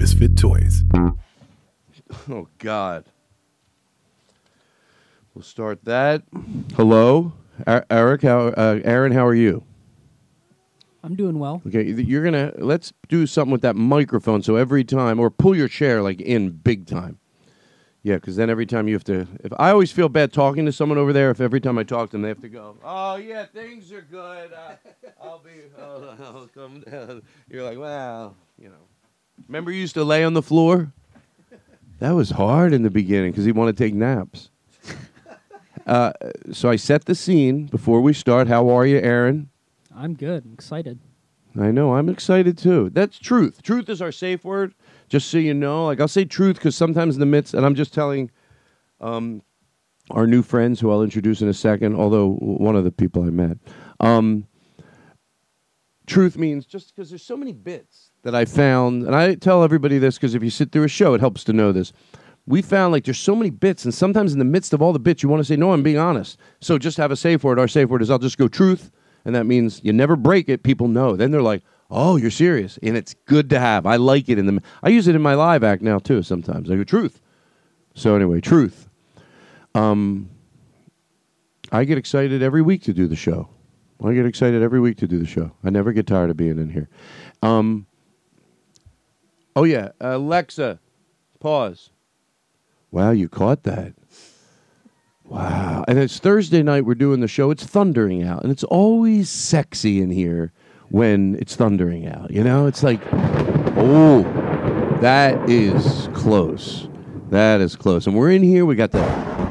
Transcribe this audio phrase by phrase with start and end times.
[0.00, 0.82] Misfit Toys.
[2.28, 3.04] Oh God.
[5.32, 6.22] We'll start that.
[6.74, 7.34] Hello,
[7.68, 8.22] Er- Eric.
[8.22, 9.12] How, uh, Aaron?
[9.12, 9.62] How are you?
[11.04, 11.62] I'm doing well.
[11.68, 14.42] Okay, you're gonna let's do something with that microphone.
[14.42, 17.18] So every time, or pull your chair like in big time.
[18.02, 19.28] Yeah, because then every time you have to.
[19.44, 22.08] If I always feel bad talking to someone over there, if every time I talk
[22.10, 24.52] to them they have to go, oh yeah, things are good.
[24.52, 24.72] Uh,
[25.22, 25.50] I'll be.
[25.78, 27.22] Oh, I'll come down.
[27.48, 28.89] You're like, well, you know.
[29.48, 30.92] Remember, you used to lay on the floor.
[31.98, 34.50] That was hard in the beginning because he wanted to take naps.
[35.86, 36.12] Uh,
[36.52, 38.46] so I set the scene before we start.
[38.46, 39.48] How are you, Aaron?
[39.96, 40.44] I'm good.
[40.44, 41.00] I'm excited.
[41.58, 41.94] I know.
[41.94, 42.90] I'm excited too.
[42.90, 43.62] That's truth.
[43.62, 44.74] Truth is our safe word.
[45.08, 47.74] Just so you know, like I'll say truth because sometimes in the midst, and I'm
[47.74, 48.30] just telling
[49.00, 49.42] um,
[50.10, 51.96] our new friends who I'll introduce in a second.
[51.96, 53.58] Although one of the people I met,
[53.98, 54.46] um,
[56.06, 59.98] truth means just because there's so many bits that I found, and I tell everybody
[59.98, 61.92] this because if you sit through a show, it helps to know this.
[62.46, 64.98] We found like there's so many bits, and sometimes in the midst of all the
[64.98, 67.58] bits, you want to say, "No, I'm being honest." So just have a safe word.
[67.58, 68.90] Our safe word is, "I'll just go truth,"
[69.24, 70.62] and that means you never break it.
[70.62, 71.16] People know.
[71.16, 73.86] Then they're like, "Oh, you're serious," and it's good to have.
[73.86, 74.62] I like it in the.
[74.82, 76.22] I use it in my live act now too.
[76.22, 77.20] Sometimes I go truth.
[77.94, 78.88] So anyway, truth.
[79.74, 80.28] Um,
[81.72, 83.48] I get excited every week to do the show.
[84.02, 85.52] I get excited every week to do the show.
[85.62, 86.88] I never get tired of being in here.
[87.42, 87.86] Um,
[89.56, 90.78] oh yeah, Alexa,
[91.38, 91.90] pause.
[92.90, 93.94] Wow, you caught that.
[95.24, 95.84] Wow.
[95.86, 96.84] And it's Thursday night.
[96.84, 97.52] We're doing the show.
[97.52, 100.52] It's thundering out, and it's always sexy in here
[100.88, 102.32] when it's thundering out.
[102.32, 103.00] You know, it's like,
[103.76, 104.22] oh,
[105.00, 106.88] that is close.
[107.30, 108.08] That is close.
[108.08, 108.66] And we're in here.
[108.66, 109.02] We got the.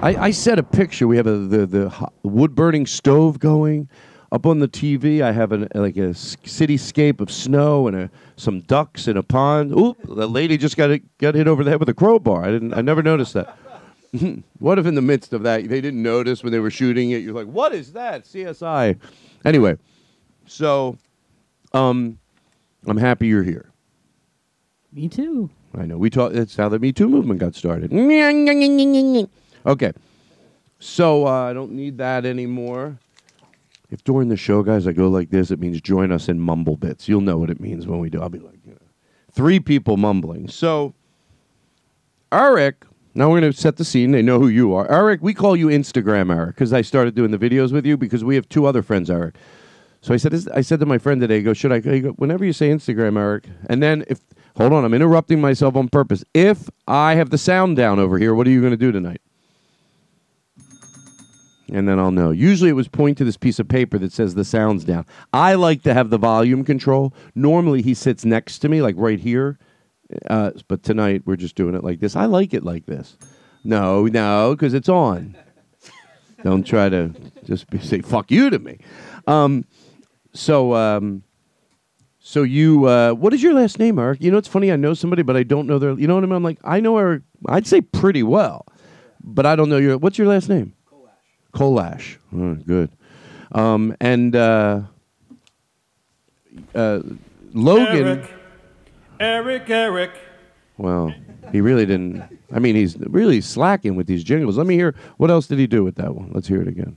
[0.01, 1.07] I, I set a picture.
[1.07, 3.89] We have a, the the wood burning stove going.
[4.31, 8.61] Up on the TV, I have an, like a cityscape of snow and a, some
[8.61, 9.71] ducks in a pond.
[9.71, 9.97] Oop!
[10.03, 12.45] The lady just got got hit over the head with a crowbar.
[12.45, 12.73] I didn't.
[12.75, 13.57] I never noticed that.
[14.59, 17.23] what if in the midst of that they didn't notice when they were shooting it?
[17.23, 18.25] You're like, what is that?
[18.25, 18.99] CSI.
[19.45, 19.77] Anyway,
[20.45, 20.97] so
[21.73, 22.19] um,
[22.85, 23.71] I'm happy you're here.
[24.91, 25.49] Me too.
[25.77, 25.97] I know.
[25.97, 26.35] We talked.
[26.35, 27.91] That's how the Me Too movement got started.
[29.65, 29.91] Okay.
[30.79, 32.97] So uh, I don't need that anymore.
[33.89, 36.77] If during the show, guys, I go like this, it means join us in mumble
[36.77, 37.07] bits.
[37.09, 38.21] You'll know what it means when we do.
[38.21, 38.77] I'll be like, you know,
[39.31, 40.47] three people mumbling.
[40.47, 40.93] So,
[42.31, 42.85] Eric,
[43.15, 44.11] now we're going to set the scene.
[44.11, 44.89] They know who you are.
[44.91, 48.23] Eric, we call you Instagram Eric because I started doing the videos with you because
[48.23, 49.35] we have two other friends, Eric.
[50.01, 52.09] So I said, is- I said to my friend today, go, should I, he go,
[52.11, 54.19] whenever you say Instagram, Eric, and then if,
[54.55, 56.23] hold on, I'm interrupting myself on purpose.
[56.35, 59.21] If I have the sound down over here, what are you going to do tonight?
[61.71, 62.31] And then I'll know.
[62.31, 65.05] Usually it was point to this piece of paper that says the sound's down.
[65.33, 67.13] I like to have the volume control.
[67.35, 69.57] Normally he sits next to me, like right here.
[70.27, 72.15] Uh, but tonight we're just doing it like this.
[72.15, 73.17] I like it like this.
[73.63, 75.37] No, no, because it's on.
[76.43, 77.13] Don't try to
[77.43, 78.79] just be, say "fuck you" to me.
[79.27, 79.65] Um,
[80.33, 81.23] so, um,
[82.19, 84.21] so you, uh, what is your last name, Eric?
[84.21, 84.71] You know, it's funny.
[84.71, 85.91] I know somebody, but I don't know their.
[85.99, 86.35] You know what I mean?
[86.35, 87.23] I'm like, I know Eric.
[87.47, 88.65] I'd say pretty well,
[89.21, 89.97] but I don't know your.
[89.97, 90.73] What's your last name?
[91.53, 92.17] Kolash.
[92.35, 92.89] Oh, good.
[93.51, 94.81] Um, and uh,
[96.75, 96.99] uh,
[97.53, 98.07] Logan.
[98.07, 98.33] Eric,
[99.19, 100.11] Eric, Eric.
[100.77, 101.13] Well,
[101.51, 102.23] he really didn't.
[102.53, 104.57] I mean, he's really slacking with these jingles.
[104.57, 104.95] Let me hear.
[105.17, 106.31] What else did he do with that one?
[106.33, 106.95] Let's hear it again.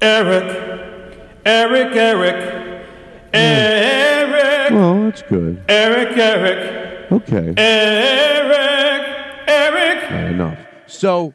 [0.00, 2.86] Eric, Eric, Eric,
[3.32, 5.62] Eric, Well, that's good.
[5.68, 7.54] Eric, Eric, Okay.
[7.56, 9.06] Eric,
[9.46, 10.10] Eric.
[10.10, 10.58] All right, enough.
[10.86, 11.32] So,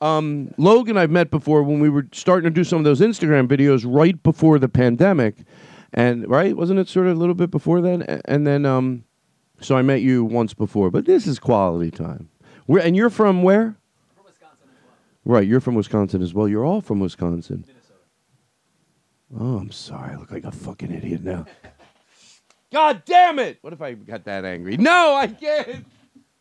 [0.00, 3.48] um, Logan, I've met before when we were starting to do some of those Instagram
[3.48, 5.36] videos right before the pandemic,
[5.92, 8.02] and right, wasn't it sort of a little bit before then?
[8.26, 9.04] And then, um,
[9.60, 12.28] so I met you once before, but this is quality time.
[12.66, 13.76] Where and you're from where?
[14.14, 14.94] From Wisconsin as well.
[15.24, 16.48] Right, you're from Wisconsin as well.
[16.48, 17.64] You're all from Wisconsin.
[19.38, 20.12] Oh, I'm sorry.
[20.12, 21.46] I look like a fucking idiot now.
[22.72, 23.58] God damn it!
[23.62, 24.76] What if I got that angry?
[24.76, 25.86] No, I can't.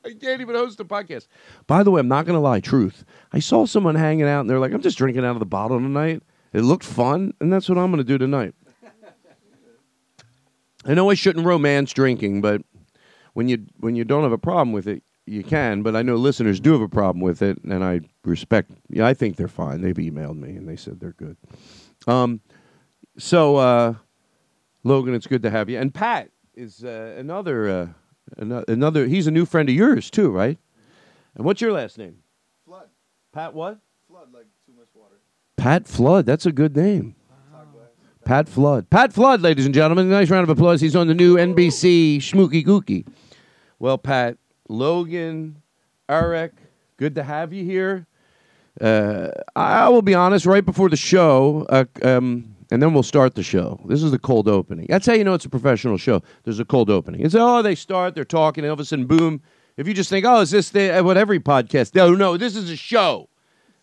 [0.05, 1.27] I can't even host a podcast.
[1.65, 2.59] By the way, I'm not going to lie.
[2.59, 3.05] Truth.
[3.35, 5.77] I saw someone hanging out and they're like, I'm just drinking out of the bottle
[5.77, 6.23] tonight.
[6.53, 8.53] It looked fun, and that's what I'm going to do tonight.
[10.85, 12.61] I know I shouldn't romance drinking, but
[13.33, 15.81] when you when you don't have a problem with it, you can.
[15.81, 18.71] But I know listeners do have a problem with it, and I respect.
[18.87, 19.81] Yeah, I think they're fine.
[19.81, 21.35] They've emailed me and they said they're good.
[22.07, 22.39] Um,
[23.17, 23.95] so uh,
[24.85, 25.77] Logan, it's good to have you.
[25.77, 27.87] And Pat is uh, another uh,
[28.37, 29.07] another.
[29.07, 30.57] He's a new friend of yours too, right?
[31.35, 32.19] And what's your last name?
[33.35, 33.79] Pat what?
[34.07, 35.15] Flood like too much water.
[35.57, 36.25] Pat Flood.
[36.25, 37.15] That's a good name.
[38.23, 38.89] Pat Flood.
[38.89, 40.09] Pat Flood, ladies and gentlemen.
[40.09, 40.79] Nice round of applause.
[40.79, 43.05] He's on the new NBC Schmooky Gookie.
[43.77, 44.37] Well, Pat,
[44.69, 45.61] Logan,
[46.07, 46.53] Eric,
[46.95, 48.07] good to have you here.
[48.79, 53.35] Uh, I will be honest, right before the show, uh, um, and then we'll start
[53.35, 53.81] the show.
[53.85, 54.85] This is the cold opening.
[54.87, 56.23] That's how you know it's a professional show.
[56.45, 57.19] There's a cold opening.
[57.19, 59.41] It's, oh, they start, they're talking, and all of a sudden, boom.
[59.77, 61.95] If you just think, oh, is this the, uh, what every podcast?
[61.95, 63.27] No, no, this is a show.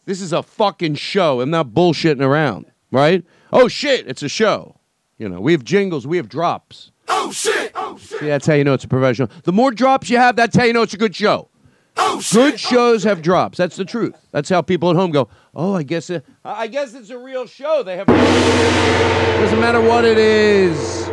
[0.07, 1.41] This is a fucking show.
[1.41, 3.25] I'm not bullshitting around, right?
[3.53, 4.77] Oh shit, it's a show.
[5.19, 6.91] You know, we have jingles, we have drops.
[7.09, 7.73] Oh shit!
[7.75, 8.21] Oh shit!
[8.21, 9.29] See, that's how you know it's a professional.
[9.45, 11.49] The more drops you have, that's how you know it's a good show.
[11.97, 12.35] Oh shit!
[12.35, 13.59] Good oh, shows have drops.
[13.59, 14.15] That's the truth.
[14.33, 15.29] That's how people at home go.
[15.55, 17.83] Oh, I guess it, I guess it's a real show.
[17.83, 18.07] They have.
[18.07, 21.09] Doesn't matter what it is.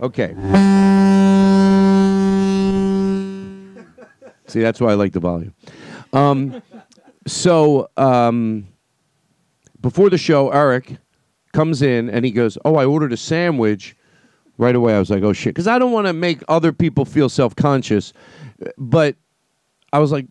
[0.00, 0.34] Okay.
[4.48, 5.54] See, that's why I like the volume.
[6.12, 6.62] Um,
[7.26, 8.66] so um,
[9.80, 10.96] before the show, Eric
[11.52, 13.94] comes in and he goes, "Oh, I ordered a sandwich."
[14.56, 17.04] Right away, I was like, "Oh shit," because I don't want to make other people
[17.04, 18.12] feel self conscious,
[18.76, 19.14] but
[19.92, 20.26] I was like,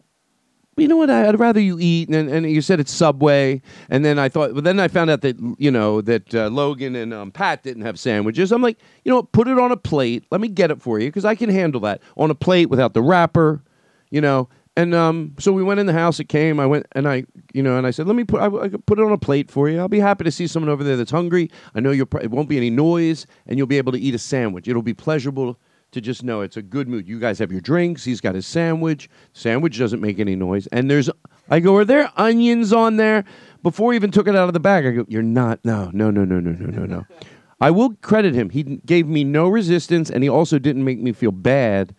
[0.78, 1.10] you know what?
[1.10, 2.10] I'd rather you eat.
[2.10, 3.62] And, and you said it's Subway.
[3.90, 6.96] And then I thought, but then I found out that, you know, that uh, Logan
[6.96, 8.52] and um, Pat didn't have sandwiches.
[8.52, 9.32] I'm like, you know what?
[9.32, 10.26] Put it on a plate.
[10.32, 12.94] Let me get it for you because I can handle that on a plate without
[12.94, 13.62] the wrapper,
[14.10, 14.50] you know.
[14.76, 16.20] And um, so we went in the house.
[16.20, 16.60] It came.
[16.60, 18.86] I went and I, you know, and I said, let me put, I, I could
[18.86, 19.80] put it on a plate for you.
[19.80, 21.50] I'll be happy to see someone over there that's hungry.
[21.74, 24.20] I know you'll, it won't be any noise and you'll be able to eat a
[24.20, 24.68] sandwich.
[24.68, 25.60] It'll be pleasurable
[25.94, 27.08] to just know it's a good mood.
[27.08, 28.04] You guys have your drinks.
[28.04, 29.10] He's got his sandwich.
[29.34, 30.68] Sandwich doesn't make any noise.
[30.68, 31.10] And there's,
[31.50, 33.24] I go, are there onions on there?
[33.64, 35.60] Before he even took it out of the bag, I go, you're not.
[35.66, 37.06] No, no, no, no, no, no, no, no.
[37.60, 38.52] I will credit him.
[38.52, 41.96] He gave me no resistance, and he also didn't make me feel bad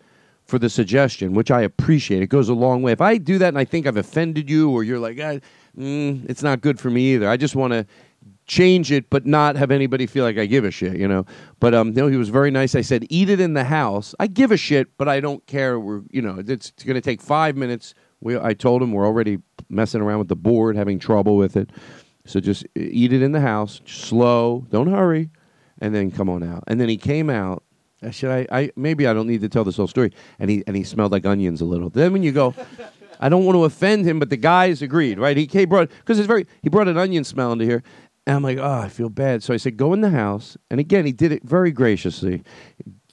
[0.49, 2.23] for the suggestion, which I appreciate.
[2.23, 2.91] It goes a long way.
[2.91, 5.37] If I do that and I think I've offended you, or you're like, ah,
[5.77, 7.29] mm, it's not good for me either.
[7.29, 7.85] I just want to
[8.47, 11.25] change it, but not have anybody feel like I give a shit, you know.
[11.59, 12.73] But um, no, he was very nice.
[12.73, 14.15] I said, eat it in the house.
[14.19, 15.79] I give a shit, but I don't care.
[15.79, 17.93] We're, you know, it's going to take five minutes.
[18.19, 19.37] We, I told him we're already
[19.69, 21.69] messing around with the board, having trouble with it.
[22.25, 25.29] So just uh, eat it in the house, slow, don't hurry,
[25.79, 26.63] and then come on out.
[26.65, 27.63] And then he came out.
[28.03, 30.13] Uh, I said, I, I maybe I don't need to tell this whole story.
[30.39, 31.89] And he and he smelled like onions a little.
[31.89, 32.53] Then when you go,
[33.19, 35.35] I don't want to offend him, but the guys agreed, right?
[35.35, 37.83] He came brought because it's very he brought an onion smell into here.
[38.27, 39.41] And I'm like, oh, I feel bad.
[39.41, 40.55] So I said, go in the house.
[40.69, 42.43] And again, he did it very graciously.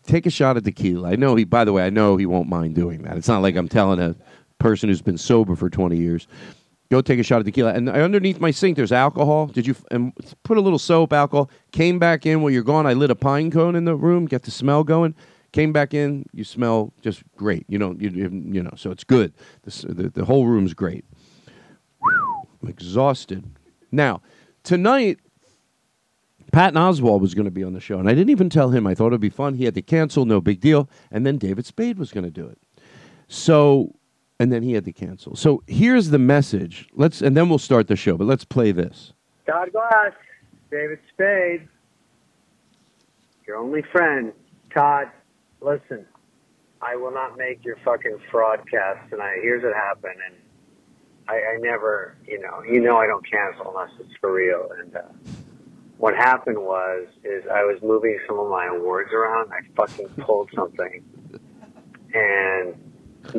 [0.05, 1.11] Take a shot of tequila.
[1.11, 3.17] I know he, by the way, I know he won't mind doing that.
[3.17, 4.15] It's not like I'm telling a
[4.59, 6.29] person who's been sober for 20 years,
[6.91, 7.73] go take a shot of tequila.
[7.73, 9.47] And underneath my sink, there's alcohol.
[9.47, 10.13] Did you f- and
[10.43, 11.51] put a little soap, alcohol?
[11.73, 12.87] Came back in while you're gone.
[12.87, 15.15] I lit a pine cone in the room, get the smell going.
[15.53, 17.65] Came back in, you smell just great.
[17.69, 19.33] You don't, you, you know, so it's good.
[19.65, 21.05] This, the, the whole room's great.
[22.63, 23.45] I'm exhausted.
[23.91, 24.21] Now,
[24.65, 25.19] tonight,
[26.53, 28.87] Patton Oswalt was going to be on the show, and I didn't even tell him.
[28.87, 29.55] I thought it'd be fun.
[29.55, 30.89] He had to cancel, no big deal.
[31.11, 32.59] And then David Spade was going to do it.
[33.29, 33.96] So,
[34.39, 35.35] and then he had to cancel.
[35.37, 36.89] So here's the message.
[36.93, 38.17] Let's, and then we'll start the show.
[38.17, 39.13] But let's play this.
[39.47, 40.13] God bless.
[40.71, 41.69] David Spade.
[43.47, 44.33] Your only friend.
[44.75, 45.09] Todd,
[45.61, 46.05] listen.
[46.83, 49.39] I will not make your fucking fraudcast tonight.
[49.41, 50.37] Here's what happened, and
[51.27, 54.69] I, I never, you know, you know I don't cancel unless it's for real.
[54.79, 55.03] And uh,
[55.97, 59.51] what happened was, is I was moving some of my awards around.
[59.53, 61.03] I fucking pulled something,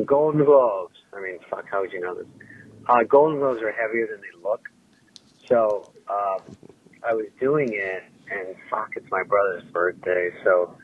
[0.04, 0.94] Golden Globes.
[1.12, 2.26] I mean, fuck, how would you know this?
[2.88, 4.68] Uh, Golden Globes are heavier than they look.
[5.46, 6.38] So uh,
[7.06, 10.30] I was doing it, and fuck, it's my brother's birthday.
[10.44, 10.76] So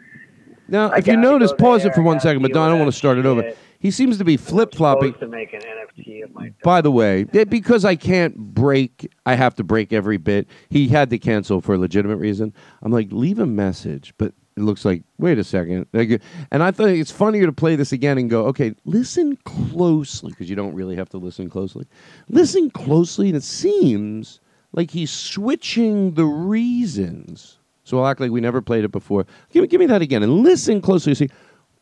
[0.68, 2.48] Now, I if you gotta notice, go pause there, it for one gotta second, but
[2.48, 3.42] deal Don, I don't want to start it over.
[3.42, 3.58] shit.
[3.78, 5.12] He seems to be flip flopping.
[5.12, 6.54] supposed to make an NFT of my.
[6.62, 10.48] By the way, because I can't break, I have to break every bit.
[10.70, 12.54] He had to cancel for a legitimate reason.
[12.82, 15.86] I'm like, leave a message, but it looks like, wait a second.
[15.92, 20.30] Like, And I thought it's funnier to play this again and go, okay, listen closely,
[20.30, 21.86] because you don't really have to listen closely.
[22.28, 24.40] Listen closely, and it seems
[24.72, 27.58] like he's switching the reasons.
[27.84, 29.26] So I'll act like we never played it before.
[29.50, 31.14] Give me, give me that again, and listen closely.
[31.14, 31.28] See,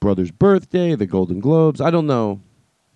[0.01, 1.81] brother's birthday, the Golden Globes.
[1.81, 2.41] I don't know.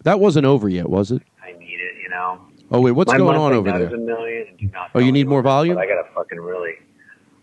[0.04, 1.22] That wasn't over yet, was it?
[1.42, 2.40] I need it, you know.
[2.70, 4.56] Oh wait, what's My going on over there a million.
[4.60, 5.78] and not Oh, you need more volume?
[5.78, 6.74] I gotta fucking really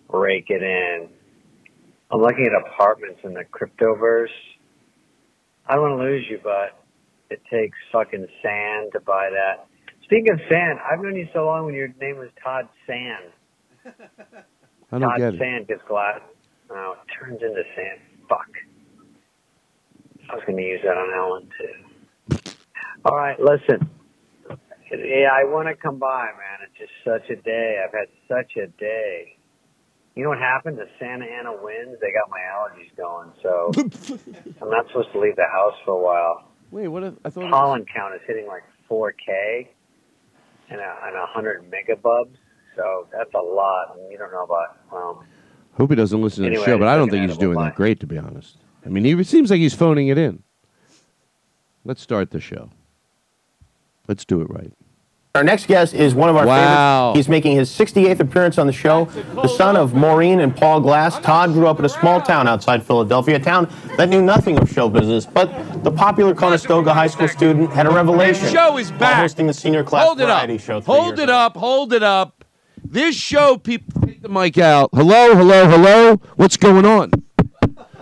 [0.10, 1.08] rake it in.
[2.14, 4.28] I'm looking at apartments in the cryptoverse.
[5.66, 6.78] I don't want to lose you, but
[7.32, 9.66] it takes fucking sand to buy that.
[10.04, 13.32] Speaking of sand, I've known you so long when your name was Todd Sand.
[14.92, 15.40] I don't Todd get it.
[15.40, 16.20] Sand gets glass.
[16.70, 18.00] Now it turns into sand.
[18.30, 18.50] Fuck.
[20.30, 22.38] I was going to use that on Ellen too.
[23.06, 23.90] All right, listen.
[24.92, 26.60] Yeah, I want to come by, man.
[26.68, 27.84] It's just such a day.
[27.84, 29.38] I've had such a day.
[30.16, 30.78] You know what happened?
[30.78, 33.72] The Santa Ana winds, they got my allergies going, so
[34.62, 36.48] I'm not supposed to leave the house for a while.
[36.72, 37.04] Wait, what?
[37.04, 37.42] If, I thought.
[37.42, 39.68] it was- Pollen count is hitting like 4K
[40.70, 42.36] and a, and 100 megabubs,
[42.76, 43.96] so that's a lot.
[43.98, 45.26] And you don't know about, um,
[45.76, 47.66] Hope he doesn't listen to Anyway, the show, but I don't think he's doing bye.
[47.66, 48.58] that great, to be honest.
[48.86, 50.44] I mean, he it seems like he's phoning it in.
[51.84, 52.70] Let's start the show.
[54.08, 54.72] Let's do it right.
[55.36, 57.14] Our next guest is one of our Wow.
[57.14, 57.18] favorites.
[57.18, 59.06] He's making his 68th appearance on the show.
[59.34, 62.84] The son of Maureen and Paul Glass, Todd grew up in a small town outside
[62.84, 65.26] Philadelphia, a town that knew nothing of show business.
[65.26, 65.50] But
[65.84, 68.46] the popular Conestoga High School student had a revelation.
[68.46, 69.16] The show is while back.
[69.22, 70.48] hosting the senior class Hold it up.
[70.60, 70.80] show.
[70.82, 71.58] three Hold years it up.
[71.58, 72.46] Hold it up.
[72.86, 74.92] This show, people, take the mic out.
[74.94, 76.22] Hello, hello, hello.
[76.36, 77.10] What's going on?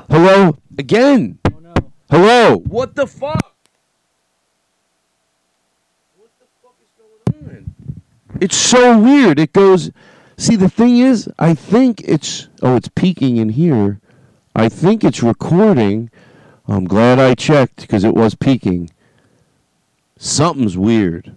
[0.09, 1.39] Hello again.
[1.49, 1.73] Oh,
[2.11, 2.57] hello.
[2.67, 3.50] What the fuck?
[8.41, 9.39] It's so weird.
[9.39, 9.91] It goes.
[10.35, 12.49] See, the thing is, I think it's.
[12.63, 14.01] Oh, it's peaking in here.
[14.55, 16.09] I think it's recording.
[16.67, 18.89] I'm glad I checked because it was peaking.
[20.17, 21.35] Something's weird,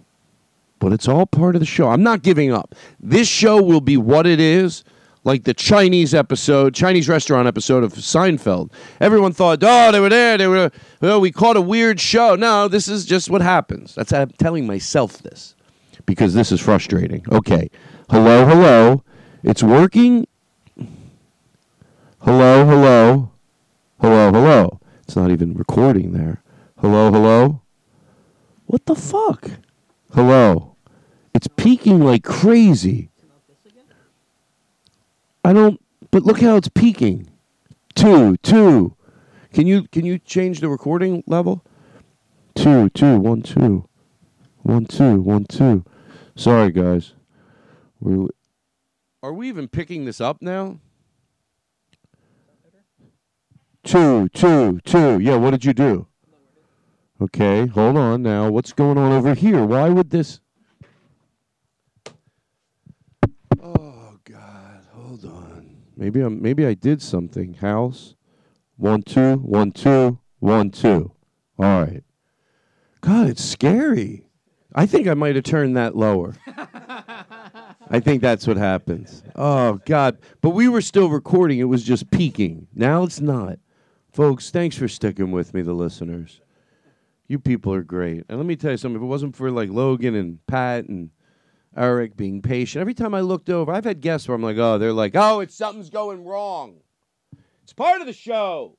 [0.79, 1.89] but it's all part of the show.
[1.89, 2.73] I'm not giving up.
[2.99, 4.83] This show will be what it is,
[5.23, 8.71] like the Chinese episode, Chinese restaurant episode of Seinfeld.
[8.99, 10.39] Everyone thought, oh, they were there.
[10.39, 10.71] They were.
[11.03, 12.35] Oh, we caught a weird show.
[12.35, 13.93] No, this is just what happens.
[13.93, 15.55] That's I'm telling myself this
[16.05, 17.25] because this is frustrating.
[17.31, 17.69] Okay.
[18.09, 19.03] Hello, hello.
[19.43, 20.27] It's working.
[22.19, 23.31] Hello, hello.
[24.01, 24.79] Hello, hello.
[25.03, 26.41] It's not even recording there.
[26.79, 27.61] Hello, hello.
[28.65, 29.51] What the fuck?
[30.13, 30.75] Hello.
[31.33, 33.09] It's peaking like crazy.
[35.43, 35.79] I don't
[36.11, 37.29] but look how it's peaking.
[37.93, 38.95] Two, two.
[39.53, 41.63] Can you can you change the recording level?
[42.55, 43.87] Two, two, one, two.
[44.63, 45.83] One, two, one, two.
[46.35, 47.13] Sorry guys.
[47.99, 48.27] We're
[49.23, 50.79] Are we even picking this up now?
[53.83, 55.19] Two, two, two.
[55.19, 56.07] Yeah, what did you do?
[57.21, 58.49] Okay, hold on now.
[58.49, 59.63] What's going on over here?
[59.63, 60.41] Why would this?
[63.61, 65.77] Oh God, hold on.
[65.95, 66.41] Maybe I'm.
[66.41, 67.53] Maybe I did something.
[67.53, 68.15] House,
[68.75, 71.11] one two, one two, one two.
[71.57, 72.03] All right.
[72.99, 74.24] God, it's scary.
[74.77, 76.35] I think I might have turned that lower.
[77.89, 79.23] I think that's what happens.
[79.35, 80.17] Oh God!
[80.41, 81.59] But we were still recording.
[81.59, 82.67] It was just peaking.
[82.75, 83.59] Now it's not.
[84.11, 86.41] Folks, thanks for sticking with me, the listeners.
[87.27, 88.25] You people are great.
[88.27, 88.97] And let me tell you something.
[88.97, 91.09] If it wasn't for like Logan and Pat and
[91.75, 94.77] Eric being patient, every time I looked over, I've had guests where I'm like, oh,
[94.77, 96.77] they're like, oh, it's something's going wrong.
[97.63, 98.77] It's part of the show.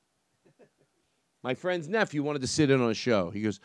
[1.43, 3.29] My friend's nephew wanted to sit in on a show.
[3.29, 3.59] He goes,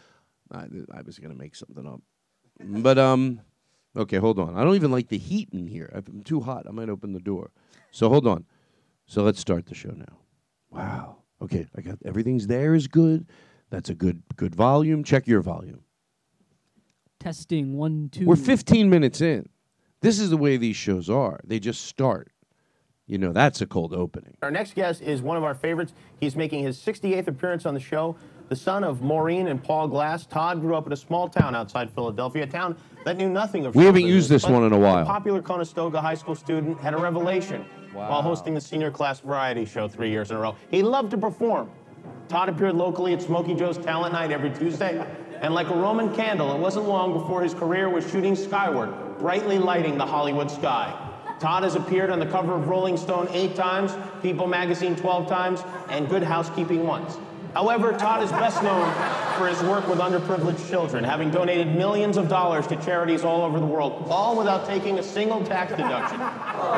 [0.50, 2.00] I, I was going to make something up.
[2.64, 3.40] But, um,
[3.96, 4.56] okay, hold on.
[4.56, 5.90] I don't even like the heat in here.
[5.94, 6.66] I'm too hot.
[6.68, 7.50] I might open the door.
[7.90, 8.46] So hold on.
[9.06, 10.18] So let's start the show now.
[10.70, 11.16] Wow.
[11.42, 13.26] Okay, I got everything's there is good.
[13.70, 15.02] That's a good good volume.
[15.04, 15.80] Check your volume.
[17.18, 18.26] Testing one, two.
[18.26, 19.48] We're 15 minutes in.
[20.00, 21.40] This is the way these shows are.
[21.44, 22.31] They just start.
[23.06, 24.36] You know, that's a cold opening.
[24.42, 25.92] Our next guest is one of our favorites.
[26.20, 28.16] He's making his 68th appearance on the show.
[28.48, 31.90] The son of Maureen and Paul Glass, Todd grew up in a small town outside
[31.90, 35.04] Philadelphia, a town that knew nothing of We haven't used this one in a while.
[35.04, 39.88] popular Conestoga High School student had a revelation while hosting the senior class variety show
[39.88, 40.54] three years in a row.
[40.70, 41.70] He loved to perform,
[42.28, 45.04] Todd appeared locally at Smokey Joe's Talent Night every Tuesday,
[45.40, 49.58] and like a Roman candle, it wasn't long before his career was shooting skyward, brightly
[49.58, 51.11] lighting the Hollywood sky.
[51.42, 55.60] Todd has appeared on the cover of Rolling Stone eight times, People magazine 12 times,
[55.88, 57.18] and Good Housekeeping once.
[57.52, 58.88] However, Todd is best known
[59.36, 63.58] for his work with underprivileged children, having donated millions of dollars to charities all over
[63.58, 66.20] the world, all without taking a single tax deduction.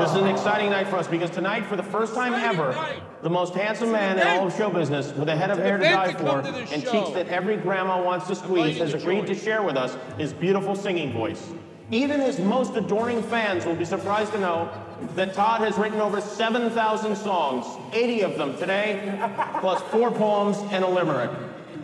[0.01, 2.75] This is an exciting night for us because tonight, for the first time ever,
[3.23, 5.85] the most handsome man in all of show business, with a head of hair to
[5.85, 9.77] die for and cheeks that every grandma wants to squeeze, has agreed to share with
[9.77, 11.53] us his beautiful singing voice.
[11.91, 14.71] Even his most adoring fans will be surprised to know
[15.15, 19.19] that Todd has written over 7,000 songs, 80 of them today,
[19.61, 21.31] plus four poems and a limerick.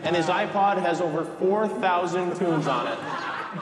[0.02, 2.98] And his iPod has over 4,000 tunes on it.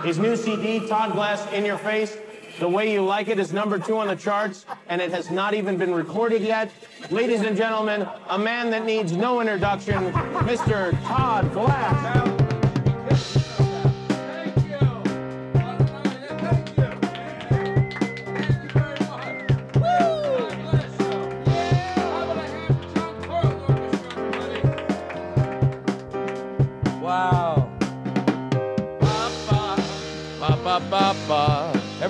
[0.04, 2.16] His new CD, Todd Glass In Your Face,
[2.61, 5.54] The Way You Like It, is number two on the charts, and it has not
[5.54, 6.71] even been recorded yet.
[7.11, 10.92] Ladies and gentlemen, a man that needs no introduction, Mr.
[11.04, 12.38] Todd Glass.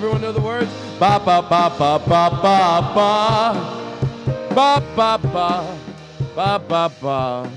[0.09, 0.73] Everyone know the words?
[0.97, 3.53] Ba ba ba ba ba ba ba.
[4.55, 5.77] Ba ba ba
[6.35, 7.51] ba ba ba.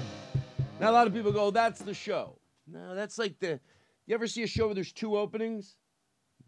[0.79, 3.59] Now a lot of people go, oh, "That's the show." No, that's like the.
[4.05, 5.77] You ever see a show where there's two openings?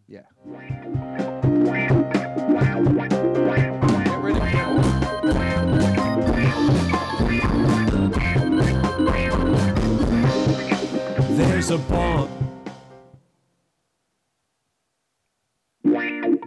[0.07, 0.29] Yeah.
[11.39, 12.44] There's a bomb.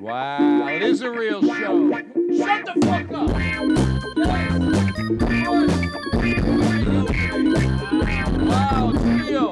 [0.08, 1.92] Wow, it is a real show.
[1.92, 3.30] Shut the fuck up.
[8.48, 9.52] Wow, it's real.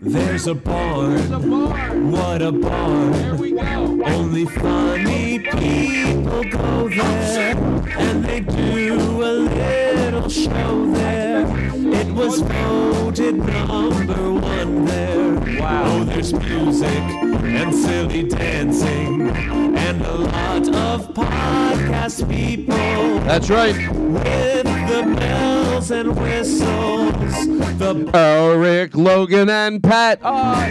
[0.00, 2.12] There's a barn.
[2.12, 3.12] What a barn.
[3.12, 4.00] There we go.
[4.04, 7.56] Only funny people go there.
[7.98, 11.69] And they do a little show there.
[12.10, 15.60] It was voted number one there.
[15.60, 15.84] Wow.
[15.86, 19.30] Oh, there's music and silly dancing.
[19.30, 22.74] And a lot of podcast people.
[22.74, 23.76] That's right.
[23.94, 27.46] With the bells and whistles.
[27.78, 30.18] The Eric, Logan, and Pat.
[30.24, 30.68] Are.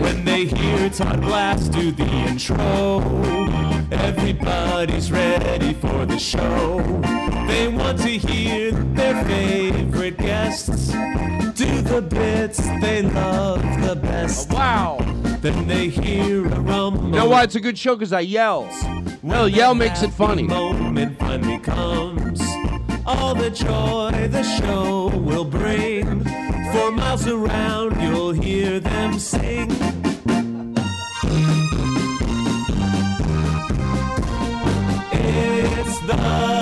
[0.00, 3.00] When they hear Todd Glass do the intro,
[3.90, 6.78] everybody's ready for the show.
[7.48, 9.71] They want to hear their favorite
[10.12, 10.88] guests
[11.54, 14.50] do the bits they love the best.
[14.50, 14.98] Wow.
[15.40, 17.04] Then they hear a rumble.
[17.04, 17.96] You know why it's a good show?
[17.96, 18.68] Because I yell.
[19.22, 20.44] Well, yell makes it funny.
[20.44, 22.40] moment finally comes.
[23.04, 26.24] All the joy the show will bring.
[26.72, 29.70] For miles around, you'll hear them sing.
[35.12, 36.52] It's the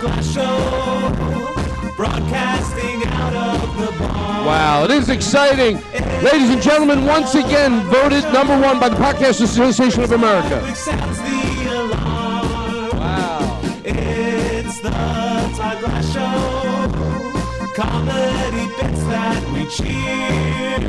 [0.00, 1.59] Glass Show,
[2.00, 4.46] broadcasting out of the bar.
[4.46, 5.74] Wow, it is exciting.
[6.22, 10.74] Ladies and gentlemen, once again, voted number one by the Podcast Association of America.
[10.74, 12.96] Sounds the alarm.
[12.96, 13.60] Wow.
[13.84, 17.74] It's the Todd Glass Show.
[17.74, 20.80] Comedy bits that we cheer.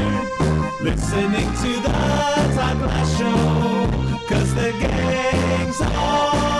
[0.82, 1.91] Listening to the
[2.56, 4.28] Todd Glass Show.
[4.30, 6.51] Cause the gang's all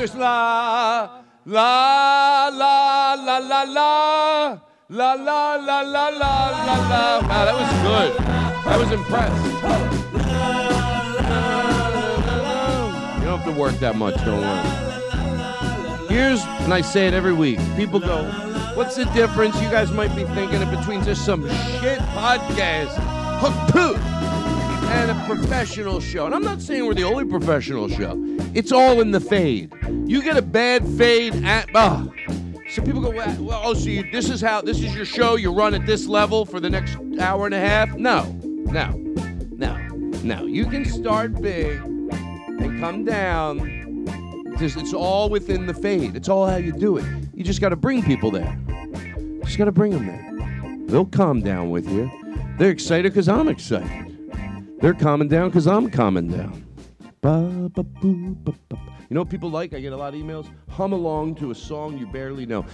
[0.00, 4.58] there's la la la la la la.
[4.88, 7.20] La la la la la la la.
[7.20, 8.12] Wow, that was good.
[8.66, 9.44] I was impressed.
[13.18, 16.06] You don't have to work that much, don't worry.
[16.08, 17.60] Here's, and I say it every week.
[17.76, 18.24] People go,
[18.74, 21.46] "What's the difference?" You guys might be thinking it between just some
[21.78, 22.96] shit podcast,
[23.42, 23.94] hook poo,
[24.90, 26.26] and a professional show.
[26.26, 28.14] And I'm not saying we're the only professional show.
[28.54, 29.72] It's all in the fade.
[30.06, 32.08] You get a bad fade at ah.
[32.70, 35.36] So people go, well, oh, so you, this is how this is your show.
[35.36, 37.96] You run at this level for the next hour and a half?
[37.96, 38.90] No, no,
[39.50, 39.76] no,
[40.22, 40.46] no.
[40.46, 44.06] You can start big and come down.
[44.58, 46.16] Just, it's all within the fade.
[46.16, 47.04] It's all how you do it.
[47.32, 48.58] You just got to bring people there.
[49.44, 50.86] Just got to bring them there.
[50.86, 52.10] They'll calm down with you.
[52.58, 54.09] They're excited because I'm excited.
[54.80, 56.64] They're calming down because I'm calming down.
[59.10, 59.74] You know what people like?
[59.74, 60.48] I get a lot of emails.
[60.68, 62.64] Hum along to a song you barely know.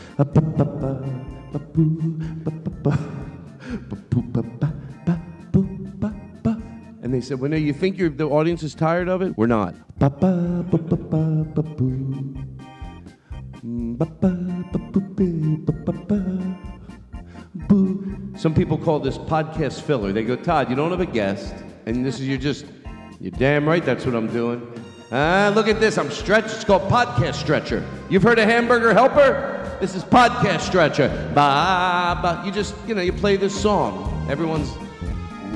[7.02, 9.36] And they said, well, no, you think the audience is tired of it?
[9.36, 9.74] We're not.
[13.62, 13.98] Mm.
[18.38, 20.12] Some people call this podcast filler.
[20.12, 21.54] They go, Todd, you don't have a guest,
[21.86, 22.66] and this is you're just
[23.20, 23.84] you're damn right.
[23.84, 24.60] That's what I'm doing.
[25.12, 25.96] Ah, look at this.
[25.98, 26.54] I'm stretched.
[26.54, 27.86] It's called podcast stretcher.
[28.10, 29.78] You've heard of hamburger helper?
[29.80, 31.08] This is podcast stretcher.
[31.28, 32.42] Ba ba.
[32.44, 34.26] You just you know you play this song.
[34.28, 34.72] Everyone's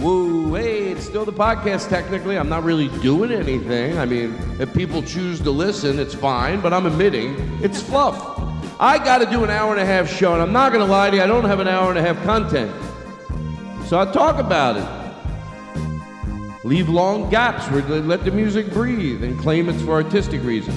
[0.00, 0.54] woo.
[0.54, 1.88] Hey, it's still the podcast.
[1.88, 3.98] Technically, I'm not really doing anything.
[3.98, 6.60] I mean, if people choose to listen, it's fine.
[6.60, 8.38] But I'm admitting it's fluff.
[8.78, 10.90] I got to do an hour and a half show, and I'm not going to
[10.90, 11.22] lie to you.
[11.22, 12.70] I don't have an hour and a half content.
[13.86, 14.99] So I talk about it.
[16.62, 20.76] Leave long gaps where they let the music breathe and claim it's for artistic reasons.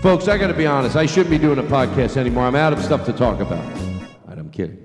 [0.00, 0.94] Folks, I got to be honest.
[0.94, 2.44] I shouldn't be doing a podcast anymore.
[2.44, 3.64] I'm out of stuff to talk about.
[4.28, 4.76] I'm kidding.
[4.76, 4.82] Do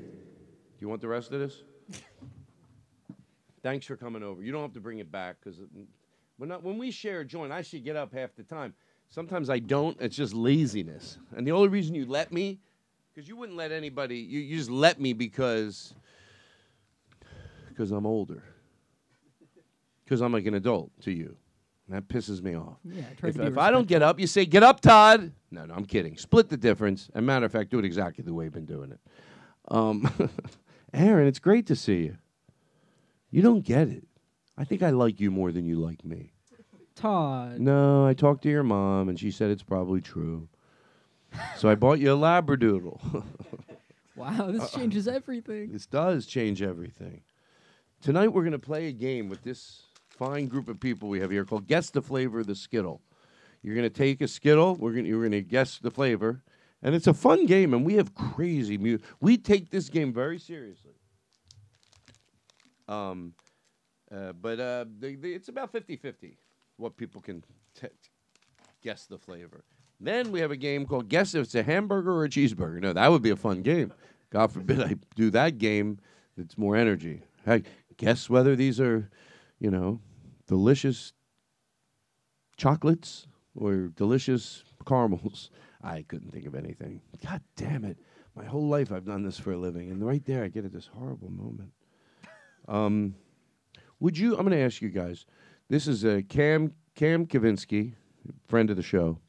[0.80, 1.62] you want the rest of this?
[3.62, 4.42] Thanks for coming over.
[4.42, 5.86] You don't have to bring it back because mm,
[6.38, 8.74] when, when we share a joint, I should get up half the time.
[9.12, 9.98] Sometimes I don't.
[10.00, 11.18] It's just laziness.
[11.36, 12.60] And the only reason you let me,
[13.14, 15.94] because you wouldn't let anybody, you, you just let me because
[17.68, 18.42] because I'm older.
[20.04, 21.36] Because I'm like an adult to you.
[21.88, 22.78] And that pisses me off.
[22.86, 25.32] Yeah, I if if I don't get up, you say, get up, Todd.
[25.52, 26.16] No, no, I'm kidding.
[26.16, 27.10] Split the difference.
[27.14, 29.00] And matter of fact, do it exactly the way you've been doing it.
[29.68, 30.10] Um,
[30.94, 32.18] Aaron, it's great to see you.
[33.30, 34.06] You don't get it.
[34.58, 36.31] I think I like you more than you like me.
[37.02, 37.60] Todd.
[37.60, 40.48] No, I talked to your mom, and she said it's probably true.
[41.58, 43.24] So I bought you a Labradoodle.
[44.14, 45.72] Wow, this changes everything.
[45.72, 47.22] this does change everything.
[48.02, 51.32] Tonight we're going to play a game with this fine group of people we have
[51.32, 53.02] here called Guess the Flavor of the Skittle.
[53.64, 56.44] You're going to take a Skittle, we're going you're going to guess the flavor,
[56.84, 59.08] and it's a fun game and we have crazy music.
[59.22, 60.94] We take this game very seriously.
[62.88, 63.34] Um
[64.14, 66.36] uh, but uh, they, they, it's about 50-50
[66.78, 67.88] what people can t-
[68.82, 69.64] guess the flavor.
[70.00, 72.82] Then we have a game called Guess If It's a Hamburger or a Cheeseburger.
[72.82, 73.94] No, that would be a fun game.
[74.32, 76.00] God forbid I do that game.
[76.38, 77.22] It's more energy.
[77.46, 77.64] Hey,
[77.98, 79.10] guess whether these are,
[79.60, 80.00] you know,
[80.48, 81.14] delicious
[82.58, 85.52] chocolates or delicious caramels.
[85.84, 87.02] I couldn't think of anything.
[87.24, 87.98] God damn it.
[88.36, 89.92] My whole life I've done this for a living.
[89.92, 91.72] And right there I get at this horrible moment.
[92.68, 93.16] Um,
[94.00, 94.34] would you?
[94.34, 95.26] I'm going to ask you guys.
[95.72, 97.94] This is a Cam Cam Kavinsky,
[98.46, 99.20] friend of the show.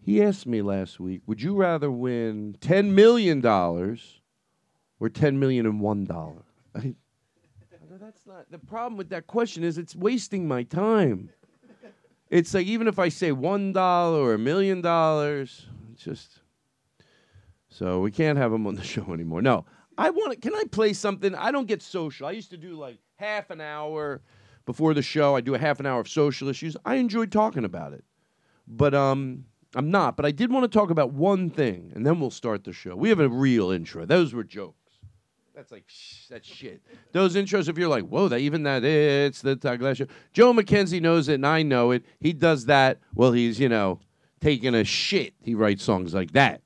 [0.00, 4.22] He asked me last week, "Would you rather win ten million dollars
[4.98, 9.62] or ten million and one dollar?" That's not the problem with that question.
[9.62, 11.28] Is it's wasting my time.
[12.30, 16.40] It's like even if I say one dollar or a million dollars, it's just
[17.68, 19.42] so we can't have him on the show anymore.
[19.42, 19.66] No,
[19.98, 20.38] I want to.
[20.38, 21.34] Can I play something?
[21.34, 22.26] I don't get social.
[22.26, 24.22] I used to do like half an hour
[24.66, 25.34] before the show.
[25.34, 26.76] I do a half an hour of social issues.
[26.84, 28.04] I enjoyed talking about it,
[28.68, 30.16] but um, I'm not.
[30.16, 32.94] But I did want to talk about one thing, and then we'll start the show.
[32.94, 34.04] We have a real intro.
[34.04, 34.76] Those were jokes.
[35.54, 35.84] That's like
[36.28, 36.82] that's shit.
[37.12, 40.06] Those intros, if you're like, whoa, that even that it's the Glass show.
[40.34, 42.04] Joe McKenzie knows it, and I know it.
[42.20, 42.98] He does that.
[43.14, 44.00] Well, he's you know
[44.40, 45.32] taking a shit.
[45.42, 46.60] He writes songs like that.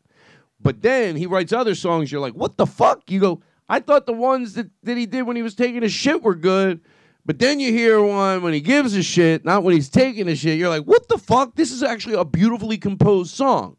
[0.60, 2.10] But then he writes other songs.
[2.10, 3.10] You're like, what the fuck?
[3.10, 5.88] You go, I thought the ones that, that he did when he was taking a
[5.88, 6.80] shit were good.
[7.26, 10.35] But then you hear one when he gives a shit, not when he's taking a
[10.35, 10.59] shit.
[10.59, 11.54] You're like, what the fuck?
[11.54, 13.76] This is actually a beautifully composed song.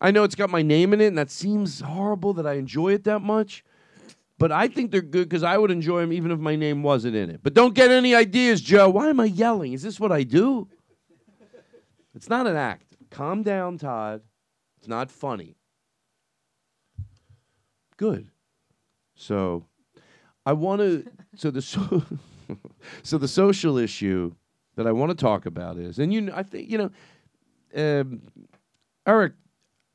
[0.00, 2.92] I know it's got my name in it, and that seems horrible that I enjoy
[2.92, 3.64] it that much.
[4.38, 7.16] But I think they're good because I would enjoy them even if my name wasn't
[7.16, 7.40] in it.
[7.42, 8.90] But don't get any ideas, Joe.
[8.90, 9.72] Why am I yelling?
[9.72, 10.68] Is this what I do?
[12.14, 12.96] It's not an act.
[13.10, 14.22] Calm down, Todd.
[14.78, 15.56] It's not funny.
[17.96, 18.28] Good.
[19.14, 19.66] So,
[20.44, 21.06] I want to.
[21.36, 21.62] So the
[23.02, 24.34] so, the social issue
[24.76, 28.22] that I want to talk about is, and you, know, I think you know, um,
[29.06, 29.32] Eric,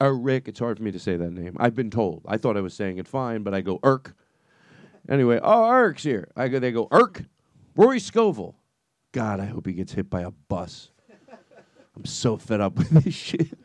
[0.01, 0.47] Eric.
[0.47, 1.55] It's hard for me to say that name.
[1.59, 2.23] I've been told.
[2.27, 4.15] I thought I was saying it fine, but I go Irk.
[5.07, 6.29] Anyway, oh, Eric's here.
[6.35, 6.59] I go.
[6.59, 7.23] They go Irk.
[7.75, 8.55] Rory Scovel.
[9.11, 10.91] God, I hope he gets hit by a bus.
[11.95, 13.57] I'm so fed up with this shit.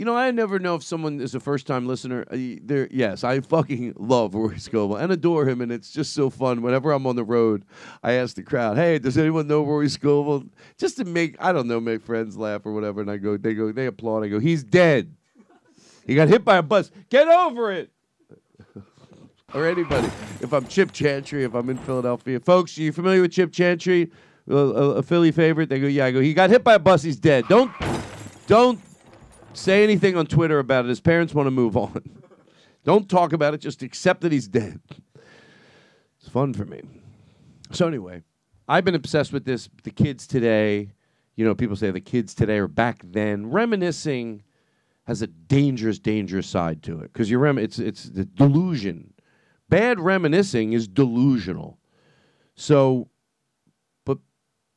[0.00, 2.24] You know, I never know if someone is a first time listener.
[2.30, 6.30] Uh, There, yes, I fucking love Rory Scovel and adore him, and it's just so
[6.30, 6.62] fun.
[6.62, 7.66] Whenever I'm on the road,
[8.02, 10.44] I ask the crowd, "Hey, does anyone know Rory Scovel?"
[10.78, 13.02] Just to make, I don't know, make friends laugh or whatever.
[13.02, 14.24] And I go, they go, they applaud.
[14.24, 15.14] I go, "He's dead.
[16.06, 16.90] He got hit by a bus.
[17.10, 17.90] Get over it."
[19.54, 20.08] or anybody.
[20.40, 24.10] If I'm Chip Chantry, if I'm in Philadelphia, folks, are you familiar with Chip Chantry,
[24.48, 25.68] a, a, a Philly favorite?
[25.68, 27.02] They go, "Yeah." I go, "He got hit by a bus.
[27.02, 27.44] He's dead.
[27.48, 27.70] Don't,
[28.46, 28.80] don't."
[29.52, 30.88] Say anything on Twitter about it.
[30.88, 32.02] His parents want to move on.
[32.84, 33.58] Don't talk about it.
[33.58, 34.80] Just accept that he's dead.
[36.18, 36.82] It's fun for me.
[37.72, 38.22] So anyway,
[38.68, 39.68] I've been obsessed with this.
[39.84, 40.92] The kids today,
[41.36, 43.50] you know, people say the kids today or back then.
[43.50, 44.42] Reminiscing
[45.04, 49.12] has a dangerous, dangerous side to it because you're rem- it's it's the delusion.
[49.68, 51.78] Bad reminiscing is delusional.
[52.54, 53.08] So,
[54.04, 54.18] but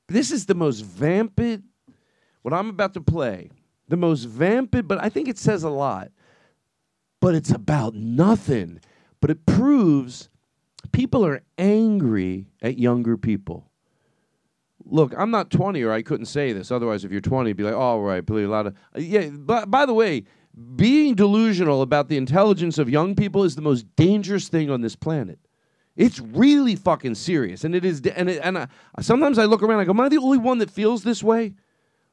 [0.08, 1.62] this is the most vamped.
[2.42, 3.50] What I'm about to play,
[3.94, 6.10] the most vamped, but I think it says a lot.
[7.22, 8.80] But it's about nothing.
[9.22, 10.30] But it proves
[10.92, 13.70] people are angry at younger people.
[14.84, 16.72] Look, I'm not 20 or I couldn't say this.
[16.72, 18.76] Otherwise, if you're 20, you'd be like, oh, right, believe a lot of.
[18.96, 20.24] Uh, yeah, but by the way,
[20.76, 24.96] being delusional about the intelligence of young people is the most dangerous thing on this
[24.96, 25.38] planet.
[25.96, 28.02] It's really fucking serious, and it is.
[28.16, 28.68] And it, and I,
[29.02, 31.54] sometimes I look around, I go, "Am I the only one that feels this way?"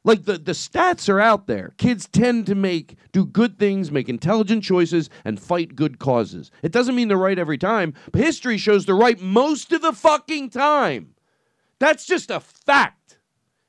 [0.03, 1.75] Like the the stats are out there.
[1.77, 6.51] Kids tend to make do good things, make intelligent choices, and fight good causes.
[6.63, 9.93] It doesn't mean they're right every time, but history shows they're right most of the
[9.93, 11.15] fucking time.
[11.79, 13.19] That's just a fact.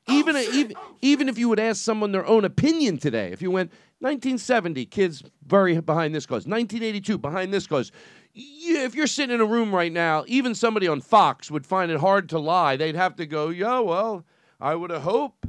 [0.08, 3.70] Even even even if you would ask someone their own opinion today, if you went
[4.00, 6.46] 1970, kids very behind this cause.
[6.46, 7.92] 1982, behind this cause.
[8.34, 11.92] Yeah, if you're sitting in a room right now, even somebody on Fox would find
[11.92, 12.76] it hard to lie.
[12.76, 14.24] They'd have to go, "Yeah, well,
[14.60, 15.44] I would have hoped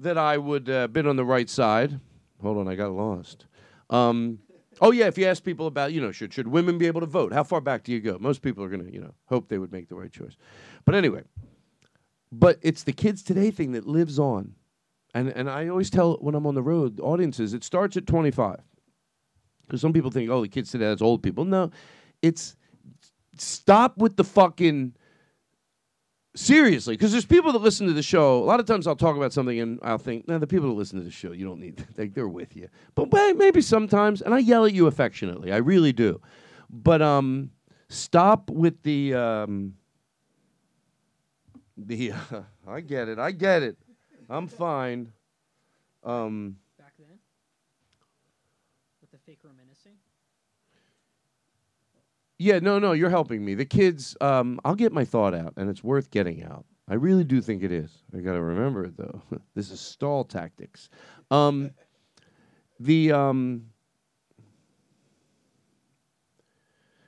[0.00, 2.00] that I would uh, been on the right side."
[2.42, 3.46] Hold on, I got lost.
[3.90, 4.38] Um,
[4.80, 7.06] oh yeah, if you ask people about, you know, should should women be able to
[7.06, 7.32] vote?
[7.32, 8.18] How far back do you go?
[8.18, 10.36] Most people are to, you know, hope they would make the right choice.
[10.84, 11.22] But anyway,
[12.32, 14.54] but it's the kids today thing that lives on.
[15.14, 18.60] And and I always tell when I'm on the road, audiences, it starts at 25.
[19.62, 21.44] Because some people think, oh, the kids today, that's old people.
[21.44, 21.70] No,
[22.22, 22.56] it's
[23.36, 24.94] stop with the fucking
[26.36, 26.94] seriously.
[26.94, 28.38] Because there's people that listen to the show.
[28.38, 30.74] A lot of times I'll talk about something and I'll think, no, the people that
[30.74, 32.68] listen to the show, you don't need, they, they're with you.
[32.94, 36.20] But maybe sometimes, and I yell at you affectionately, I really do.
[36.70, 37.50] But um,
[37.88, 39.74] stop with the um,
[41.76, 42.12] the.
[42.12, 43.18] Uh, I get it.
[43.18, 43.76] I get it.
[44.28, 45.12] I'm fine.
[46.02, 47.18] Um, Back then?
[49.00, 49.92] With the fake reminiscing?
[52.38, 53.54] Yeah, no, no, you're helping me.
[53.54, 56.64] The kids, um, I'll get my thought out, and it's worth getting out.
[56.88, 57.90] I really do think it is.
[58.14, 59.20] I got to remember it though.
[59.54, 60.88] this is stall tactics.
[61.30, 61.70] Um,
[62.78, 63.66] the um,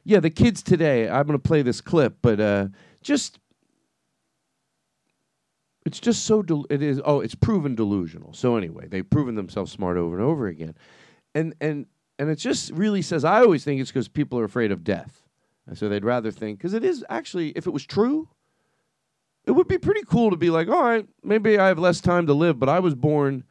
[0.04, 1.08] yeah, the kids today.
[1.08, 2.68] I'm going to play this clip, but uh,
[3.02, 3.38] just
[5.88, 9.72] it's just so del- it is oh it's proven delusional so anyway they've proven themselves
[9.72, 10.74] smart over and over again
[11.34, 11.86] and and
[12.18, 15.22] and it just really says i always think it's because people are afraid of death.
[15.66, 18.28] And so they'd rather think because it is actually if it was true
[19.44, 22.26] it would be pretty cool to be like all right maybe i have less time
[22.26, 23.44] to live but i was born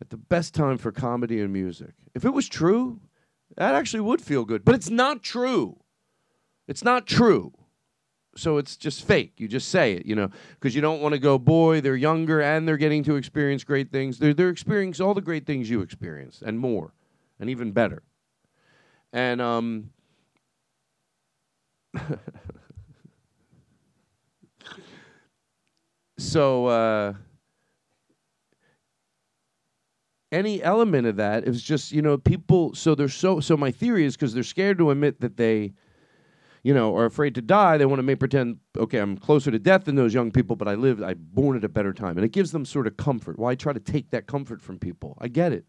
[0.00, 1.90] at the best time for comedy and music.
[2.14, 3.00] If it was true
[3.56, 5.78] that actually would feel good but it's not true.
[6.66, 7.52] It's not true.
[8.36, 9.32] So it's just fake.
[9.38, 12.40] You just say it, you know, because you don't want to go, boy, they're younger
[12.40, 14.18] and they're getting to experience great things.
[14.18, 16.92] They're, they're experiencing all the great things you experience and more
[17.40, 18.02] and even better.
[19.12, 19.90] And, um,
[26.18, 27.14] so, uh,
[30.30, 34.04] any element of that is just, you know, people, so they're so, so my theory
[34.04, 35.72] is because they're scared to admit that they,
[36.62, 37.78] you know, are afraid to die.
[37.78, 40.68] They want to make pretend, okay, I'm closer to death than those young people, but
[40.68, 43.38] I lived, I'm born at a better time, and it gives them sort of comfort.
[43.38, 45.16] Why try to take that comfort from people?
[45.20, 45.66] I get it,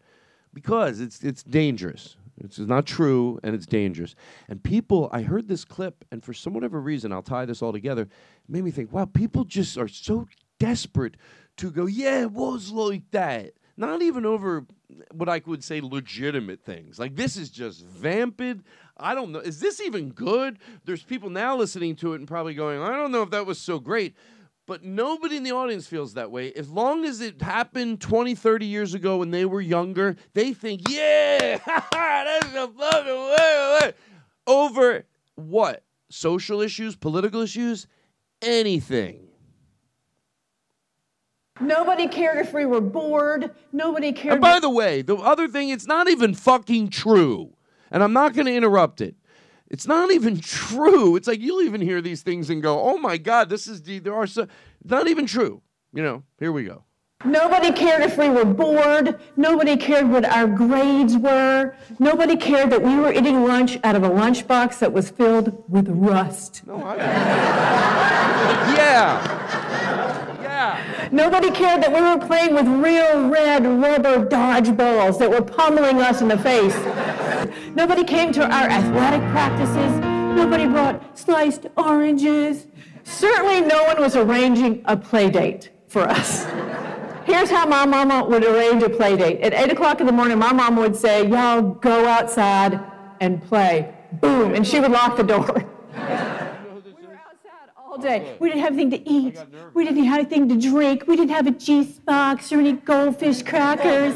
[0.52, 2.16] because it's it's dangerous.
[2.42, 4.14] It's not true, and it's dangerous.
[4.48, 7.72] And people, I heard this clip, and for some whatever reason, I'll tie this all
[7.72, 8.08] together.
[8.48, 10.26] Made me think, wow, people just are so
[10.58, 11.16] desperate
[11.58, 13.52] to go, yeah, it was like that.
[13.76, 14.66] Not even over
[15.12, 16.98] what I would say legitimate things.
[16.98, 18.62] Like this is just vamped.
[18.96, 19.38] I don't know.
[19.38, 20.58] Is this even good?
[20.84, 23.58] There's people now listening to it and probably going, I don't know if that was
[23.58, 24.14] so great.
[24.70, 26.52] But nobody in the audience feels that way.
[26.52, 30.88] As long as it happened 20, 30 years ago when they were younger, they think,
[30.88, 33.92] yeah, that's a fucking way, way.
[34.46, 35.82] Over what?
[36.08, 37.88] Social issues, political issues,
[38.42, 39.26] anything.
[41.60, 43.50] Nobody cared if we were bored.
[43.72, 44.34] Nobody cared.
[44.34, 47.56] And by the way, the other thing, it's not even fucking true.
[47.90, 49.16] And I'm not going to interrupt it.
[49.70, 51.14] It's not even true.
[51.16, 54.00] It's like you'll even hear these things and go, "Oh my God, this is the,
[54.00, 54.46] there are so."
[54.84, 55.62] Not even true.
[55.92, 56.22] You know.
[56.38, 56.84] Here we go.
[57.24, 59.20] Nobody cared if we were bored.
[59.36, 61.74] Nobody cared what our grades were.
[61.98, 65.86] Nobody cared that we were eating lunch out of a lunchbox that was filled with
[65.88, 66.66] rust.
[66.66, 66.96] No, I.
[68.74, 69.40] yeah.
[70.42, 71.08] Yeah.
[71.12, 76.22] Nobody cared that we were playing with real red rubber dodgeballs that were pummeling us
[76.22, 76.74] in the face.
[77.74, 79.98] Nobody came to our athletic practices.
[80.36, 82.66] Nobody brought sliced oranges.
[83.04, 86.46] Certainly, no one was arranging a play date for us.
[87.24, 89.40] Here's how my mama would arrange a play date.
[89.40, 92.80] At 8 o'clock in the morning, my mama would say, Y'all go outside
[93.20, 93.94] and play.
[94.20, 94.54] Boom.
[94.54, 95.64] And she would lock the door.
[97.00, 98.36] We were outside all day.
[98.40, 99.38] We didn't have anything to eat.
[99.74, 101.04] We didn't have anything to drink.
[101.06, 104.14] We didn't have a juice box or any goldfish crackers.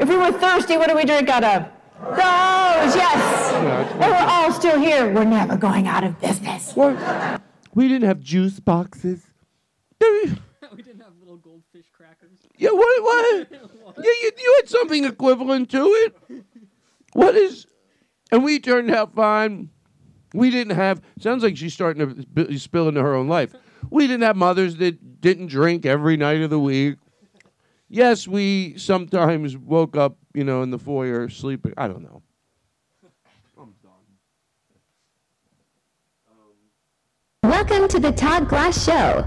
[0.00, 1.73] If we were thirsty, what do we drink out of?
[2.04, 3.52] Those, yes.
[3.54, 5.12] And we're all still here.
[5.12, 6.74] We're never going out of business.
[6.74, 7.40] What?
[7.74, 9.22] We didn't have juice boxes.
[10.00, 12.38] we didn't have little goldfish crackers.
[12.56, 13.02] Yeah, what?
[13.02, 13.48] What?
[13.98, 16.44] yeah, you, you had something equivalent to it.
[17.14, 17.66] What is?
[18.30, 19.70] And we turned out fine.
[20.34, 21.00] We didn't have.
[21.20, 23.54] Sounds like she's starting to sp- spill into her own life.
[23.90, 26.96] We didn't have mothers that didn't drink every night of the week.
[27.88, 31.74] Yes, we sometimes woke up, you know, in the foyer sleeping.
[31.76, 32.22] I don't know.
[33.58, 33.92] I'm done.
[37.42, 39.26] Welcome to the Todd Glass Show.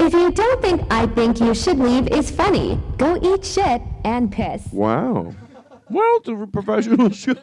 [0.00, 4.30] If you don't think I Think You Should Leave is funny, go eat shit and
[4.30, 4.68] piss.
[4.70, 5.34] Wow.
[5.90, 7.34] Well, it's a professional show.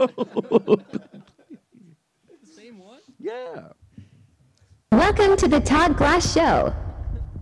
[2.55, 2.99] Same one?
[3.19, 3.69] Yeah.
[4.91, 6.73] Welcome to the Todd Glass Show.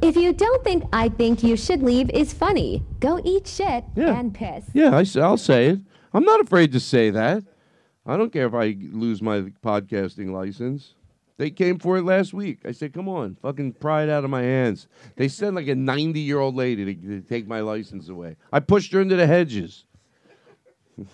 [0.03, 4.19] If you don't think I Think You Should Leave is funny, go eat shit Yeah.
[4.19, 4.65] and piss.
[4.73, 5.79] Yeah, I, will say it.
[6.13, 7.45] I'm not afraid to say that.
[8.05, 10.95] I don't care if I lose my podcasting license.
[11.37, 12.59] They came for it last week.
[12.65, 14.89] I said, come on, fucking pry it out of my hands.
[15.15, 18.35] They sent like a 90 year old lady to, to take my license away.
[18.51, 19.85] I pushed her into the hedges.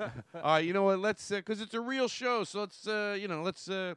[0.00, 0.10] All
[0.42, 1.00] right, you know what?
[1.00, 3.94] Let's because it's a real show, so let's uh, you know let's uh,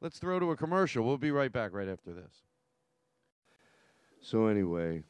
[0.00, 1.04] let's throw to a commercial.
[1.04, 2.41] We'll be right back right after this.
[4.22, 5.02] So, anyway,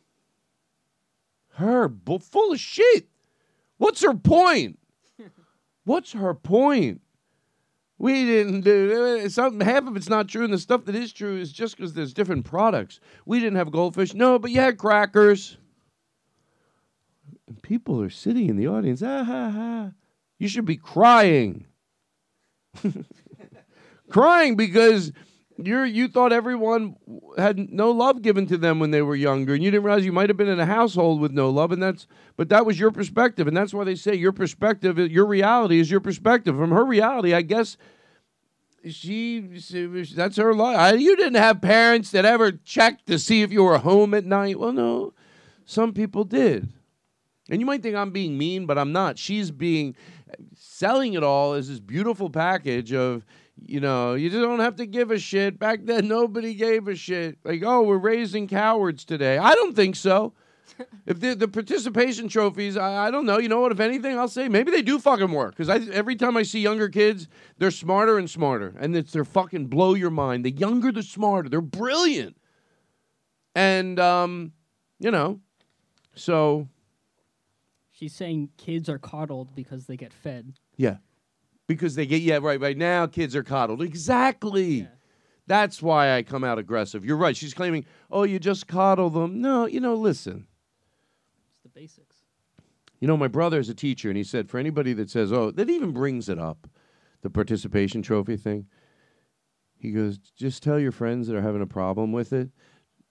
[1.55, 3.09] her bu- full of shit.
[3.77, 4.79] What's her point?
[5.85, 7.03] What's her point?
[7.98, 9.61] We didn't do something.
[9.61, 12.12] Half of it's not true, and the stuff that is true is just because there's
[12.12, 12.98] different products.
[13.27, 15.57] We didn't have goldfish, no, but you had crackers.
[17.46, 19.03] And people are sitting in the audience.
[19.05, 19.90] Ah ha ha!
[20.38, 21.66] You should be crying,
[24.11, 25.12] crying because
[25.57, 26.97] you're you thought everyone
[27.37, 30.12] had no love given to them when they were younger, and you didn't realize you
[30.12, 32.91] might have been in a household with no love, and that's but that was your
[32.91, 36.57] perspective, and that's why they say your perspective, your reality is your perspective.
[36.57, 37.77] From her reality, I guess
[38.88, 41.01] she that's her life.
[41.01, 44.59] You didn't have parents that ever checked to see if you were home at night.
[44.59, 45.15] Well, no,
[45.65, 46.69] some people did.
[47.51, 49.19] And you might think I'm being mean, but I'm not.
[49.19, 49.95] She's being
[50.57, 53.27] selling it all as this beautiful package of,
[53.61, 55.59] you know, you just don't have to give a shit.
[55.59, 57.38] Back then, nobody gave a shit.
[57.45, 59.38] Like, oh, we're raising cowards today.
[59.38, 60.33] I don't think so.
[61.07, 63.38] if the, the participation trophies, I, I don't know.
[63.38, 63.73] You know what?
[63.73, 65.57] If anything, I'll say maybe they do fucking work.
[65.57, 68.75] Because every time I see younger kids, they're smarter and smarter.
[68.79, 70.45] And it's they're fucking blow your mind.
[70.45, 71.49] The younger, the smarter.
[71.49, 72.37] They're brilliant.
[73.55, 74.53] And, um,
[74.99, 75.41] you know,
[76.15, 76.69] so
[78.03, 80.55] She's saying kids are coddled because they get fed.
[80.77, 80.97] Yeah.
[81.75, 82.77] Because they get yeah, right, right.
[82.77, 83.83] Now kids are coddled.
[83.83, 84.89] Exactly.
[85.47, 87.05] That's why I come out aggressive.
[87.05, 87.37] You're right.
[87.37, 89.41] She's claiming, oh, you just coddle them.
[89.41, 90.47] No, you know, listen.
[91.49, 92.17] It's the basics.
[93.01, 95.51] You know, my brother is a teacher, and he said for anybody that says, oh,
[95.51, 96.69] that even brings it up,
[97.23, 98.67] the participation trophy thing,
[99.77, 102.51] he goes, just tell your friends that are having a problem with it.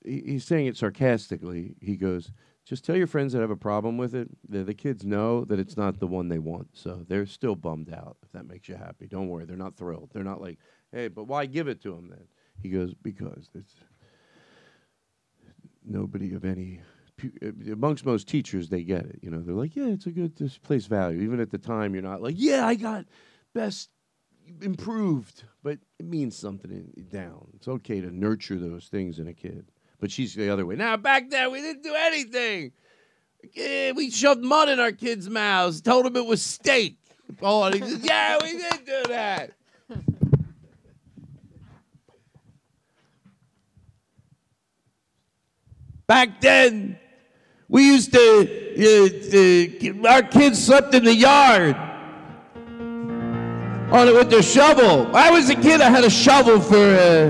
[0.06, 1.76] He, he's saying it sarcastically.
[1.82, 2.32] He goes,
[2.72, 4.30] just tell your friends that have a problem with it.
[4.48, 7.94] The, the kids know that it's not the one they want, so they're still bummed
[7.94, 8.16] out.
[8.24, 9.44] If that makes you happy, don't worry.
[9.44, 10.12] They're not thrilled.
[10.14, 10.58] They're not like,
[10.94, 12.24] hey, but why give it to them then?
[12.64, 13.76] He goes, because it's
[15.86, 16.80] nobody of any
[17.44, 19.20] uh, amongst most teachers they get it.
[19.22, 21.24] You know, they're like, yeah, it's a good place value.
[21.24, 23.04] Even at the time, you're not like, yeah, I got
[23.54, 23.90] best
[24.62, 27.50] improved, but it means something in, down.
[27.54, 29.74] It's okay to nurture those things in a kid.
[30.02, 30.76] But she's the other way.
[30.76, 32.74] Now back then we didn't do anything.
[33.96, 36.98] We shoved mud in our kids' mouths, told them it was steak.
[37.42, 39.52] Oh, and he says, yeah, we did do that.
[46.08, 47.00] Back then,
[47.70, 51.76] we used to, uh, uh, our kids slept in the yard
[53.94, 55.16] on it with their shovel.
[55.16, 57.30] I was a kid, I had a shovel for uh,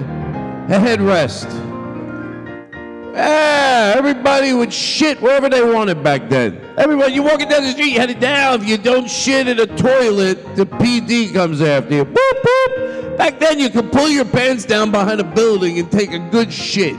[0.67, 1.70] a headrest.
[3.13, 6.61] Yeah, everybody would shit wherever they wanted back then.
[6.77, 8.61] Everybody, you walking down the street, you had it down.
[8.61, 12.05] If you don't shit in a toilet, the PD comes after you.
[12.05, 13.17] Boop, boop.
[13.17, 16.51] Back then, you could pull your pants down behind a building and take a good
[16.51, 16.95] shit.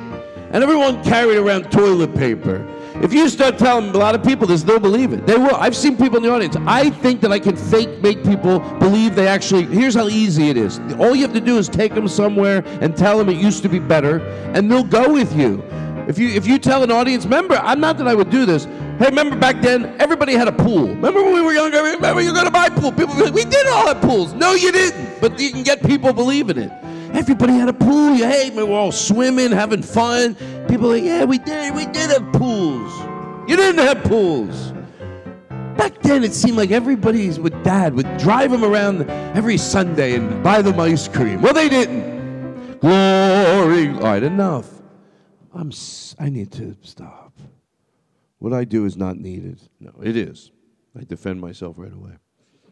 [0.53, 2.67] and everyone carried around toilet paper.
[3.03, 5.27] If you start telling a lot of people this, they'll believe it.
[5.27, 5.57] They will.
[5.57, 6.57] I've seen people in the audience.
[6.67, 9.65] I think that I can fake make people believe they actually.
[9.65, 10.79] Here's how easy it is.
[10.99, 13.71] All you have to do is take them somewhere and tell them it used to
[13.71, 14.19] be better,
[14.55, 15.63] and they'll go with you.
[16.09, 18.65] If you if you tell an audience member, I'm not that I would do this.
[18.99, 20.89] Hey, remember back then, everybody had a pool.
[20.89, 21.83] Remember when we were younger?
[21.83, 22.93] Remember you're gonna buy a pool.
[22.93, 24.33] People like, we did all have pools.
[24.33, 25.21] No, you didn't.
[25.21, 26.71] But you can get people believing it.
[27.15, 28.15] Everybody had a pool.
[28.15, 30.35] Hey, we were all swimming, having fun.
[30.69, 31.75] People like, yeah, we did.
[31.75, 32.93] We did have pools.
[33.49, 34.73] You didn't have pools.
[35.77, 40.43] Back then, it seemed like everybody's with dad would drive them around every Sunday and
[40.43, 41.43] buy them ice cream.
[41.43, 42.81] Well, they didn't.
[42.81, 43.89] Glory.
[43.89, 44.82] All right, enough.
[45.55, 45.69] I'm.
[45.69, 47.33] s- I need to stop.
[48.39, 49.61] What I do is not needed.
[49.81, 50.51] No, it is.
[50.99, 52.13] I defend myself right away.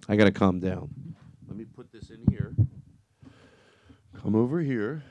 [0.08, 1.14] I got to calm down.
[1.46, 2.54] Let me put this in here.
[4.20, 5.02] Come over here.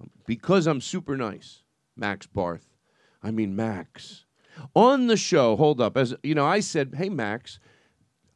[0.00, 1.62] Um, because I'm super nice,
[1.96, 2.66] Max Barth.
[3.22, 4.24] I mean Max.
[4.74, 5.96] On the show, hold up.
[5.96, 7.58] As you know, I said, "Hey Max,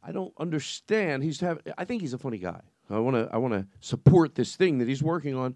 [0.03, 1.23] I don't understand.
[1.23, 1.59] He's have.
[1.77, 2.61] I think he's a funny guy.
[2.89, 3.29] I want to.
[3.33, 5.55] I want to support this thing that he's working on."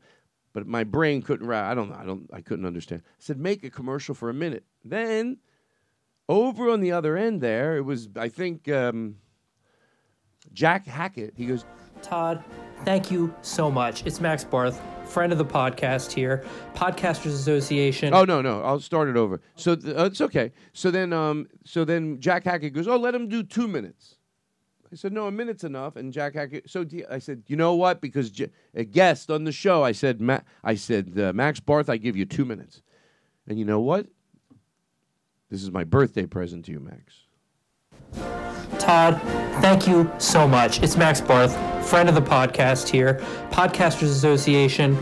[0.59, 1.47] But my brain couldn't.
[1.47, 1.95] Ra- I don't know.
[1.95, 2.29] I don't.
[2.33, 3.01] I couldn't understand.
[3.05, 5.37] I said, "Make a commercial for a minute." Then,
[6.27, 8.09] over on the other end, there it was.
[8.17, 9.15] I think um,
[10.51, 11.33] Jack Hackett.
[11.37, 11.63] He goes,
[12.01, 12.43] Todd,
[12.83, 14.05] thank you so much.
[14.05, 16.43] It's Max Barth, friend of the podcast here,
[16.75, 18.13] Podcasters Association.
[18.13, 19.39] Oh no, no, I'll start it over.
[19.55, 20.51] So th- uh, it's okay.
[20.73, 24.17] So then, um, so then Jack Hackett goes, "Oh, let him do two minutes."
[24.91, 28.01] I said, "No, a minute's enough." And Jack Hackett, so I said, "You know what?
[28.01, 31.89] Because J- a guest on the show, I said, Ma- I said, uh, Max Barth,
[31.89, 32.81] I give you two minutes."
[33.47, 34.07] And you know what?
[35.49, 37.25] This is my birthday present to you, Max.
[38.79, 39.19] Todd,
[39.61, 40.81] thank you so much.
[40.81, 41.53] It's Max Barth,
[41.87, 43.15] friend of the podcast here,
[43.51, 44.95] Podcasters Association,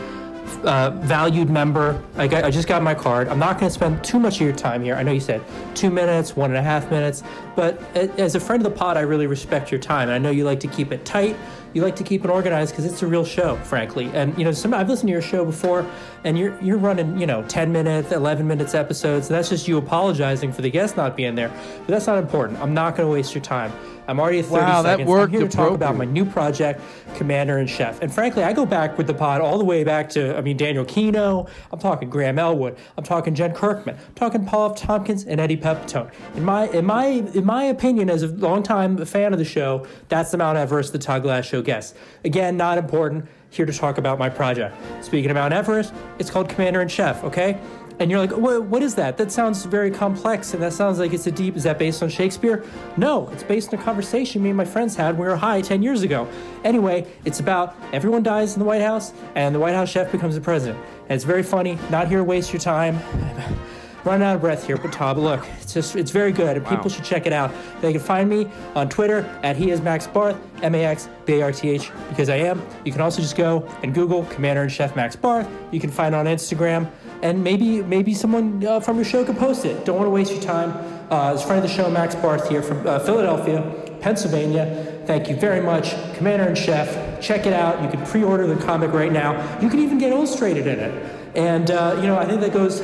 [0.66, 2.02] uh, valued member.
[2.16, 3.28] I, got, I just got my card.
[3.28, 4.96] I'm not going to spend too much of your time here.
[4.96, 5.42] I know you said
[5.76, 7.24] two minutes, one and a half minutes,
[7.56, 10.10] but as a friend of the pod, I really respect your time.
[10.10, 11.36] I know you like to keep it tight.
[11.74, 14.10] You like to keep it organized because it's a real show, frankly.
[14.14, 15.86] And you know, some, I've listened to your show before,
[16.24, 19.28] and you're you're running, you know, 10 minutes, 11 minutes episodes.
[19.28, 21.50] That's just you apologizing for the guest not being there.
[21.50, 22.60] But that's not important.
[22.60, 23.72] I'm not going to waste your time.
[24.08, 25.10] I'm already at 30 Wow, that seconds.
[25.10, 26.82] worked I'm here to talk about my new project,
[27.16, 28.02] Commander and Chef.
[28.02, 30.58] And frankly, I go back with the pod all the way back to, I mean,
[30.58, 31.48] Daniel Kino.
[31.72, 32.78] I'm talking Graham Elwood.
[32.98, 33.96] I'm talking Jen Kirkman.
[33.96, 34.78] I'm talking Paul F.
[34.78, 36.12] Tompkins and Eddie Pepitone.
[36.36, 40.32] In my, in my, in my opinion, as a longtime fan of the show, that's
[40.32, 41.96] the Mount Everest the Todd Glass Show guest.
[42.24, 43.28] Again, not important.
[43.50, 44.76] Here to talk about my project.
[45.04, 47.24] Speaking of Mount Everest, it's called Commander and Chef.
[47.24, 47.58] Okay.
[48.00, 49.18] And you're like, what, what is that?
[49.18, 51.56] That sounds very complex, and that sounds like it's a deep.
[51.56, 52.64] Is that based on Shakespeare?
[52.96, 55.62] No, it's based on a conversation me and my friends had when we were high
[55.62, 56.28] 10 years ago.
[56.64, 60.36] Anyway, it's about everyone dies in the White House, and the White House chef becomes
[60.36, 60.80] the president.
[61.10, 61.80] And it's very funny.
[61.90, 63.00] Not here to waste your time.
[64.04, 66.90] Running out of breath here, but Todd, look, it's just it's very good, and people
[66.90, 67.52] should check it out.
[67.82, 71.34] They can find me on Twitter at he is Max Barth, M A X B
[71.34, 72.66] A R T H, because I am.
[72.86, 75.50] You can also just go and Google Commander and Chef Max Barth.
[75.72, 76.90] You can find on Instagram,
[77.22, 79.86] and maybe maybe someone uh, from your show could post it.
[79.86, 80.72] Don't want to waste your time.
[81.12, 85.04] Uh, it's friend of the show, Max Barth here from uh, Philadelphia, Pennsylvania.
[85.06, 87.22] Thank you very much, Commander and Chef.
[87.22, 87.82] Check it out.
[87.82, 89.60] You can pre-order the comic right now.
[89.62, 92.82] You can even get illustrated in it, and uh, you know I think that goes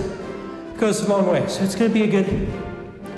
[0.78, 1.48] goes a long way.
[1.48, 2.50] So it's going to be a good,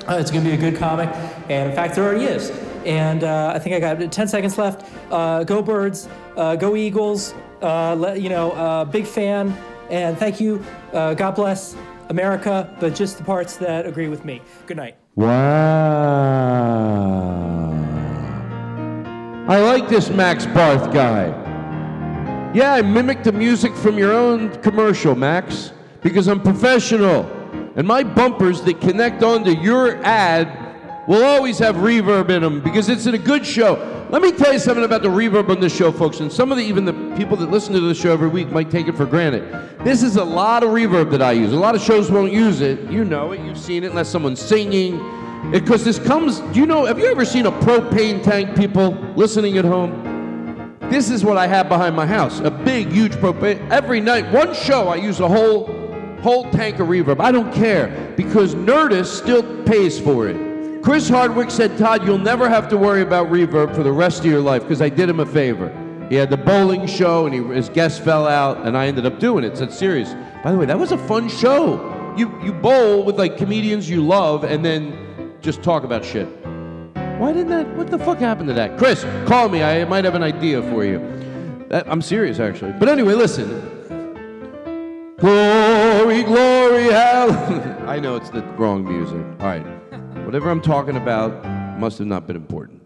[0.07, 1.09] uh, it's going to be a good comic,
[1.49, 2.51] and in fact, there already is.
[2.85, 4.91] And uh, I think I got 10 seconds left.
[5.11, 7.33] Uh, go Birds, go Eagles.
[7.61, 9.55] You know, big fan,
[9.89, 10.63] and thank you.
[10.93, 11.75] Uh, God bless
[12.09, 14.41] America, but just the parts that agree with me.
[14.65, 14.97] Good night.
[15.15, 15.35] Wow.
[19.47, 21.27] I like this Max Barth guy.
[22.53, 25.71] Yeah, I mimicked the music from your own commercial, Max,
[26.01, 27.25] because I'm professional.
[27.75, 32.89] And my bumpers that connect onto your ad will always have reverb in them because
[32.89, 33.75] it's in a good show.
[34.15, 36.21] Let me tell you something about the reverb on this show, folks.
[36.21, 38.71] And some of the even the people that listen to the show every week might
[38.71, 39.43] take it for granted.
[39.83, 41.51] This is a lot of reverb that I use.
[41.51, 42.79] A lot of shows won't use it.
[42.89, 43.41] You know it.
[43.41, 45.51] You've seen it unless someone's singing.
[45.51, 46.39] Because this comes.
[46.39, 46.85] Do you know?
[46.85, 48.55] Have you ever seen a propane tank?
[48.55, 50.77] People listening at home.
[50.89, 52.39] This is what I have behind my house.
[52.39, 53.69] A big, huge propane.
[53.69, 55.65] Every night, one show, I use a whole
[56.21, 57.19] whole tank of reverb.
[57.19, 60.44] I don't care because Nerdist still pays for it.
[60.85, 64.27] Chris Hardwick said, Todd, you'll never have to worry about reverb for the rest of
[64.27, 65.75] your life because I did him a favor.
[66.09, 69.19] He had the bowling show and he, his guest fell out and I ended up
[69.19, 69.57] doing it.
[69.57, 70.13] So it's serious.
[70.43, 72.13] By the way, that was a fun show.
[72.15, 76.27] You, you bowl with like comedians you love and then just talk about shit.
[77.17, 77.67] Why didn't that?
[77.75, 78.77] What the fuck happened to that?
[78.77, 79.63] Chris, call me.
[79.63, 80.99] I might have an idea for you.
[81.69, 82.73] That, I'm serious, actually.
[82.73, 83.49] But anyway, listen.
[85.17, 87.83] Glory, glory, hallelujah.
[87.87, 89.25] I know it's the wrong music.
[89.39, 89.84] All right.
[90.25, 91.45] Whatever I'm talking about
[91.79, 92.81] must have not been important.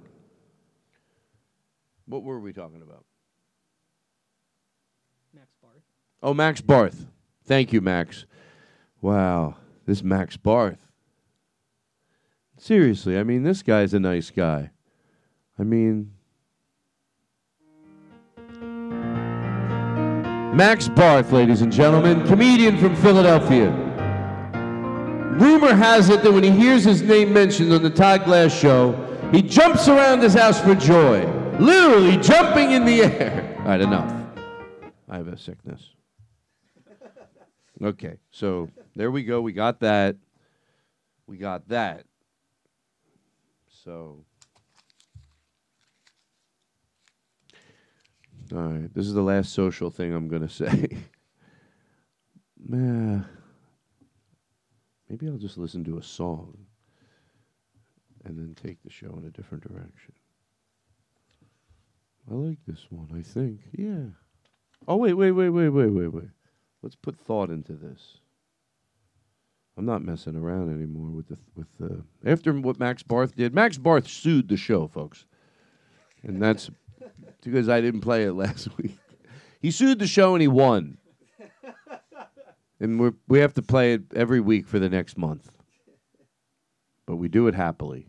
[2.05, 3.05] What were we talking about?
[5.33, 5.81] Max Barth.
[6.21, 7.05] Oh, Max Barth.
[7.45, 8.25] Thank you, Max.
[9.01, 10.91] Wow, this Max Barth.
[12.57, 14.71] Seriously, I mean, this guy's a nice guy.
[15.57, 16.11] I mean,
[20.53, 23.88] Max Barth, ladies and gentlemen, comedian from Philadelphia.
[25.37, 28.93] Rumor has it that when he hears his name mentioned on the Todd Glass show,
[29.31, 31.25] he jumps around his house for joy,
[31.59, 33.55] literally jumping in the air.
[33.59, 34.11] All right, enough.
[35.07, 35.81] I have a sickness.
[37.81, 39.41] Okay, so there we go.
[39.41, 40.17] We got that.
[41.27, 42.03] We got that.
[43.85, 44.25] So,
[48.51, 50.97] all right, this is the last social thing I'm going to say.
[52.67, 53.25] Man,
[55.09, 56.57] maybe I'll just listen to a song
[58.25, 60.13] and then take the show in a different direction.
[62.29, 63.61] I like this one, I think.
[63.71, 64.11] Yeah.
[64.87, 66.29] Oh, wait, wait, wait, wait, wait, wait, wait.
[66.81, 68.17] Let's put thought into this.
[69.77, 73.53] I'm not messing around anymore with the with the after what Max Barth did.
[73.53, 75.25] Max Barth sued the show, folks,
[76.21, 76.69] and that's
[77.41, 78.97] because I didn't play it last week.
[79.61, 80.97] He sued the show and he won,
[82.79, 85.51] and we we have to play it every week for the next month.
[87.05, 88.07] But we do it happily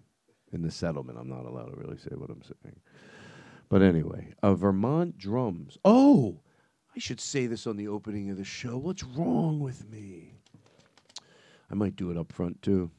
[0.52, 1.18] in the settlement.
[1.18, 2.80] I'm not allowed to really say what I'm saying.
[3.68, 5.78] But anyway, uh, Vermont drums.
[5.84, 6.40] Oh,
[6.94, 8.76] I should say this on the opening of the show.
[8.76, 10.34] What's wrong with me?
[11.70, 12.90] I might do it up front too.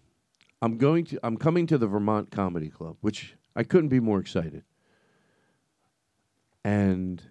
[0.62, 4.20] I'm going to I'm coming to the Vermont Comedy Club, which I couldn't be more
[4.20, 4.64] excited.
[6.64, 7.22] And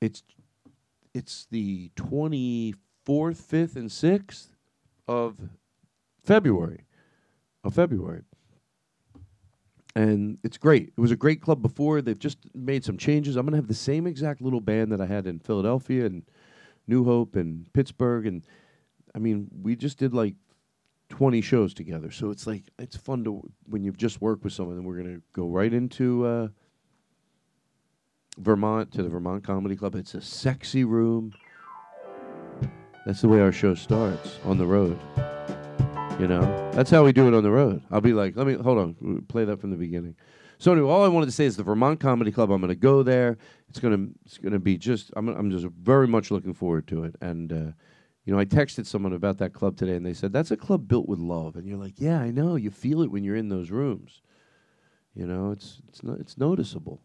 [0.00, 0.22] it's
[1.16, 4.48] it's the 24th, 5th and 6th
[5.08, 5.38] of
[6.22, 6.84] February.
[7.64, 8.22] Of February.
[9.94, 10.92] And it's great.
[10.96, 12.02] It was a great club before.
[12.02, 13.36] They've just made some changes.
[13.36, 16.22] I'm going to have the same exact little band that I had in Philadelphia and
[16.86, 18.42] New Hope and Pittsburgh and
[19.14, 20.34] I mean, we just did like
[21.08, 22.10] 20 shows together.
[22.10, 25.14] So it's like it's fun to when you've just worked with someone and we're going
[25.14, 26.48] to go right into uh,
[28.38, 29.94] Vermont to the Vermont Comedy Club.
[29.94, 31.32] It's a sexy room.
[33.04, 34.98] That's the way our show starts on the road.
[36.18, 37.82] You know, that's how we do it on the road.
[37.90, 40.16] I'll be like, let me hold on, play that from the beginning.
[40.58, 42.50] So anyway, all I wanted to say is the Vermont Comedy Club.
[42.50, 43.36] I'm going to go there.
[43.68, 45.10] It's going to it's going to be just.
[45.14, 47.16] I'm I'm just very much looking forward to it.
[47.20, 47.72] And uh,
[48.24, 50.88] you know, I texted someone about that club today, and they said that's a club
[50.88, 51.56] built with love.
[51.56, 52.56] And you're like, yeah, I know.
[52.56, 54.22] You feel it when you're in those rooms.
[55.14, 57.02] You know, it's it's it's noticeable,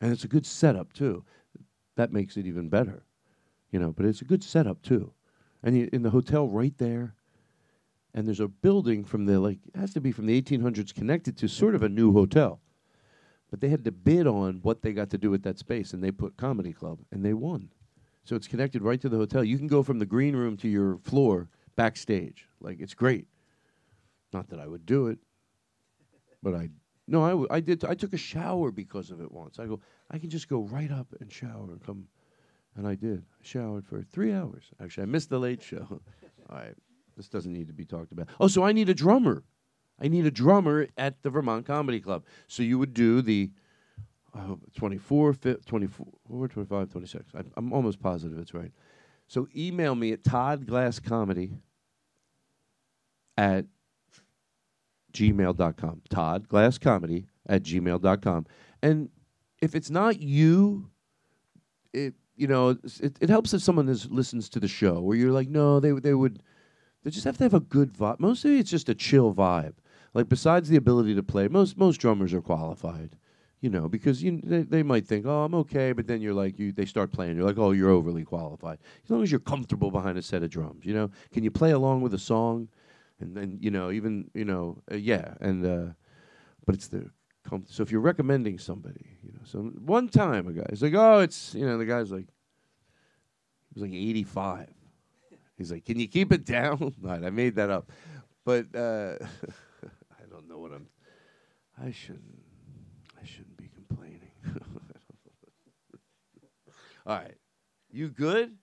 [0.00, 1.24] and it's a good setup too.
[1.96, 3.04] That makes it even better.
[3.70, 5.12] You know, but it's a good setup too,
[5.62, 7.14] and you, in the hotel right there.
[8.12, 11.36] And there's a building from the like it has to be from the 1800s connected
[11.36, 12.60] to sort of a new hotel,
[13.52, 16.02] but they had to bid on what they got to do with that space, and
[16.02, 17.70] they put comedy club, and they won.
[18.24, 19.44] So it's connected right to the hotel.
[19.44, 22.48] You can go from the green room to your floor backstage.
[22.60, 23.26] Like it's great.
[24.32, 25.18] Not that I would do it,
[26.42, 26.70] but I
[27.10, 27.84] no, I, w- I did.
[27.84, 29.58] I took a shower because of it once.
[29.58, 29.80] I go,
[30.10, 32.06] I can just go right up and shower and come,
[32.76, 33.18] and I did.
[33.18, 34.70] I showered for three hours.
[34.80, 35.86] Actually, I missed the late show.
[36.50, 36.74] All right,
[37.16, 38.28] this doesn't need to be talked about.
[38.38, 39.42] Oh, so I need a drummer.
[40.00, 42.24] I need a drummer at the Vermont Comedy Club.
[42.46, 43.50] So you would do the
[44.34, 47.24] uh, 24, fi- 24, 25, 26.
[47.34, 48.70] I, I'm almost positive it's right.
[49.26, 51.52] So email me at Todd Glass Comedy
[53.36, 53.66] at
[55.12, 56.02] gmail.com.
[56.08, 58.46] Todd Glass Comedy at gmail.com.
[58.82, 59.10] And
[59.60, 60.90] if it's not you,
[61.92, 65.32] it you know it, it helps if someone is, listens to the show where you're
[65.32, 66.42] like, no, they they would
[67.02, 68.20] they just have to have a good vibe.
[68.20, 69.74] Mostly it's just a chill vibe.
[70.14, 73.16] Like besides the ability to play, most most drummers are qualified.
[73.60, 76.58] You know, because you they, they might think, oh, I'm okay, but then you're like,
[76.58, 78.78] you they start playing, you're like, oh, you're overly qualified.
[79.04, 81.72] As long as you're comfortable behind a set of drums, you know, can you play
[81.72, 82.68] along with a song,
[83.20, 85.92] and then you know, even you know, uh, yeah, and uh,
[86.66, 87.10] but it's the
[87.48, 91.20] com- so if you're recommending somebody, you know, so one time a guy's like, oh,
[91.20, 94.68] it's you know, the guy's like, he was like 85.
[95.56, 96.94] He's like, can you keep it down?
[97.02, 97.90] Right, I made that up,
[98.44, 100.88] but uh, I don't know what I'm.
[101.82, 102.42] I shouldn't.
[103.20, 104.30] I shouldn't be complaining.
[107.06, 107.36] All right,
[107.90, 108.56] you good?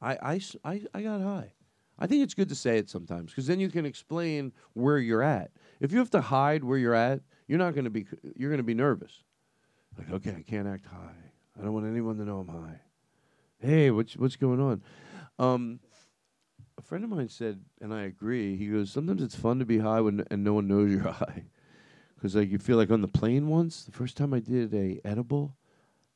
[0.00, 1.52] I I I I got high.
[2.00, 5.22] I think it's good to say it sometimes because then you can explain where you're
[5.22, 5.50] at.
[5.80, 8.58] If you have to hide where you're at, you're not going to be you're going
[8.58, 9.22] to be nervous.
[9.98, 11.30] Like, okay, I can't act high.
[11.58, 12.80] I don't want anyone to know I'm high.
[13.58, 14.82] Hey, what's what's going on?
[15.38, 15.80] Um,
[16.78, 18.56] a friend of mine said, and I agree.
[18.56, 21.44] He goes, sometimes it's fun to be high when and no one knows you're high,
[22.14, 23.84] because like you feel like on the plane once.
[23.84, 25.54] The first time I did a edible,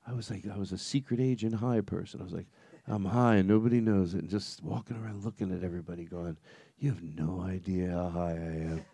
[0.07, 2.21] I was like I was a secret agent high person.
[2.21, 2.47] I was like,
[2.87, 6.37] I'm high and nobody knows it, and just walking around looking at everybody, going,
[6.79, 8.85] "You have no idea how high I am.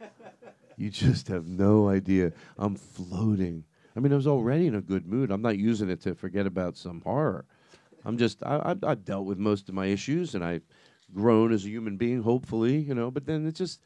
[0.76, 2.32] you just have no idea.
[2.56, 3.64] I'm floating."
[3.96, 5.30] I mean, I was already in a good mood.
[5.30, 7.44] I'm not using it to forget about some horror.
[8.04, 10.62] I'm just I, I've, I've dealt with most of my issues, and I've
[11.12, 13.10] grown as a human being, hopefully, you know.
[13.10, 13.80] But then it's just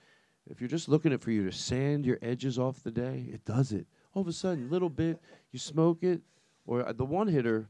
[0.47, 3.45] if you're just looking at for you to sand your edges off the day, it
[3.45, 3.87] does it.
[4.13, 5.19] All of a sudden, little bit,
[5.51, 6.21] you smoke it,
[6.67, 7.69] or uh, the one hitter.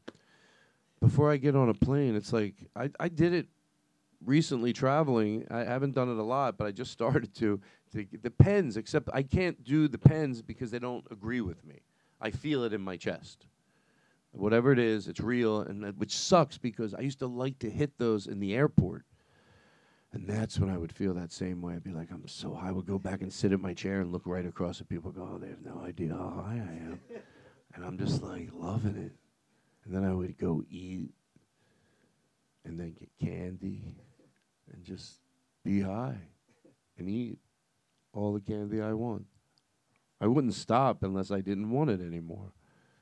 [1.01, 3.47] Before I get on a plane, it's like I, I did it
[4.25, 5.47] recently traveling.
[5.51, 7.61] I haven't done it a lot, but I just started to.
[7.93, 11.81] to the pens, except I can't do the pens because they don't agree with me.
[12.21, 13.47] I feel it in my chest.
[14.33, 17.71] Whatever it is, it's real, and that, which sucks because I used to like to
[17.71, 19.05] hit those in the airport.
[20.13, 21.75] And that's when I would feel that same way.
[21.75, 22.69] I'd be like, I'm so high.
[22.69, 25.11] I would go back and sit in my chair and look right across at people.
[25.13, 27.01] Go, oh, they have no idea how high I am,
[27.75, 29.13] and I'm just like loving it.
[29.85, 31.11] And then I would go eat,
[32.65, 33.97] and then get candy,
[34.73, 35.19] and just
[35.65, 36.19] be high,
[36.99, 37.39] and eat
[38.13, 39.27] all the candy I want.
[40.21, 42.53] I wouldn't stop unless I didn't want it anymore.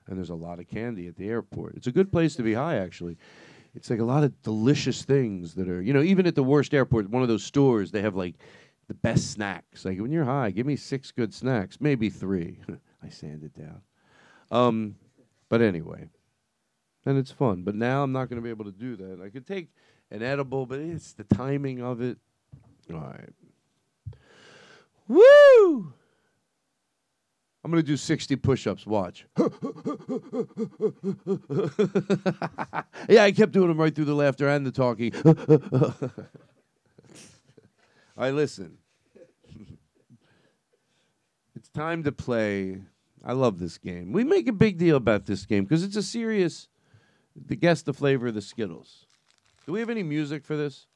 [0.08, 1.76] And there's a lot of candy at the airport.
[1.76, 3.16] It's a good place to be high, actually.
[3.74, 6.74] It's like a lot of delicious things that are, you know, even at the worst
[6.74, 8.34] airport, one of those stores, they have like
[8.88, 9.84] the best snacks.
[9.84, 12.58] Like when you're high, give me six good snacks, maybe three.
[13.02, 13.80] I sand it down.
[14.50, 14.96] Um,
[15.48, 16.08] but anyway,
[17.04, 17.62] and it's fun.
[17.62, 19.20] But now I'm not going to be able to do that.
[19.24, 19.68] I could take
[20.10, 22.18] an edible, but it's the timing of it.
[22.92, 23.32] All right.
[25.08, 25.92] Woo!
[27.64, 28.84] I'm going to do 60 push ups.
[28.86, 29.26] Watch.
[33.08, 35.12] yeah, I kept doing them right through the laughter and the talking.
[38.16, 38.78] Right, listen.
[41.56, 42.82] it's time to play.
[43.24, 44.12] I love this game.
[44.12, 46.68] We make a big deal about this game because it's a serious.
[47.48, 49.06] To guess the flavor of the Skittles.
[49.66, 50.86] Do we have any music for this?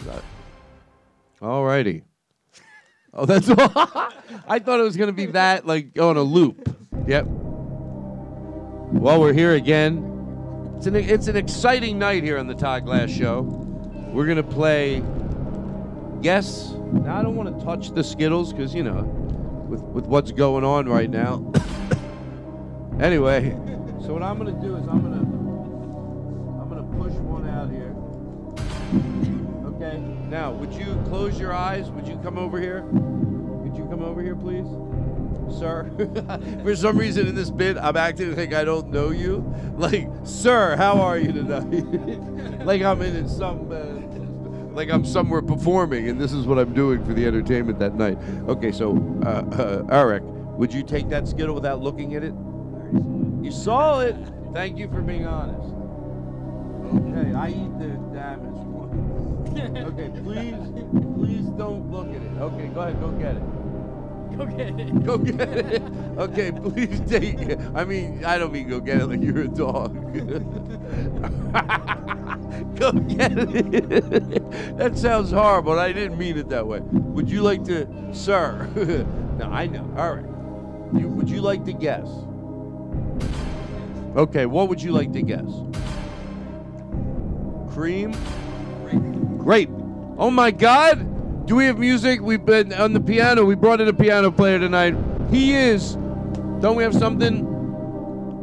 [0.00, 0.20] I-
[1.44, 2.04] All righty.
[3.12, 3.56] Oh, that's all.
[4.48, 6.76] I thought it was going to be that, like on a loop.
[7.08, 7.26] Yep.
[8.92, 10.74] Well, we're here again.
[10.76, 13.40] It's an it's an exciting night here on the Todd Glass Show.
[14.12, 15.02] We're going to play.
[16.22, 16.70] Guess.
[16.92, 19.02] Now I don't want to touch the Skittles because you know,
[19.68, 21.50] with with what's going on right now.
[23.00, 23.50] anyway,
[24.06, 25.39] so what I'm going to do is I'm going to
[28.90, 29.98] Okay.
[30.28, 31.90] Now, would you close your eyes?
[31.90, 32.82] Would you come over here?
[32.82, 34.66] Could you come over here, please?
[35.58, 35.90] Sir,
[36.62, 39.52] for some reason in this bit, I'm acting like I don't know you.
[39.76, 42.64] Like, sir, how are you tonight?
[42.64, 43.84] like I'm in some, uh,
[44.74, 48.18] like I'm somewhere performing, and this is what I'm doing for the entertainment that night.
[48.48, 52.34] Okay, so uh, uh, Eric, would you take that skittle without looking at it?
[53.42, 54.16] You saw it.
[54.52, 55.74] Thank you for being honest.
[56.92, 58.49] Okay, I eat the damaged one.
[59.56, 60.54] Okay, please,
[61.16, 62.38] please don't look at it.
[62.40, 63.42] Okay, go ahead, go get it.
[64.36, 65.04] Go get it.
[65.04, 65.82] Go get it.
[66.16, 67.60] Okay, please take it.
[67.74, 69.92] I mean, I don't mean go get it like you're a dog.
[72.78, 74.78] go get it.
[74.78, 75.78] that sounds horrible.
[75.78, 76.80] I didn't mean it that way.
[76.80, 78.66] Would you like to, sir?
[79.38, 79.92] no, I know.
[79.98, 80.24] All right.
[80.98, 82.08] You, would you like to guess?
[84.16, 85.50] Okay, what would you like to guess?
[87.74, 88.14] Cream?
[89.42, 89.70] Grape.
[90.18, 91.46] Oh my God!
[91.46, 92.20] Do we have music?
[92.20, 93.44] We've been on the piano.
[93.44, 94.94] We brought in a piano player tonight.
[95.30, 95.94] He is.
[96.60, 97.46] Don't we have something?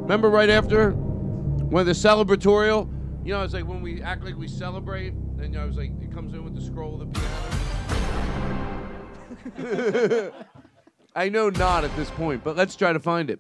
[0.01, 2.91] Remember right after when the celebratorial?
[3.23, 5.77] You know, it's like when we act like we celebrate, and you know, I was
[5.77, 7.19] like, it comes in with the scroll of the
[9.61, 10.33] piano.
[11.15, 13.39] I know not at this point, but let's try to find it.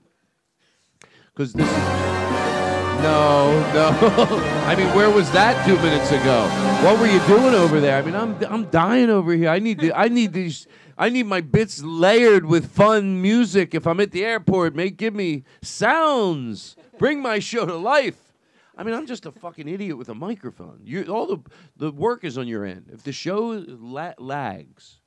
[1.33, 2.16] Because this is.
[3.01, 3.89] No, no.
[4.65, 6.47] I mean, where was that two minutes ago?
[6.83, 7.97] What were you doing over there?
[7.97, 9.49] I mean, I'm I'm dying over here.
[9.49, 10.67] I need to, I need these.
[10.97, 13.75] I need my bits layered with fun music.
[13.75, 16.75] If I'm at the airport, make give me sounds.
[16.97, 18.19] Bring my show to life.
[18.75, 20.81] I mean, I'm just a fucking idiot with a microphone.
[20.83, 21.37] You all the
[21.77, 22.89] the work is on your end.
[22.91, 24.99] If the show la- lags,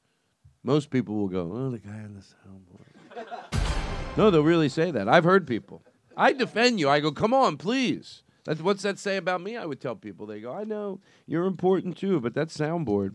[0.62, 5.08] most people will go, "Oh, the guy on the soundboard." no, they'll really say that.
[5.08, 5.82] I've heard people.
[6.16, 6.88] I defend you.
[6.88, 8.22] I go, come on, please.
[8.44, 9.56] That's what's that say about me?
[9.56, 10.26] I would tell people.
[10.26, 13.14] They go, I know you're important too, but that soundboard.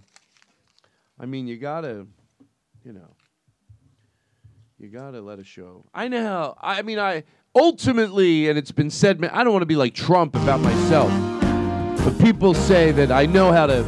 [1.20, 2.08] I mean, you gotta,
[2.84, 3.16] you know,
[4.78, 5.86] you gotta let a show.
[5.94, 6.56] I know.
[6.62, 7.24] I mean, I
[7.56, 9.24] ultimately, and it's been said.
[9.26, 11.12] I don't want to be like Trump about myself.
[12.04, 13.84] but people say that I know how to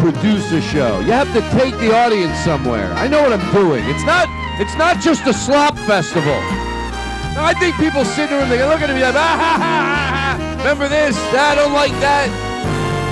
[0.00, 1.00] produce a show.
[1.00, 2.90] You have to take the audience somewhere.
[2.94, 3.84] I know what I'm doing.
[3.84, 4.28] It's not
[4.60, 6.40] it's not just a slop festival.
[7.36, 10.56] I think people sit there and they look at me like, ah, ha, ha, ha,
[10.58, 11.16] remember this?
[11.32, 12.28] I don't like that.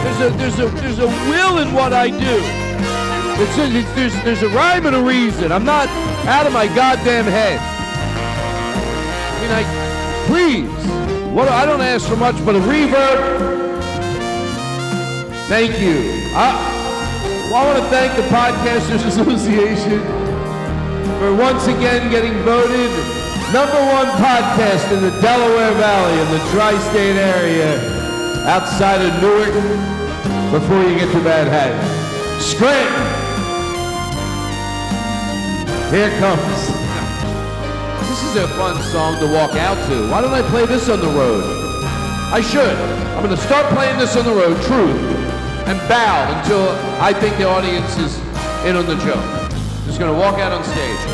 [0.05, 2.37] There's a there's a there's a will in what I do.
[3.41, 5.53] It's a, it's, there's there's a rhyme and a reason.
[5.53, 5.89] I'm not
[6.29, 7.59] out of my goddamn head.
[9.31, 9.63] I mean, I
[10.27, 10.81] please.
[11.33, 13.81] What I don't ask for much, but a reverb.
[15.49, 15.97] Thank you.
[16.35, 16.53] I,
[17.55, 20.01] I want to thank the Podcasters Association
[21.19, 23.20] for once again getting voted
[23.53, 27.81] number one podcast in the Delaware Valley in the tri-state area
[28.47, 29.53] outside of Newark
[30.53, 31.81] before you get to Manhattan.
[32.41, 32.95] Scranton.
[35.91, 36.61] Here comes.
[38.09, 40.09] This is a fun song to walk out to.
[40.11, 41.43] Why don't I play this on the road?
[42.33, 42.77] I should.
[43.19, 44.97] I'm going to start playing this on the road, truth,
[45.67, 46.69] and bow until
[47.03, 48.17] I think the audience is
[48.65, 49.51] in on the joke.
[49.87, 51.10] Just going to walk out on stage.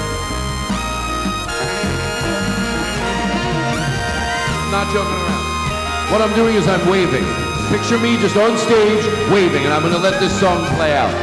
[4.77, 6.13] Not joking around.
[6.13, 7.25] What I'm doing is I'm waving.
[7.73, 9.01] Picture me just on stage
[9.33, 11.17] waving, and I'm going to let this song play out.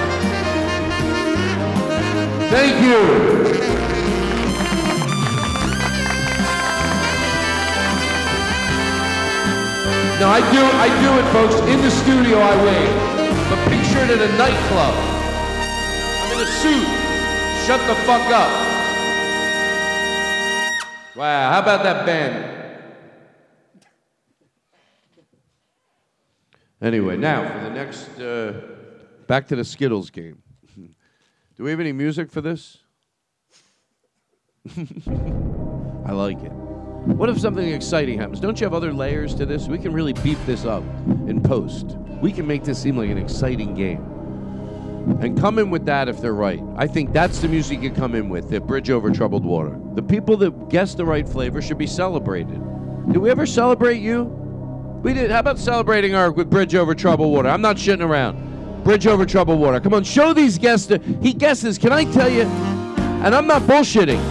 [2.50, 2.98] Thank you.
[10.18, 11.62] Now I do, I do it, folks.
[11.70, 12.96] In the studio, I wave.
[13.54, 14.96] But picture it at a nightclub.
[16.26, 16.90] I'm in a suit.
[17.68, 18.50] Shut the fuck up.
[21.16, 22.53] Wow, how about that band?
[26.84, 28.62] Anyway, now for the next, uh,
[29.26, 30.44] back to the Skittles game.
[30.76, 32.80] Do we have any music for this?
[36.06, 36.52] I like it.
[36.52, 38.42] What if something exciting happens?
[38.42, 39.68] Don't you have other layers to this?
[39.68, 40.84] We can really beef this up
[41.28, 41.98] in post.
[42.22, 44.02] We can make this seem like an exciting game.
[45.22, 46.62] And come in with that if they're right.
[46.76, 49.78] I think that's the music you come in with, the Bridge Over Troubled Water.
[49.96, 52.62] The people that guess the right flavor should be celebrated.
[53.12, 54.43] Do we ever celebrate you?
[55.04, 55.30] We did.
[55.32, 57.50] How about celebrating our Bridge Over Troubled Water?
[57.50, 58.84] I'm not shitting around.
[58.86, 59.82] Bridge Over Troubled Water.
[59.82, 60.88] Come on, show these guests.
[60.88, 61.78] The, he guesses.
[61.78, 62.44] Can I tell you?
[62.44, 64.22] And I'm not bullshitting.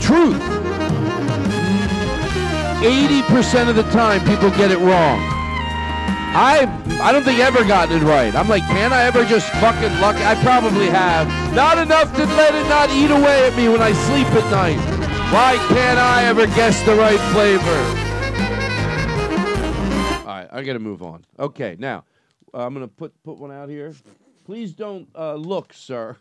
[0.00, 0.40] Truth.
[2.80, 5.18] 80% of the time people get it wrong.
[6.30, 6.64] I
[7.02, 8.34] I don't think ever gotten it right.
[8.34, 10.16] I'm like, can I ever just fucking luck?
[10.16, 11.28] I probably have.
[11.54, 14.78] Not enough to let it not eat away at me when I sleep at night.
[15.30, 18.07] Why can't I ever guess the right flavor?
[20.50, 21.24] All right, I got to move on.
[21.38, 22.04] Okay, now
[22.54, 23.94] uh, I'm gonna put put one out here.
[24.44, 26.16] Please don't uh, look, sir.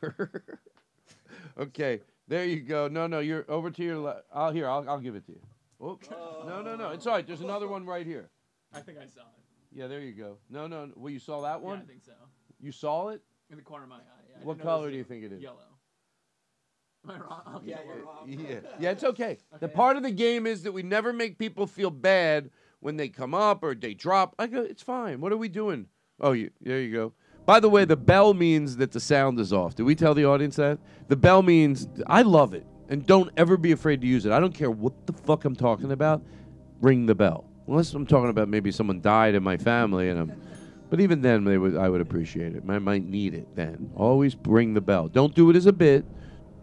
[1.59, 2.87] okay, there you go.
[2.87, 4.25] No, no, you're over to your left.
[4.33, 4.67] I'll here.
[4.67, 5.87] I'll, I'll give it to you.
[5.87, 6.09] Oops.
[6.09, 6.89] No, no, no.
[6.89, 7.25] It's all right.
[7.25, 8.29] There's another one right here.
[8.73, 9.27] I think I saw it.
[9.71, 10.37] Yeah, there you go.
[10.49, 10.89] No, no.
[10.95, 11.77] Well, you saw that one?
[11.77, 12.13] Yeah, I think so.
[12.59, 13.21] You saw it?
[13.49, 13.99] In the corner of my eye.
[14.29, 15.41] Yeah, What didn't know it was color do you think it is?
[15.41, 15.57] Yellow.
[17.05, 17.41] Am I wrong?
[17.45, 18.25] Oh, Yeah, yellow.
[18.49, 18.91] yeah, yeah.
[18.91, 19.37] It's okay.
[19.59, 22.49] The part of the game is that we never make people feel bad
[22.79, 24.35] when they come up or they drop.
[24.39, 25.21] I go, it's fine.
[25.21, 25.87] What are we doing?
[26.19, 27.13] Oh, you, there you go.
[27.45, 29.75] By the way, the bell means that the sound is off.
[29.75, 30.79] Did we tell the audience that?
[31.07, 34.33] The bell means I love it, and don't ever be afraid to use it.
[34.33, 36.21] I don't care what the fuck I'm talking about.
[36.81, 37.45] Ring the bell.
[37.67, 40.41] Unless I'm talking about maybe someone died in my family, and I'm.
[40.89, 42.63] But even then, they would, I would appreciate it.
[42.67, 43.91] I might need it then.
[43.95, 45.07] Always ring the bell.
[45.07, 46.05] Don't do it as a bit,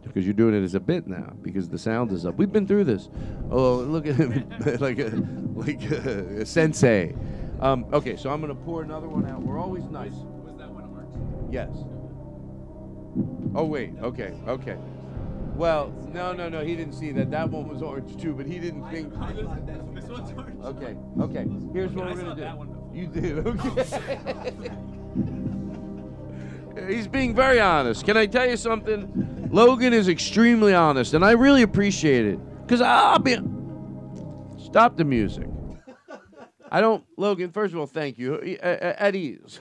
[0.04, 2.36] because you're doing it as a bit now, because the sound is up.
[2.36, 3.08] We've been through this.
[3.50, 4.48] Oh, look at him,
[4.80, 5.10] like a,
[5.54, 7.14] like a, a sensei.
[7.60, 9.42] Um, okay, so I'm gonna pour another one out.
[9.42, 10.12] We're always nice.
[10.12, 11.52] Was that one orange?
[11.52, 11.70] Yes.
[13.54, 13.92] Oh wait.
[14.02, 14.34] Okay.
[14.46, 14.76] Okay.
[15.54, 16.64] Well, no, no, no.
[16.64, 17.30] He didn't see that.
[17.30, 19.12] That one was orange too, but he didn't think.
[19.94, 20.64] This one's orange.
[20.64, 20.96] Okay.
[21.20, 21.46] Okay.
[21.72, 22.98] Here's what we're gonna do.
[22.98, 23.46] You did.
[23.46, 23.84] Okay.
[26.92, 28.04] He's being very honest.
[28.04, 29.33] Can I tell you something?
[29.54, 32.40] Logan is extremely honest, and I really appreciate it.
[32.66, 33.38] Cause I'll be.
[34.58, 35.46] Stop the music.
[36.72, 37.52] I don't, Logan.
[37.52, 38.34] First of all, thank you.
[38.60, 39.60] At ease.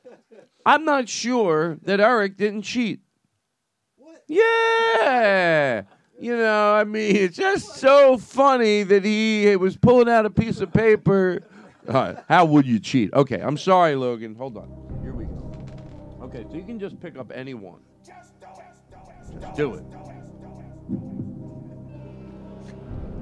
[0.66, 3.00] I'm not sure that Eric didn't cheat.
[3.96, 4.22] What?
[4.28, 5.82] Yeah.
[6.18, 10.62] You know, I mean, it's just so funny that he was pulling out a piece
[10.62, 11.42] of paper.
[11.86, 13.12] How would you cheat?
[13.12, 14.36] Okay, I'm sorry, Logan.
[14.36, 15.00] Hold on.
[15.02, 15.52] Here we go.
[16.22, 17.52] Okay, so you can just pick up any
[19.32, 19.84] Just do it.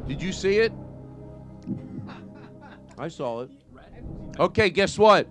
[0.09, 0.73] Did you see it?
[2.99, 3.51] I saw it.
[4.39, 5.29] Okay, guess what?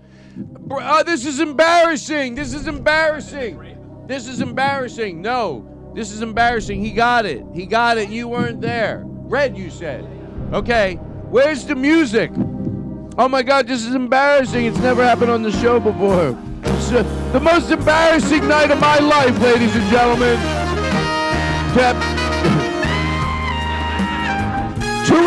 [0.70, 2.36] Uh, this is embarrassing.
[2.36, 4.04] This is embarrassing.
[4.08, 5.22] This is embarrassing.
[5.22, 5.66] No,
[5.96, 6.84] this is embarrassing.
[6.84, 7.44] He got it.
[7.54, 8.10] He got it.
[8.10, 9.04] You weren't there.
[9.06, 10.06] Red, you said.
[10.54, 10.96] Okay,
[11.30, 12.32] where's the music?
[13.18, 14.66] Oh my God, this is embarrassing.
[14.66, 16.38] It's never happened on the show before.
[16.68, 20.65] It's uh, the most embarrassing night of my life, ladies and gentlemen.
[21.76, 21.88] Two in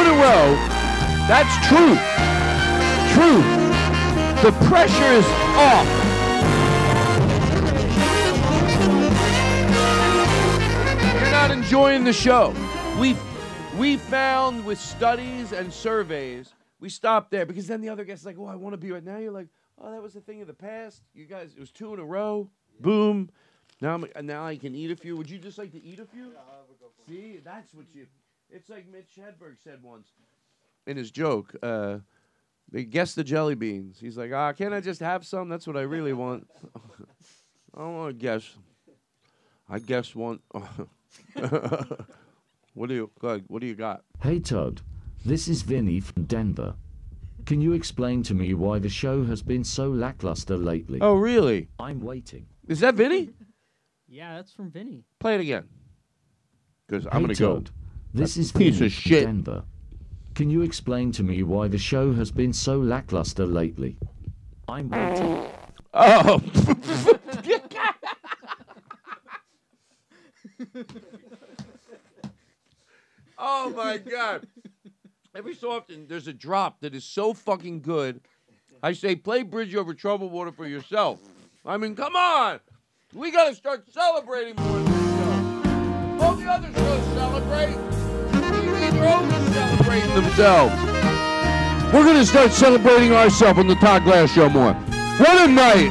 [0.07, 0.57] a row.
[1.29, 1.95] That's true.
[3.13, 3.43] True.
[4.43, 5.27] The pressure is
[5.59, 5.87] off.
[11.21, 12.55] You're not enjoying the show.
[12.99, 13.15] We
[13.77, 18.39] we found with studies and surveys, we stopped there because then the other guy's like,
[18.39, 20.47] "Oh, I want to be right now." You're like, "Oh, that was a thing of
[20.47, 22.49] the past." You guys, it was two in a row.
[22.81, 23.29] Boom.
[23.81, 25.17] Now, I'm, uh, now I can eat a few.
[25.17, 26.33] Would you just like to eat a few?
[27.09, 28.07] See, that's what you.
[28.51, 30.09] It's like Mitch Hedberg said once
[30.87, 31.55] in his joke.
[31.63, 31.99] Uh,
[32.71, 33.99] they guess the jelly beans.
[34.01, 35.49] He's like, ah, can't I just have some?
[35.49, 36.49] That's what I really want.
[37.77, 38.57] I don't want to guess.
[39.69, 40.41] I guess one.
[42.75, 43.11] what do you?
[43.21, 44.03] go What do you got?
[44.23, 44.81] Hey Todd,
[45.25, 46.75] this is Vinny from Denver.
[47.47, 50.99] Can you explain to me why the show has been so lackluster lately?
[51.01, 51.69] Oh, really?
[51.79, 52.47] I'm waiting.
[52.67, 53.31] Is that Vinny?
[54.09, 55.05] Yeah, that's from Vinny.
[55.21, 55.69] Play it again.
[56.87, 57.65] Because I'm Hey, gonna go.
[58.15, 59.25] This is piece Vinny of from shit.
[59.27, 59.65] Denver.
[60.35, 63.99] Can you explain to me why the show has been so lackluster lately?
[64.67, 65.47] I'm waiting.
[65.95, 66.41] Oh.
[73.39, 74.47] oh my god.
[75.35, 78.21] Every so often there's a drop that is so fucking good.
[78.83, 81.21] I say play Bridge Over Troubled Water for yourself.
[81.65, 82.61] I mean, come on.
[83.15, 86.27] We gotta start celebrating more in this show.
[86.27, 87.75] All the other shows celebrate.
[88.35, 90.75] Are always celebrating themselves.
[91.91, 94.75] We're gonna start celebrating ourselves on the Todd Glass Show more.
[94.75, 95.89] What a night!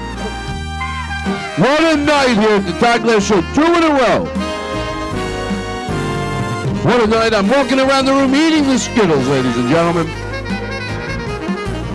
[1.57, 3.41] What a night here at the Todd Glass Show.
[3.55, 4.25] Two in a row.
[6.85, 7.33] What a night.
[7.33, 10.05] I'm walking around the room eating the Skittles, ladies and gentlemen.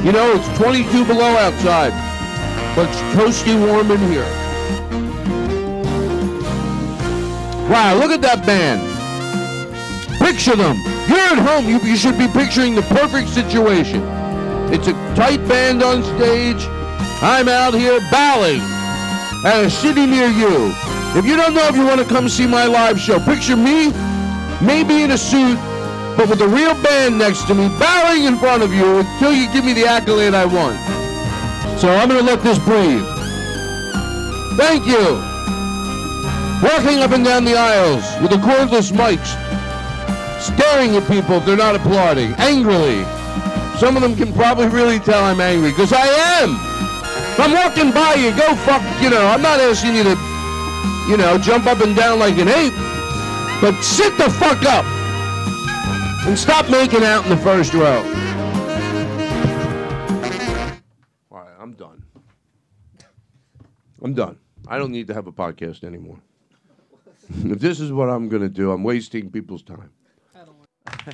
[0.05, 1.93] You know, it's 22 below outside,
[2.75, 4.27] but it's toasty warm in here.
[7.73, 8.85] Wow, look at that band.
[10.21, 10.77] Picture them.
[11.09, 11.65] You're at home.
[11.65, 14.05] You, you should be picturing the perfect situation.
[14.69, 16.61] It's a tight band on stage.
[17.25, 18.61] I'm out here bowing
[19.49, 20.75] at a city near you.
[21.17, 23.89] If you don't know if you want to come see my live show, picture me,
[24.61, 25.57] maybe in a suit,
[26.19, 29.51] but with a real band next to me, bowing in front of you until you
[29.51, 30.77] give me the accolade I want.
[31.81, 33.01] So I'm going to let this breathe.
[34.59, 35.32] Thank you.
[36.63, 39.35] Walking up and down the aisles with the cordless mics,
[40.41, 43.05] staring at people if they're not applauding, angrily.
[43.79, 46.07] Some of them can probably really tell I'm angry, because I
[46.41, 46.51] am.
[47.33, 50.17] If I'm walking by you, go fuck, you know, I'm not asking you to,
[51.11, 52.75] you know, jump up and down like an ape,
[53.61, 54.85] but sit the fuck up
[56.27, 57.99] and stop making out in the first row.
[61.33, 62.05] All right, I'm done.
[64.01, 64.39] I'm done.
[64.69, 66.19] I don't need to have a podcast anymore.
[67.45, 69.91] If this is what I'm going to do, I'm wasting people's time.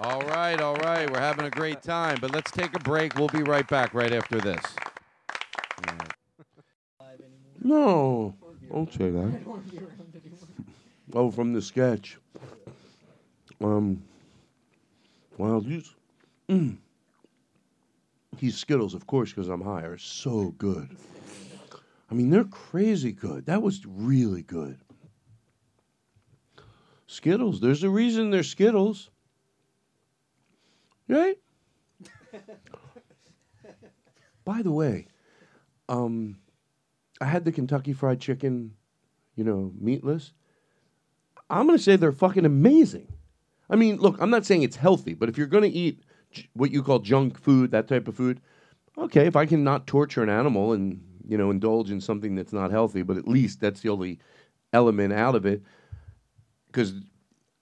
[0.00, 1.08] All right, all right.
[1.08, 3.16] We're having a great time, but let's take a break.
[3.16, 4.60] We'll be right back right after this.
[7.62, 8.34] No,
[8.70, 9.40] don't say that.
[11.12, 12.18] Oh, from the sketch.
[13.62, 14.02] Um,
[15.38, 15.94] well, these,
[16.48, 16.76] mm,
[18.38, 20.96] these Skittles, of course, because I'm high, are so good.
[22.10, 23.46] I mean, they're crazy good.
[23.46, 24.78] That was really good.
[27.06, 27.60] Skittles.
[27.60, 29.10] There's a reason they're Skittles.
[31.08, 31.36] Right?
[34.44, 35.06] By the way,
[35.88, 36.38] um,
[37.20, 38.74] I had the Kentucky Fried Chicken,
[39.36, 40.32] you know, meatless.
[41.50, 43.12] I'm going to say they're fucking amazing.
[43.70, 46.00] I mean, look, I'm not saying it's healthy, but if you're going to eat
[46.32, 48.40] j- what you call junk food, that type of food,
[48.98, 52.52] okay, if I can not torture an animal and, you know, indulge in something that's
[52.52, 54.18] not healthy, but at least that's the only
[54.72, 55.62] element out of it.
[56.74, 56.94] Because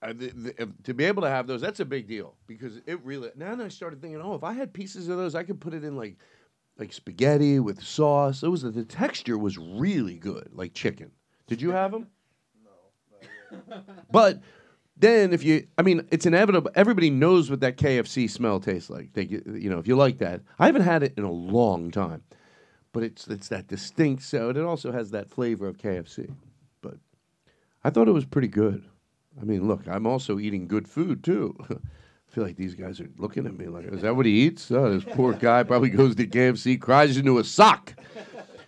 [0.01, 2.33] uh, the, the, if- to be able to have those, that's a big deal.
[2.47, 5.43] Because it really, now I started thinking, oh, if I had pieces of those, I
[5.43, 6.17] could put it in like,
[6.79, 8.41] like spaghetti with sauce.
[8.41, 11.11] It was the texture was really good, like chicken.
[11.45, 12.07] Did you have them?
[13.61, 13.83] No.
[14.11, 14.41] but
[14.97, 16.71] then if you, I mean, it's inevitable.
[16.73, 19.13] Everybody knows what that KFC smell tastes like.
[19.13, 22.23] They, you know, if you like that, I haven't had it in a long time,
[22.91, 24.23] but it's it's that distinct.
[24.23, 26.33] So it also has that flavor of KFC.
[26.81, 26.97] But
[27.83, 28.83] I thought it was pretty good.
[29.41, 31.55] I mean, look, I'm also eating good food too.
[31.69, 34.71] I feel like these guys are looking at me like, is that what he eats?
[34.71, 37.93] Oh, this poor guy probably goes to KFC, cries into a sock,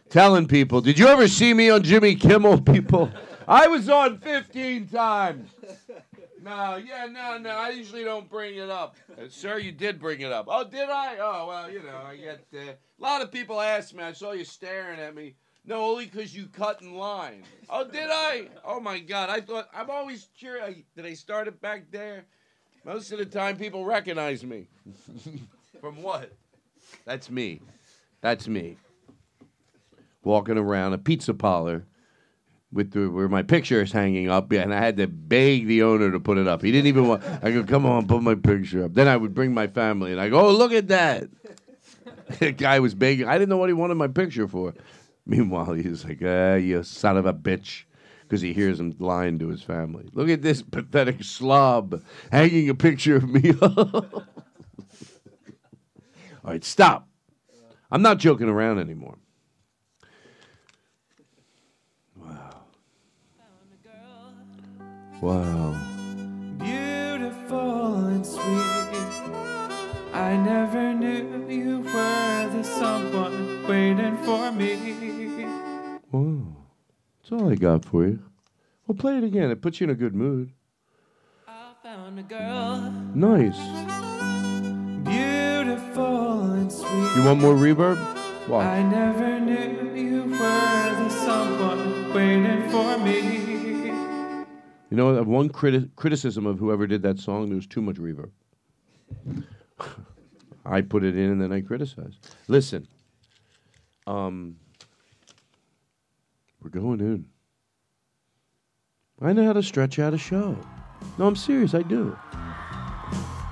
[0.09, 3.09] telling people, did you ever see me on Jimmy Kimmel, people?
[3.47, 5.49] I was on 15 times.
[6.45, 7.49] No, yeah, no, no.
[7.49, 8.95] I usually don't bring it up.
[9.11, 10.45] Uh, sir, you did bring it up.
[10.47, 11.17] Oh, did I?
[11.19, 14.03] Oh, well, you know, I get uh, a lot of people ask me.
[14.03, 15.33] I saw you staring at me.
[15.67, 17.43] No, only because you cut in line.
[17.69, 18.49] Oh, did I?
[18.63, 19.29] Oh my God!
[19.29, 20.77] I thought I'm always curious.
[20.95, 22.25] Did I start it back there?
[22.83, 24.67] Most of the time, people recognize me.
[25.81, 26.31] From what?
[27.05, 27.61] That's me.
[28.21, 28.77] That's me.
[30.23, 31.85] Walking around a pizza parlor
[32.71, 36.11] with the, where my picture is hanging up, and I had to beg the owner
[36.11, 36.61] to put it up.
[36.61, 37.23] He didn't even want.
[37.41, 38.93] I go, come on, put my picture up.
[38.93, 41.27] Then I would bring my family, and I go, oh, look at that.
[42.39, 43.27] the guy was begging.
[43.27, 44.75] I didn't know what he wanted my picture for.
[45.27, 47.83] Meanwhile, he's like, ah, you son of a bitch.
[48.21, 50.09] Because he hears him lying to his family.
[50.13, 52.01] Look at this pathetic slob
[52.31, 53.53] hanging a picture of me.
[53.61, 54.23] All
[56.43, 57.07] right, stop.
[57.91, 59.19] I'm not joking around anymore.
[62.17, 62.65] Wow.
[65.21, 65.94] Beautiful
[70.25, 74.71] I never knew you were the someone waiting for me.
[76.11, 76.55] Wow.
[77.21, 78.19] That's all I got for you.
[78.87, 79.51] Well, play it again.
[79.51, 80.51] It puts you in a good mood.
[81.83, 83.59] Found a girl, Nice.
[85.03, 87.15] beautiful and sweet.
[87.15, 87.97] You want more reverb?
[88.47, 88.65] Why?
[88.65, 93.19] I never knew you were the someone waiting for me.
[94.89, 98.31] You know, one criti- criticism of whoever did that song, there was too much reverb.
[100.65, 102.13] I put it in and then I criticize.
[102.47, 102.87] Listen,
[104.07, 104.55] um,
[106.61, 107.25] we're going in.
[109.21, 110.57] I know how to stretch out a show.
[111.17, 111.73] No, I'm serious.
[111.73, 112.17] I do.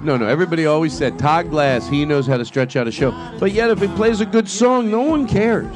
[0.02, 0.26] No, no.
[0.26, 1.88] Everybody always said Todd Glass.
[1.88, 3.12] He knows how to stretch out a show.
[3.40, 5.74] But yet, if he plays a good song, no one cares.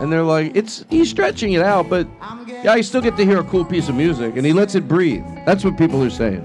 [0.00, 2.08] And they're like, "It's he's stretching it out, but
[2.46, 4.88] yeah, I still get to hear a cool piece of music, and he lets it
[4.88, 6.44] breathe." That's what people are saying.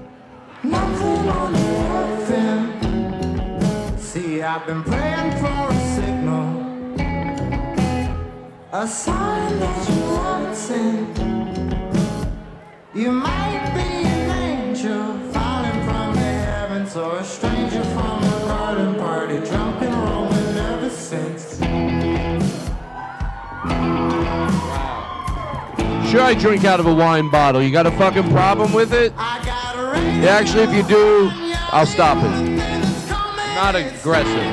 [4.46, 6.60] I've been praying for a signal,
[8.72, 11.14] a sign that you haven't seen.
[12.94, 18.94] You might be an angel falling from the heavens, or a stranger from a garden
[18.96, 21.58] party, drunk and rolling ever since.
[26.10, 27.62] Sure, I drink out of a wine bottle.
[27.62, 29.14] You got a fucking problem with it?
[29.16, 31.30] Yeah, actually, if you do,
[31.72, 32.53] I'll stop it.
[33.64, 34.52] Not aggressive.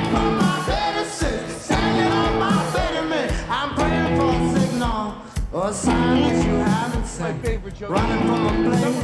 [3.50, 5.14] I'm praying for a
[5.52, 7.36] or a sign that you haven't seen.
[7.90, 9.02] Running from a place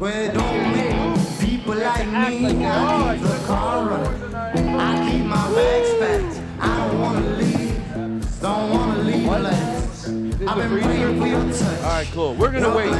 [0.00, 0.96] where it don't make
[1.38, 2.12] people like me.
[2.16, 4.34] I keep the car running.
[4.34, 6.36] I keep my bags packed.
[6.58, 8.40] I don't wanna leave.
[8.40, 10.08] Don't wanna leave last.
[10.08, 11.82] I've been praying for your touch.
[11.84, 12.34] All right, cool.
[12.34, 12.90] We're gonna wait.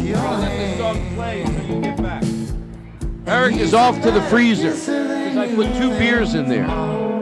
[0.00, 0.72] Your name.
[3.26, 6.66] Eric is off to the freezer because I put two beers in there.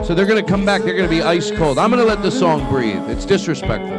[0.05, 0.83] So they're gonna come back.
[0.83, 1.79] They're gonna be ice cold.
[1.79, 3.09] I'm gonna let the song breathe.
[3.09, 3.99] It's disrespectful.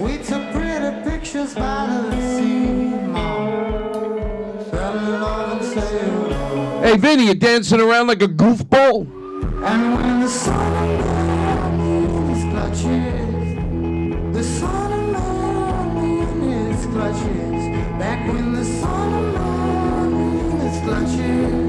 [0.00, 4.64] We took pretty pictures by the sea, Mom.
[4.70, 6.84] Fell in love and.
[6.84, 9.06] Hey, Vinny, you dancing around like a goofball?
[9.64, 10.88] And when the sun
[11.80, 14.92] in his clutches, the sun
[16.04, 19.34] in his clutches, back when the sun
[20.04, 21.65] in his clutches,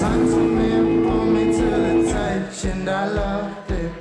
[0.00, 3.92] the sun to me pulled me to I loved it.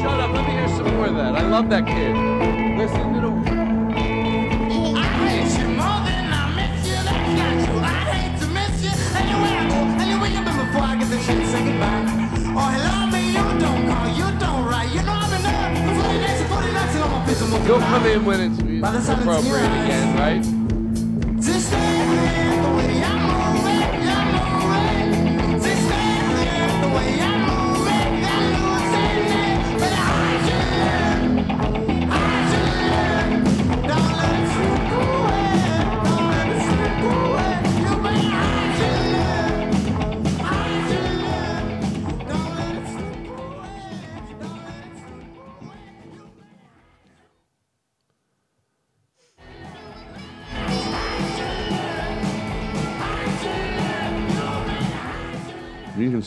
[0.00, 0.32] Shut up.
[0.32, 1.34] Let me hear some more of that.
[1.34, 2.16] I love that kid.
[2.78, 3.43] Listen to the.
[17.40, 20.63] You'll come in when it's By the time it's appropriate again, right?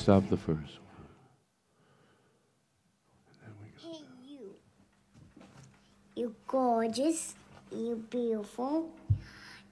[0.07, 0.79] Stop the first.
[4.25, 4.55] You
[6.15, 7.35] You gorgeous.
[7.75, 8.89] You beautiful.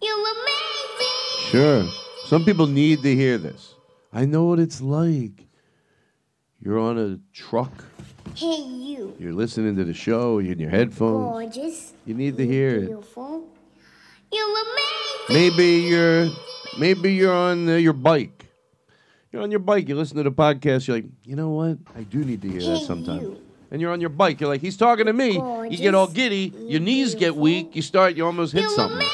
[0.01, 1.51] You amazing.
[1.51, 1.83] Sure.
[2.25, 3.75] Some people need to hear this.
[4.11, 5.47] I know what it's like.
[6.59, 7.85] you're on a truck,
[8.35, 9.15] Hey, you.
[9.17, 11.31] you're listening to the show, you're in your headphones.
[11.31, 11.93] Gorgeous.
[12.05, 12.87] You need to hear it.
[12.87, 13.47] Beautiful.
[14.33, 15.33] You amazing.
[15.33, 16.27] Maybe you're
[16.77, 18.34] maybe you're on uh, your bike.
[19.35, 19.89] You're on your bike.
[19.89, 20.87] You listen to the podcast.
[20.87, 21.77] You're like, you know what?
[21.93, 23.35] I do need to hear that Hey, sometime.
[23.69, 24.39] And you're on your bike.
[24.39, 25.33] You're like, he's talking to me.
[25.33, 26.53] You get all giddy.
[26.57, 27.75] Your knees get weak.
[27.75, 28.15] You start.
[28.15, 29.05] You almost hit something.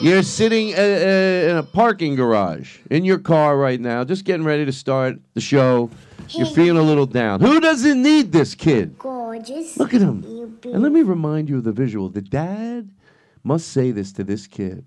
[0.00, 4.44] You're sitting uh, uh, in a parking garage in your car right now, just getting
[4.44, 5.90] ready to start the show.
[6.28, 7.40] You're feeling a little down.
[7.40, 8.96] Who doesn't need this kid?
[9.00, 9.76] Gorgeous.
[9.78, 10.60] Look at him.
[10.62, 12.08] And let me remind you of the visual.
[12.08, 12.88] The dad
[13.42, 14.84] must say this to this kid.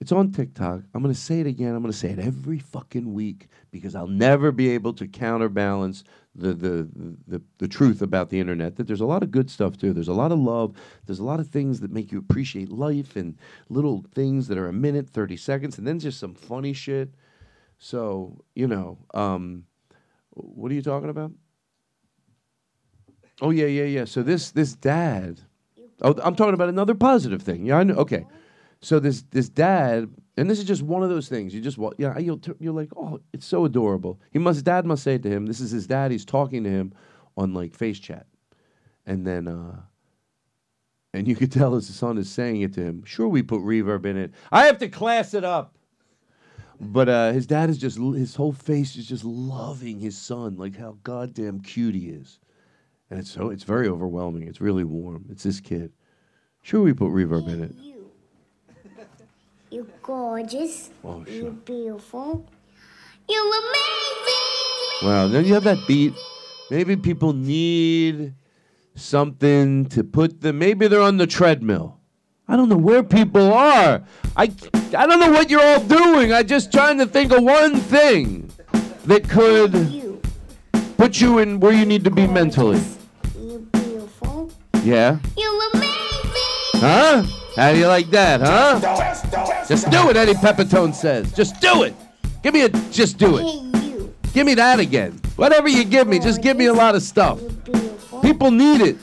[0.00, 0.82] It's on TikTok.
[0.92, 1.74] I'm going to say it again.
[1.74, 6.04] I'm going to say it every fucking week because I'll never be able to counterbalance
[6.34, 6.88] the, the,
[7.26, 8.76] the, the truth about the internet.
[8.76, 9.92] That there's a lot of good stuff too.
[9.92, 10.76] There's a lot of love.
[11.06, 13.38] There's a lot of things that make you appreciate life and
[13.68, 17.14] little things that are a minute, 30 seconds, and then just some funny shit.
[17.78, 19.64] So, you know, um,
[20.30, 21.32] what are you talking about?
[23.40, 24.04] Oh yeah, yeah, yeah.
[24.04, 25.40] So this this dad.
[26.02, 27.66] Oh, I'm talking about another positive thing.
[27.66, 27.94] Yeah, I know.
[27.94, 28.26] Okay.
[28.84, 31.54] So this this dad, and this is just one of those things.
[31.54, 34.20] You just wa- yeah, you'll t- you're like, oh, it's so adorable.
[34.30, 36.10] He must dad must say to him, this is his dad.
[36.10, 36.92] He's talking to him
[37.34, 38.26] on like face chat,
[39.06, 39.80] and then uh,
[41.14, 43.02] and you could tell his son is saying it to him.
[43.06, 44.32] Sure, we put reverb in it.
[44.52, 45.74] I have to class it up.
[46.78, 50.76] But uh, his dad is just his whole face is just loving his son, like
[50.76, 52.38] how goddamn cute he is,
[53.08, 54.46] and it's so it's very overwhelming.
[54.46, 55.24] It's really warm.
[55.30, 55.90] It's this kid.
[56.60, 57.93] Sure, we put reverb in it.
[59.74, 60.90] You gorgeous.
[61.02, 62.46] Oh, You beautiful.
[63.28, 65.02] You're amazing.
[65.02, 65.26] Wow.
[65.26, 66.14] Then you have that beat.
[66.70, 68.34] Maybe people need
[68.94, 70.60] something to put them.
[70.60, 71.98] Maybe they're on the treadmill.
[72.46, 74.04] I don't know where people are.
[74.36, 74.52] I,
[74.96, 76.32] I don't know what you're all doing.
[76.32, 78.52] I'm just trying to think of one thing
[79.06, 80.22] that could
[80.96, 82.80] put you in where you need to be mentally.
[83.36, 84.52] You're beautiful.
[84.84, 85.18] Yeah?
[85.36, 85.90] You're amazing.
[86.74, 87.24] Huh?
[87.56, 89.53] How do you like that, huh?
[89.68, 91.32] Just do it, Eddie Pepitone says.
[91.32, 91.94] Just do it.
[92.42, 94.32] Give me a just do it.
[94.34, 95.12] Give me that again.
[95.36, 97.40] Whatever you give me, just give me a lot of stuff.
[98.20, 98.96] People need it.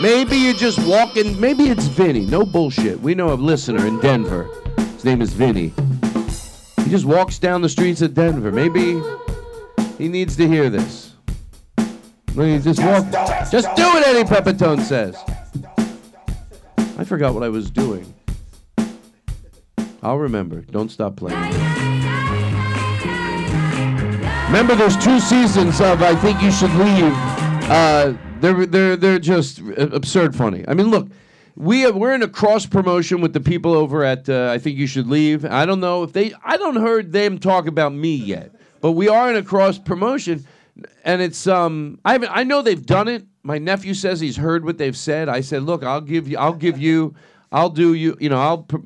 [0.00, 1.38] Maybe you're just walking.
[1.40, 2.24] Maybe it's Vinny.
[2.24, 3.00] No bullshit.
[3.00, 4.48] We know a listener in Denver.
[4.94, 5.72] His name is Vinny.
[6.84, 8.50] He just walks down the streets of Denver.
[8.50, 9.02] Maybe
[9.98, 11.12] he needs to hear this.
[12.34, 13.04] Maybe just walk.
[13.50, 15.16] Just do it, Eddie Pepitone says.
[16.96, 18.14] I forgot what I was doing.
[20.02, 20.60] I'll remember.
[20.62, 21.38] Don't stop playing.
[24.46, 27.12] Remember, there's two seasons of I Think You Should Leave.
[27.70, 30.64] Uh, they're they're they're just absurd funny.
[30.66, 31.08] I mean, look,
[31.56, 34.78] we have, we're in a cross promotion with the people over at uh, I Think
[34.78, 35.44] You Should Leave.
[35.44, 39.08] I don't know if they I don't heard them talk about me yet, but we
[39.08, 40.46] are in a cross promotion,
[41.04, 43.26] and it's um I haven't, I know they've done it.
[43.42, 45.28] My nephew says he's heard what they've said.
[45.28, 47.14] I said, look, I'll give you I'll give you
[47.52, 48.58] I'll do you you know I'll.
[48.62, 48.76] Pr-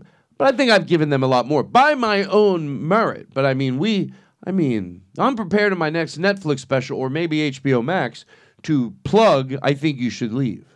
[0.43, 3.28] but I think I've given them a lot more by my own merit.
[3.32, 4.12] But I mean, we,
[4.45, 8.24] I mean, I'm prepared in my next Netflix special or maybe HBO Max
[8.62, 10.66] to plug I Think You Should Leave.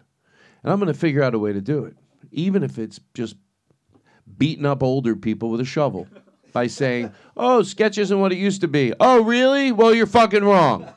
[0.62, 1.96] And I'm going to figure out a way to do it,
[2.30, 3.34] even if it's just
[4.38, 6.06] beating up older people with a shovel
[6.52, 8.94] by saying, oh, sketch isn't what it used to be.
[9.00, 9.72] Oh, really?
[9.72, 10.88] Well, you're fucking wrong.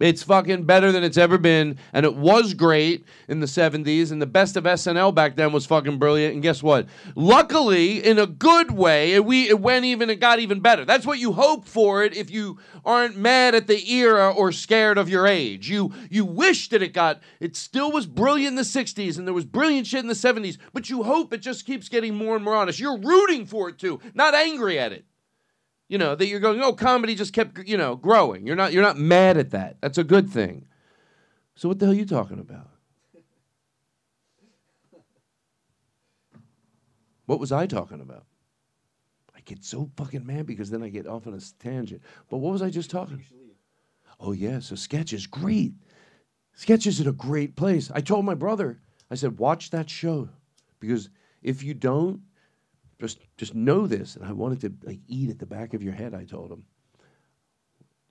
[0.00, 4.20] It's fucking better than it's ever been, and it was great in the 70s, and
[4.20, 6.32] the best of SNL back then was fucking brilliant.
[6.32, 6.88] And guess what?
[7.14, 10.86] Luckily, in a good way, it, we it went even, it got even better.
[10.86, 14.96] That's what you hope for it if you aren't mad at the era or scared
[14.96, 15.68] of your age.
[15.68, 19.34] You you wish that it got, it still was brilliant in the 60s, and there
[19.34, 22.44] was brilliant shit in the 70s, but you hope it just keeps getting more and
[22.44, 22.80] more honest.
[22.80, 25.04] You're rooting for it too, not angry at it
[25.90, 28.46] you know that you're going oh comedy just kept you know growing.
[28.46, 29.76] You're not you're not mad at that.
[29.82, 30.66] That's a good thing.
[31.56, 32.70] So what the hell are you talking about?
[37.26, 38.24] What was i talking about?
[39.36, 42.02] I get so fucking mad because then i get off on a tangent.
[42.30, 43.24] But what was i just talking
[44.20, 45.74] oh yeah so sketch is great.
[46.54, 47.90] Sketch is at a great place.
[47.92, 48.80] I told my brother
[49.10, 50.28] i said watch that show.
[50.78, 51.10] Because
[51.42, 52.20] if you don't
[53.00, 55.92] just just know this and i wanted to like eat at the back of your
[55.92, 56.64] head i told him.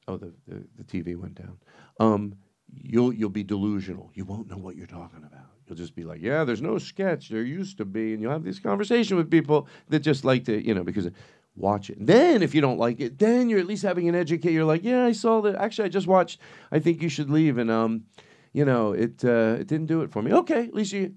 [0.07, 1.57] Oh the, the, the tv went down.
[1.99, 2.36] Um,
[2.74, 4.11] you'll you'll be delusional.
[4.16, 5.45] You won't know what you're talking about.
[5.68, 7.30] You'll just be like yeah there's no sketch.
[7.30, 10.66] There used to be and you'll have this conversation with people that just like to
[10.66, 11.10] you know because
[11.56, 11.98] watch it.
[11.99, 14.84] Then if you don't like it then you're at least having an educate you're like
[14.84, 15.56] yeah i saw that.
[15.56, 16.40] Actually i just watched
[16.72, 18.06] i think you should leave and um
[18.53, 20.34] you know it uh, it didn't do it for me.
[20.34, 21.14] Okay at least you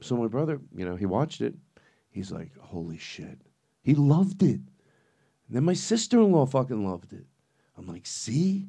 [0.00, 1.54] so my brother you know he watched it
[2.12, 3.38] He's like, holy shit.
[3.82, 4.60] He loved it.
[4.60, 7.26] And then my sister in law fucking loved it.
[7.76, 8.68] I'm like, see?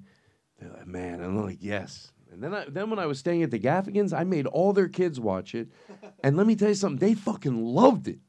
[0.59, 2.11] They're like, man, and I'm like, yes.
[2.31, 4.87] And then, I, then when I was staying at the Gaffigans, I made all their
[4.87, 5.67] kids watch it,
[6.23, 8.19] and let me tell you something, they fucking loved it.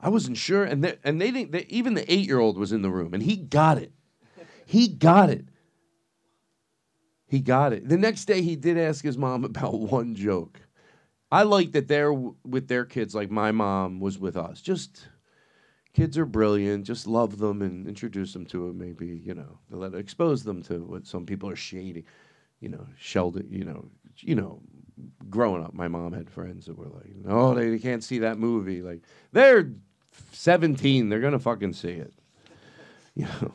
[0.00, 1.52] I wasn't sure, and they, and they didn't.
[1.52, 3.92] They, even the eight year old was in the room, and he got it.
[4.64, 5.44] He got it.
[7.26, 7.88] He got it.
[7.88, 10.60] The next day, he did ask his mom about one joke.
[11.32, 14.60] I like that they're with their kids like my mom was with us.
[14.60, 15.08] Just
[15.94, 16.86] kids are brilliant.
[16.86, 18.74] Just love them and introduce them to it.
[18.74, 22.04] Maybe you know, let expose them to what some people are shady.
[22.60, 23.48] You know, Sheldon.
[23.50, 23.88] You know,
[24.18, 24.60] you know.
[25.30, 28.38] Growing up, my mom had friends that were like, "Oh, they, they can't see that
[28.38, 29.00] movie." Like
[29.32, 29.72] they're
[30.32, 32.12] seventeen, they're gonna fucking see it.
[33.16, 33.52] You know.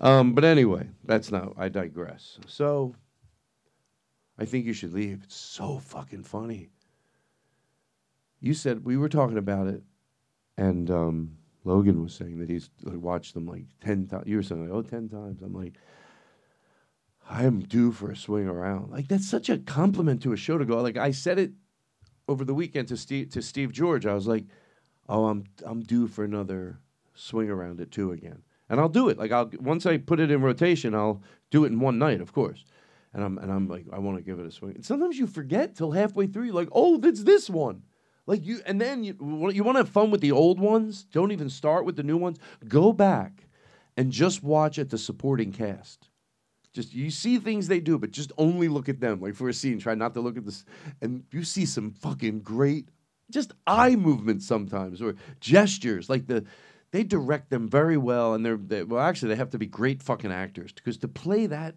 [0.00, 1.54] Um, but anyway, that's not.
[1.58, 2.38] I digress.
[2.46, 2.94] So,
[4.38, 5.22] I think you should leave.
[5.24, 6.70] It's so fucking funny.
[8.40, 9.82] You said we were talking about it,
[10.56, 14.26] and um, Logan was saying that he's like, watched them like ten times.
[14.26, 15.42] You were saying like, oh, 10 times.
[15.42, 15.74] I'm like,
[17.28, 18.90] I am due for a swing around.
[18.90, 20.80] Like that's such a compliment to a show to go.
[20.80, 21.52] Like I said it
[22.26, 24.06] over the weekend to Steve to Steve George.
[24.06, 24.44] I was like,
[25.08, 26.78] oh, I'm I'm due for another
[27.14, 29.18] swing around it too again, and I'll do it.
[29.18, 32.32] Like I'll once I put it in rotation, I'll do it in one night, of
[32.32, 32.64] course.
[33.12, 34.76] And I'm and I'm like, I want to give it a swing.
[34.76, 36.52] And sometimes you forget till halfway through.
[36.52, 37.82] Like, oh, that's this one.
[38.28, 39.16] Like you, and then you
[39.50, 41.04] you want to have fun with the old ones.
[41.04, 42.38] Don't even start with the new ones.
[42.68, 43.46] Go back
[43.96, 46.10] and just watch at the supporting cast.
[46.74, 49.22] Just you see things they do, but just only look at them.
[49.22, 50.66] Like for a scene, try not to look at this,
[51.00, 52.90] and you see some fucking great,
[53.30, 56.10] just eye movements sometimes or gestures.
[56.10, 56.44] Like the,
[56.90, 59.00] they direct them very well, and they're they, well.
[59.02, 61.76] Actually, they have to be great fucking actors because to play that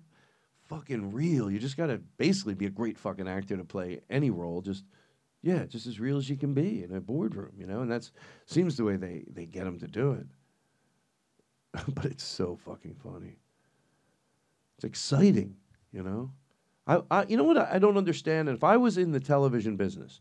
[0.67, 4.29] fucking real, you just got to basically be a great fucking actor to play any
[4.29, 4.59] role.
[4.59, 4.83] Just
[5.41, 7.81] yeah, just as real as you can be in a boardroom, you know.
[7.81, 8.11] And that's
[8.45, 10.27] seems the way they they get them to do it.
[11.95, 13.37] but it's so fucking funny.
[14.77, 15.55] It's exciting,
[15.91, 16.31] you know.
[16.85, 18.49] I, I you know what I, I don't understand.
[18.49, 20.19] If I was in the television business,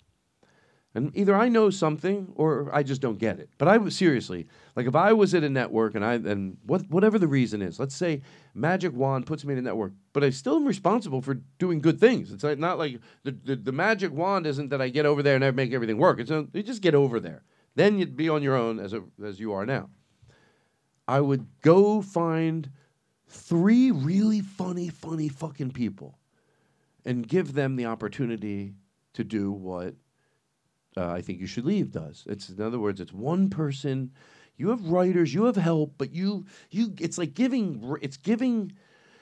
[0.94, 3.50] and either I know something or I just don't get it.
[3.58, 7.18] But I seriously like if I was at a network and I and what whatever
[7.18, 8.22] the reason is, let's say
[8.54, 12.00] Magic Wand puts me in a network, but I still am responsible for doing good
[12.00, 12.32] things.
[12.32, 15.36] It's like, not like the, the the Magic Wand isn't that I get over there
[15.36, 16.18] and I make everything work.
[16.18, 17.44] It's you just get over there.
[17.76, 19.90] Then you'd be on your own as a, as you are now.
[21.06, 22.70] I would go find
[23.28, 26.18] three really funny, funny fucking people
[27.04, 28.74] and give them the opportunity
[29.14, 29.94] to do what
[30.96, 32.24] uh, I think you should leave does.
[32.26, 34.12] It's in other words, it's one person.
[34.56, 38.72] You have writers, you have help, but you you it's like giving it's giving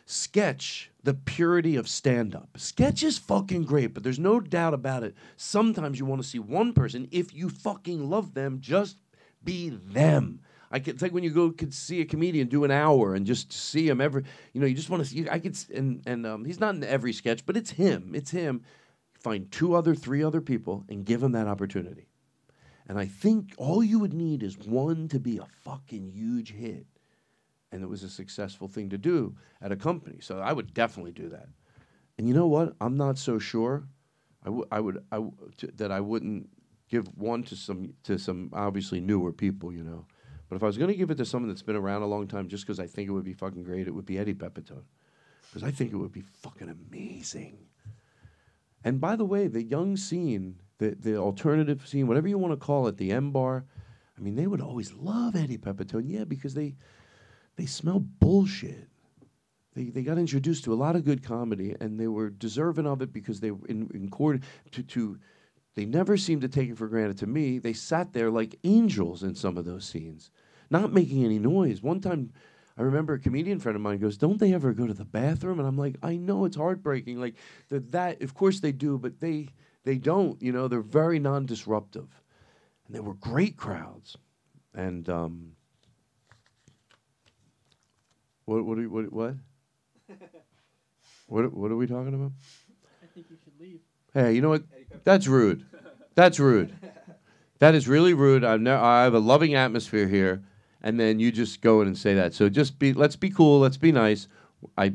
[0.07, 2.49] sketch the purity of stand up.
[2.57, 5.15] Sketch is fucking great, but there's no doubt about it.
[5.37, 8.97] Sometimes you want to see one person if you fucking love them, just
[9.45, 10.41] be them.
[10.71, 13.25] I could, it's like when you go could see a comedian do an hour and
[13.25, 15.29] just see him every, you know, you just want to see.
[15.29, 18.13] I could, and and um, he's not in every sketch, but it's him.
[18.15, 18.63] It's him.
[19.19, 22.09] Find two other, three other people and give them that opportunity.
[22.87, 26.87] And I think all you would need is one to be a fucking huge hit,
[27.71, 30.19] and it was a successful thing to do at a company.
[30.21, 31.49] So I would definitely do that.
[32.17, 32.75] And you know what?
[32.81, 33.87] I'm not so sure.
[34.45, 36.49] I would, I would, I w- t- that I wouldn't
[36.89, 40.07] give one to some to some obviously newer people, you know.
[40.49, 42.27] But if I was going to give it to someone that's been around a long
[42.27, 44.85] time, just because I think it would be fucking great, it would be Eddie Pepitone,
[45.49, 47.59] because I think it would be fucking amazing.
[48.85, 52.67] And by the way, the young scene, the the alternative scene, whatever you want to
[52.67, 53.65] call it, the M bar,
[54.17, 56.77] I mean, they would always love Eddie Pepitone, yeah, because they
[57.57, 58.89] they smell bullshit.
[59.75, 63.01] They, they got introduced to a lot of good comedy, and they were deserving of
[63.03, 64.43] it because they were in, in court
[64.73, 65.19] to, to
[65.75, 67.59] they never seemed to take it for granted to me.
[67.59, 70.31] They sat there like angels in some of those scenes,
[70.71, 71.83] not making any noise.
[71.83, 72.33] One time,
[72.79, 75.59] I remember a comedian friend of mine goes, "Don't they ever go to the bathroom?"
[75.59, 77.19] And I'm like, "I know it's heartbreaking.
[77.21, 77.35] Like
[77.69, 79.49] the, that, of course they do, but they
[79.85, 80.41] they don't.
[80.41, 82.23] You know, they're very non-disruptive,
[82.87, 84.17] and they were great crowds.
[84.75, 85.53] And um,
[88.45, 89.35] what what are, you- what what
[91.27, 92.33] what what are we talking about?
[93.03, 93.81] I think you should leave.
[94.15, 94.63] Hey, you know what?
[95.05, 95.67] That's rude.
[96.15, 96.75] That's rude.
[97.61, 98.45] That is really rude.
[98.45, 100.45] I've ne- I have a loving atmosphere here,
[100.83, 102.35] and then you just go in and say that.
[102.35, 102.93] So just be.
[102.93, 103.61] Let's be cool.
[103.61, 104.29] Let's be nice.
[104.77, 104.93] I,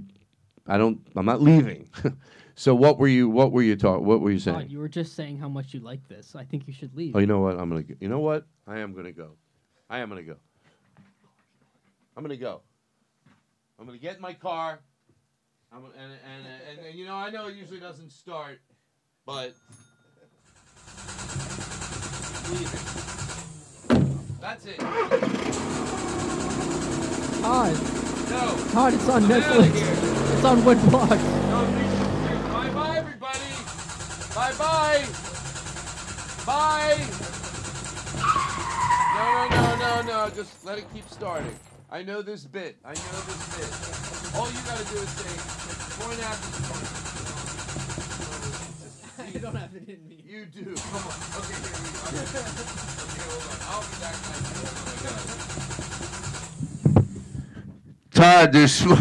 [0.68, 1.00] I don't.
[1.16, 1.90] I'm not leaving.
[2.56, 3.30] so what were you?
[3.30, 4.06] What were you talking?
[4.06, 4.70] What were you saying?
[4.70, 6.36] You were just saying how much you like this.
[6.36, 7.16] I think you should leave.
[7.16, 7.60] Oh, you know what?
[7.60, 7.84] I'm gonna.
[7.84, 7.96] Go.
[8.00, 8.46] You know what?
[8.68, 9.32] I am gonna go.
[9.90, 10.38] I am gonna go.
[12.16, 12.62] I'm gonna go.
[13.80, 14.80] I'm gonna get in my car.
[15.72, 18.62] I'm and, and, and and you know I know it usually doesn't start,
[19.26, 19.54] but
[24.40, 25.63] that's it.
[27.44, 27.74] Todd.
[28.30, 28.56] No.
[28.72, 29.76] Todd, it's on I'm Netflix.
[30.34, 31.10] It's on Woodblock.
[32.54, 33.52] Bye bye, everybody.
[34.34, 35.04] Bye bye.
[36.46, 37.04] Bye.
[39.14, 40.30] No, no, no, no, no.
[40.34, 41.54] Just let it keep starting.
[41.92, 42.78] I know this bit.
[42.86, 43.68] I know this bit.
[44.40, 45.36] All you gotta do is say,
[46.00, 46.40] point out
[49.20, 50.24] I don't have it in me.
[50.26, 50.64] You do.
[50.76, 51.12] Come on.
[51.40, 52.08] Okay, here we go.
[52.24, 52.40] Okay,
[53.28, 53.60] hold on.
[53.68, 55.53] I'll be back.
[58.14, 58.82] Todd, there's.
[58.84, 58.96] um,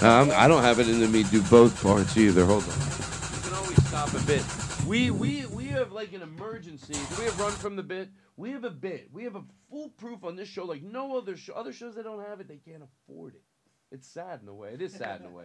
[0.02, 2.44] I don't have it in me to do both parts either.
[2.44, 2.68] Hold on.
[2.68, 4.44] You can always stop a bit.
[4.86, 6.94] We we we have like an emergency.
[6.94, 8.10] Do we have run from the bit?
[8.36, 9.08] We have a bit.
[9.12, 11.54] We have a foolproof on this show like no other show.
[11.54, 13.42] Other shows that don't have it, they can't afford it.
[13.90, 14.70] It's sad in a way.
[14.74, 15.44] It is sad in a way.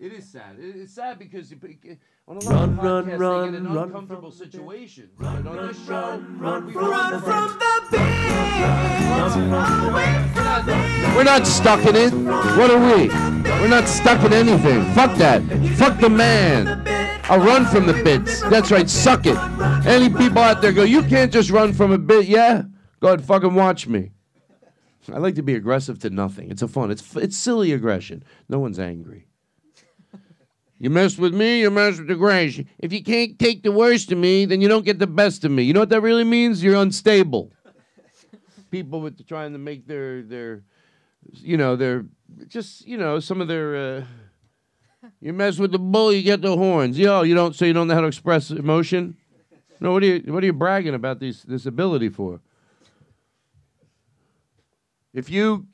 [0.00, 0.56] It is sad.
[0.58, 1.94] It's sad because you, you- eh,
[2.26, 5.10] on a lot Run, of run, podcasts run, they get in run uncomfortable situations.
[5.18, 7.58] But on this show, run, we run from
[7.90, 7.96] the
[11.16, 12.12] We're not stuck in it.
[12.14, 13.08] What are we?
[13.60, 14.82] We're not stuck in anything.
[14.94, 15.42] Fuck that.
[15.76, 16.82] Fuck the man.
[17.24, 18.40] I'll run from the bits.
[18.42, 18.88] That's right.
[18.88, 19.36] Suck it.
[19.86, 22.26] Any people out there go, you can't just run from a bit.
[22.26, 22.62] Yeah?
[23.00, 24.12] Go ahead, fucking watch me.
[25.12, 26.50] I like to be aggressive to nothing.
[26.50, 26.90] It's a fun.
[26.90, 28.22] It's it's silly aggression.
[28.48, 29.26] No one's angry.
[30.82, 32.58] You mess with me, you mess with the grace.
[32.78, 35.50] If you can't take the worst of me, then you don't get the best of
[35.50, 35.62] me.
[35.62, 36.62] You know what that really means?
[36.62, 37.52] You're unstable.
[38.70, 40.62] People with trying to make their their,
[41.32, 42.06] you know, their
[42.48, 43.76] just you know some of their.
[43.76, 44.04] Uh,
[45.20, 46.98] you mess with the bull, you get the horns.
[46.98, 49.18] Yo, you don't so you don't know how to express emotion.
[49.80, 52.40] No, what are you what are you bragging about this this ability for?
[55.12, 55.66] If you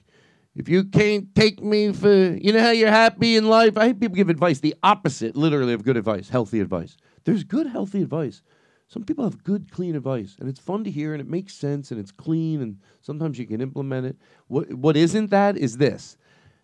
[0.57, 4.01] if you can't take me for you know how you're happy in life, I hate
[4.01, 6.97] people give advice the opposite, literally, of good advice, healthy advice.
[7.25, 8.43] There's good, healthy advice.
[8.89, 11.91] Some people have good, clean advice, and it's fun to hear, and it makes sense,
[11.91, 14.17] and it's clean, and sometimes you can implement it.
[14.49, 16.17] What what isn't that is this.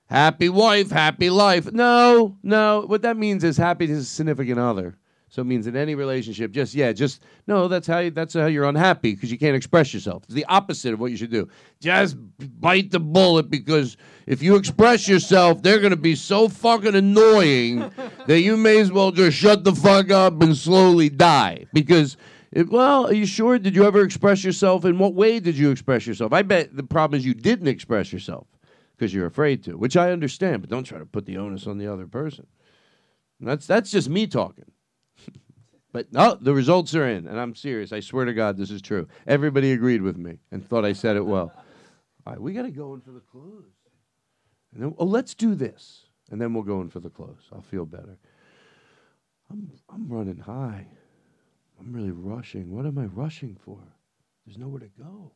[0.07, 1.71] Happy wife, happy life.
[1.73, 2.85] No, no.
[2.87, 4.97] What that means is happy to a significant other.
[5.33, 7.67] So it means in any relationship, just yeah, just no.
[7.67, 10.25] That's how you, that's how you're unhappy because you can't express yourself.
[10.25, 11.49] It's the opposite of what you should do.
[11.81, 12.19] Just
[12.61, 13.97] bite the bullet because
[14.27, 17.91] if you express yourself, they're gonna be so fucking annoying
[18.27, 21.65] that you may as well just shut the fuck up and slowly die.
[21.73, 22.19] Because
[22.51, 23.59] it, well, are you sure?
[23.59, 24.85] Did you ever express yourself?
[24.85, 26.35] In what way did you express yourself?
[26.35, 28.49] I bet the problem is you didn't express yourself
[28.99, 30.61] because you're afraid to, which I understand.
[30.61, 32.47] But don't try to put the onus on the other person.
[33.41, 34.72] That's that's just me talking.
[35.93, 37.93] But no, the results are in, and I'm serious.
[37.93, 39.07] I swear to God, this is true.
[39.27, 41.53] Everybody agreed with me and thought I said it well.
[42.27, 43.65] All right, we got to go in for the close.
[44.73, 47.51] And then, oh, let's do this, and then we'll go in for the close.
[47.53, 48.17] I'll feel better.
[49.51, 50.87] I'm I'm running high.
[51.79, 52.71] I'm really rushing.
[52.71, 53.81] What am I rushing for?
[54.47, 55.33] There's nowhere to go.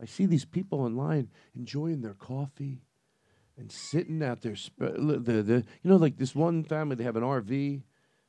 [0.00, 2.82] I see these people online enjoying their coffee
[3.56, 4.56] and sitting out there.
[4.56, 7.82] Sp- the, the, you know, like this one family, they have an RV.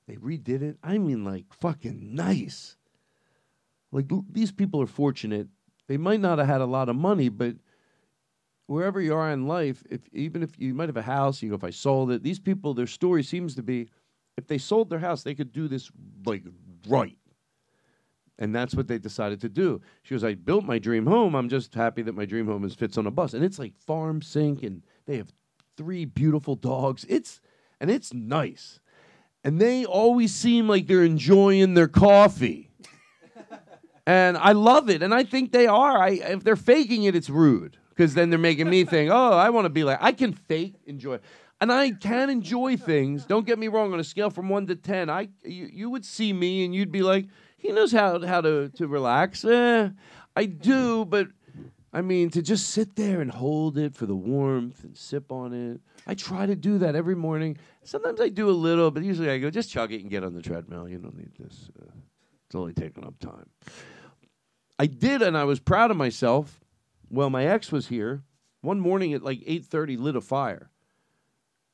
[0.10, 0.77] They redid it.
[0.84, 2.76] I mean, like fucking nice.
[3.91, 5.48] Like l- these people are fortunate.
[5.88, 7.57] They might not have had a lot of money, but
[8.65, 11.56] wherever you are in life, if even if you might have a house, you go,
[11.56, 13.88] if I sold it, these people, their story seems to be,
[14.36, 15.91] if they sold their house, they could do this
[16.26, 16.44] like
[16.88, 17.18] right.
[18.40, 19.80] And that's what they decided to do.
[20.02, 21.36] She goes, I built my dream home.
[21.36, 23.36] I'm just happy that my dream home is fits on a bus.
[23.36, 25.31] And it's like farm sink, and they have
[25.77, 27.06] three beautiful dogs.
[27.07, 27.41] It's
[27.80, 28.80] and it's nice.
[29.44, 32.70] And they always seem like they're enjoying their coffee.
[34.06, 35.02] and I love it.
[35.02, 35.98] And I think they are.
[35.98, 37.78] I if they're faking it, it's rude.
[37.90, 40.76] Because then they're making me think, oh, I want to be like I can fake
[40.86, 41.20] enjoy.
[41.61, 43.26] And I can enjoy things.
[43.26, 43.91] Don't get me wrong.
[43.91, 46.91] On a scale from one to ten, I you, you would see me and you'd
[46.91, 49.45] be like, he knows how how to to relax.
[49.45, 49.90] Eh,
[50.36, 51.28] I do, but
[51.91, 55.53] I mean to just sit there and hold it for the warmth and sip on
[55.53, 55.82] it.
[56.10, 57.56] I try to do that every morning.
[57.84, 60.34] Sometimes I do a little, but usually I go just chug it and get on
[60.34, 60.90] the treadmill.
[60.90, 61.69] You don't need this.
[61.80, 61.86] Uh,
[62.48, 63.48] it's only taking up time.
[64.80, 66.61] I did, and I was proud of myself.
[67.11, 68.23] Well, my ex was here
[68.61, 70.72] one morning at like eight thirty, lit a fire.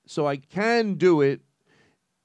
[0.06, 1.40] So I can do it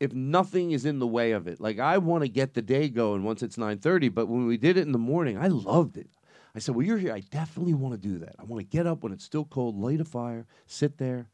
[0.00, 1.60] if nothing is in the way of it.
[1.60, 4.76] Like I want to get the day going once it's 9:30, but when we did
[4.76, 6.10] it in the morning, I loved it.
[6.56, 7.12] I said, "Well, you're here.
[7.12, 8.34] I definitely want to do that.
[8.36, 11.28] I want to get up when it's still cold, light a fire, sit there,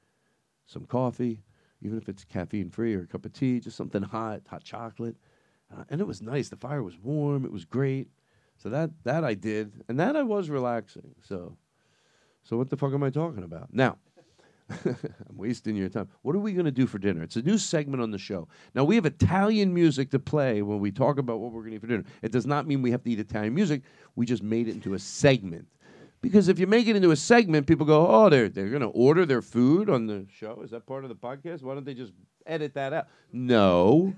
[0.66, 1.40] some coffee,
[1.82, 5.16] even if it's caffeine free or a cup of tea, just something hot, hot chocolate."
[5.72, 6.48] Uh, and it was nice.
[6.48, 7.44] The fire was warm.
[7.44, 8.08] It was great.
[8.58, 11.14] So that that I did, and that I was relaxing.
[11.22, 11.56] So,
[12.42, 13.98] so what the fuck am I talking about now?
[14.84, 16.08] I'm wasting your time.
[16.22, 17.22] What are we going to do for dinner?
[17.22, 18.48] It's a new segment on the show.
[18.74, 21.76] Now, we have Italian music to play when we talk about what we're going to
[21.76, 22.04] eat for dinner.
[22.22, 23.82] It does not mean we have to eat Italian music.
[24.16, 25.68] We just made it into a segment
[26.20, 28.88] Because if you make it into a segment, people go, "Oh, they're they're going to
[28.88, 31.62] order their food on the show." Is that part of the podcast?
[31.62, 32.12] Why don't they just
[32.46, 33.06] edit that out?
[33.32, 34.14] No,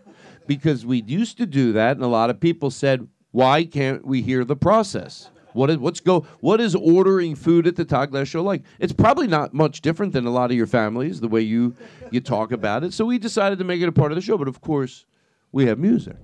[0.47, 4.23] because we used to do that, and a lot of people said, "Why can't we
[4.23, 6.21] hear the process?" What is what's go?
[6.41, 8.63] What is ordering food at the Todd Glass Show like?
[8.79, 11.75] It's probably not much different than a lot of your families, the way you
[12.11, 12.93] you talk about it.
[12.93, 14.39] So we decided to make it a part of the show.
[14.39, 15.07] But of course,
[15.51, 16.17] we have music.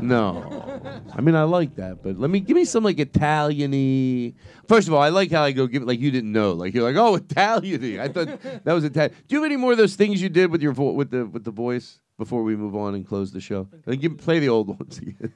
[0.00, 0.80] No,
[1.14, 4.34] I mean I like that, but let me give me some like Italian-y.
[4.68, 6.74] First of all, I like how I go give it like you didn't know, like
[6.74, 8.02] you're like oh Italian-y.
[8.02, 9.14] I thought that was Italian.
[9.28, 11.26] Do you have any more of those things you did with your vo- with the
[11.26, 13.68] with the voice before we move on and close the show?
[13.86, 15.32] Like give, play the old ones again.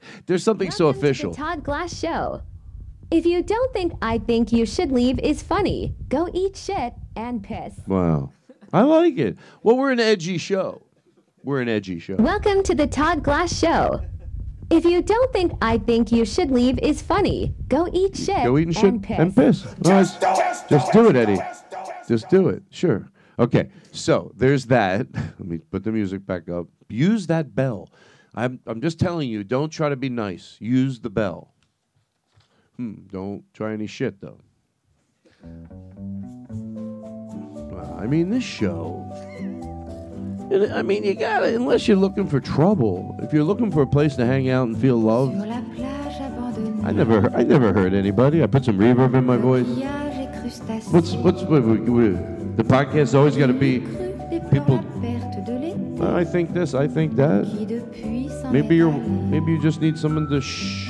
[0.26, 1.30] There's something so official.
[1.30, 2.42] The Todd Glass Show.
[3.10, 7.42] If you don't think I think you should leave is funny, go eat shit and
[7.42, 7.74] piss.
[7.86, 8.32] Wow,
[8.72, 9.38] I like it.
[9.62, 10.82] Well, we're an edgy show.
[11.44, 12.16] We're an edgy show.
[12.16, 14.02] Welcome to the Todd Glass Show.
[14.70, 18.58] If you don't think I think you should leave is funny, go eat shit Go
[18.58, 19.18] eat and shit and piss.
[19.18, 19.64] and piss.
[19.84, 20.66] All right.
[20.68, 21.38] Just do it, Eddie.
[22.06, 22.62] Just do it.
[22.70, 23.08] Sure.
[23.38, 23.70] Okay.
[23.92, 25.06] So there's that.
[25.14, 26.66] Let me put the music back up.
[26.90, 27.88] Use that bell.
[28.34, 30.56] I'm I'm just telling you, don't try to be nice.
[30.60, 31.54] Use the bell.
[32.76, 33.06] Hmm.
[33.10, 34.38] Don't try any shit though.
[37.70, 39.06] Well, I mean, this show.
[40.50, 43.16] And, I mean, you gotta, unless you're looking for trouble.
[43.22, 45.36] If you're looking for a place to hang out and feel loved,
[46.84, 48.42] I never, I never hurt anybody.
[48.42, 49.66] I put some reverb in my voice.
[50.90, 53.78] What's, what's, what, what, what- the podcast always got to be
[54.50, 54.84] people.
[56.00, 57.44] "Oh, I think this, I think that.
[58.50, 60.88] Maybe you're, maybe you just need someone to shh.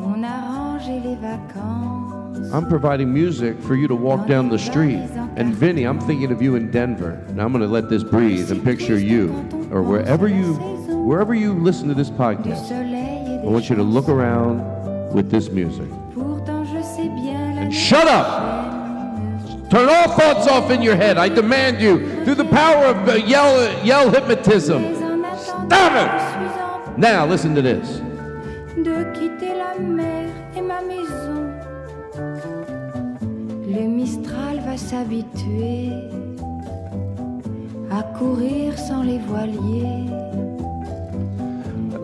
[0.00, 2.52] On arrangeait les vacances.
[2.52, 5.00] I'm providing music for you to walk down the street.
[5.36, 7.20] And Vinny, I'm thinking of you in Denver.
[7.32, 9.30] Now I'm going to let this breathe and picture you,
[9.72, 12.70] or wherever you, wherever you listen to this podcast.
[12.70, 14.62] I want you to look around
[15.12, 15.88] with this music.
[16.14, 19.70] Pourtant je sais bien la And shut up!
[19.70, 21.18] Turn all thoughts off in your head.
[21.18, 24.94] I demand you, through the power of yell, yell hypnotism.
[25.36, 26.96] Stop it!
[26.96, 28.00] Now listen to this.
[33.74, 35.90] Le Mistral va s'habituer
[37.90, 40.06] à courir sans les voiliers.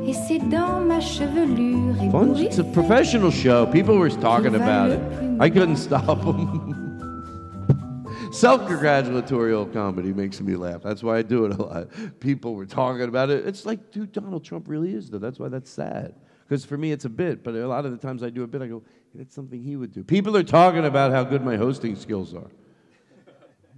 [0.04, 2.34] Et c'est dans ma chevelure Fun.
[2.34, 3.66] It's a professional show.
[3.66, 5.00] People were talking about it.
[5.38, 6.74] I couldn't stop them.
[8.32, 10.82] Self-congratulatory comedy makes me laugh.
[10.82, 11.88] That's why I do it a lot.
[12.18, 13.46] People were talking about it.
[13.46, 15.18] It's like, dude, Donald Trump really is though.
[15.18, 16.14] That's why that's sad.
[16.48, 17.44] Because for me, it's a bit.
[17.44, 18.82] But a lot of the times I do a bit, I go,
[19.14, 20.04] that's something he would do.
[20.04, 22.50] People are talking about how good my hosting skills are.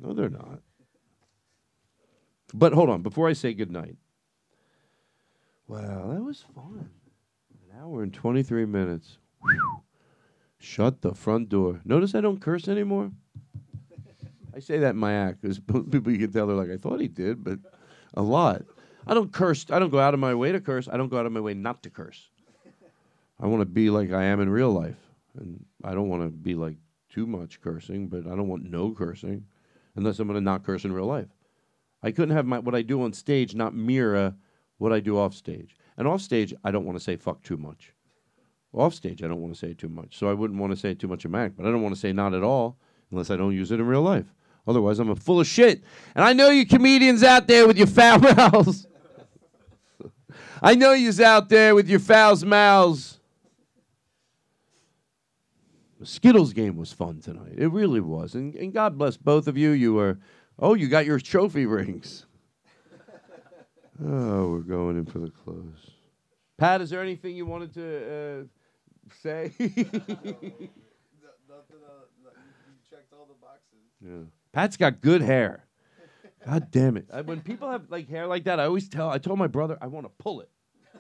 [0.01, 0.61] No, they're not.
[2.53, 3.97] But hold on, before I say goodnight.
[5.69, 6.91] Wow, that was fun.
[7.71, 9.19] An hour and 23 minutes.
[9.41, 9.83] Whew.
[10.59, 11.81] Shut the front door.
[11.85, 13.11] Notice I don't curse anymore?
[14.55, 15.59] I say that in my act because
[15.91, 17.59] people you can tell they're like, I thought he did, but
[18.15, 18.63] a lot.
[19.07, 19.67] I don't curse.
[19.71, 20.89] I don't go out of my way to curse.
[20.89, 22.29] I don't go out of my way not to curse.
[23.41, 24.97] I want to be like I am in real life.
[25.39, 26.77] And I don't want to be like
[27.09, 29.47] too much cursing, but I don't want no cursing
[29.97, 31.29] unless I'm going to not curse in real life.
[32.03, 34.35] I couldn't have my what I do on stage not mirror
[34.79, 35.77] what I do off stage.
[35.97, 37.93] And off stage, I don't want to say fuck too much.
[38.75, 40.17] Off stage, I don't want to say too much.
[40.17, 41.95] So I wouldn't want to say too much in my act, but I don't want
[41.95, 42.79] to say not at all
[43.11, 44.33] unless I don't use it in real life.
[44.67, 45.83] Otherwise, I'm a full of shit.
[46.15, 48.87] And I know you comedians out there with your foul mouths.
[50.63, 53.19] I know you's out there with your foul mouths.
[56.05, 57.55] Skittles game was fun tonight.
[57.57, 58.35] It really was.
[58.35, 59.71] And, and God bless both of you.
[59.71, 60.19] You were,
[60.59, 62.27] oh, you got your trophy rings.
[64.05, 65.91] Oh, we're going in for the close.
[66.59, 68.45] Pat, is there anything you wanted to uh,
[69.23, 69.53] say?
[74.01, 74.23] yeah.
[74.53, 75.65] Pat's got good hair.
[76.45, 77.07] God damn it.
[77.13, 79.79] I, when people have like hair like that, I always tell, I told my brother,
[79.81, 80.51] I want to pull it.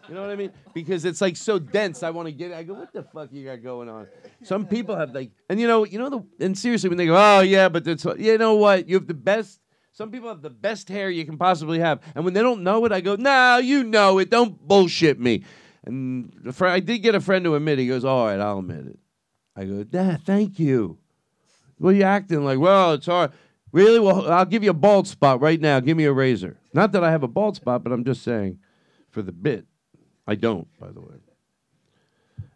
[0.09, 0.53] You know what I mean?
[0.75, 2.03] Because it's like so dense.
[2.03, 2.53] I want to get.
[2.53, 4.09] I go, what the fuck you got going on?
[4.43, 7.17] Some people have like, and you know, you know the, and seriously, when they go,
[7.17, 8.89] oh yeah, but that's, you know what?
[8.89, 9.61] You have the best.
[9.93, 12.85] Some people have the best hair you can possibly have, and when they don't know
[12.85, 14.31] it, I go, no, you know it.
[14.31, 15.45] Don't bullshit me.
[15.85, 17.79] And fr- I did get a friend to admit.
[17.79, 18.99] He goes, all right, I'll admit it.
[19.55, 20.99] I go, Dad, thank you.
[21.85, 22.59] Are you acting like?
[22.59, 23.33] Well, it's hard.
[23.73, 23.99] Really?
[23.99, 25.81] Well, I'll give you a bald spot right now.
[25.81, 26.59] Give me a razor.
[26.73, 28.59] Not that I have a bald spot, but I'm just saying
[29.11, 29.67] for the bit.
[30.27, 31.17] I don't, by the way.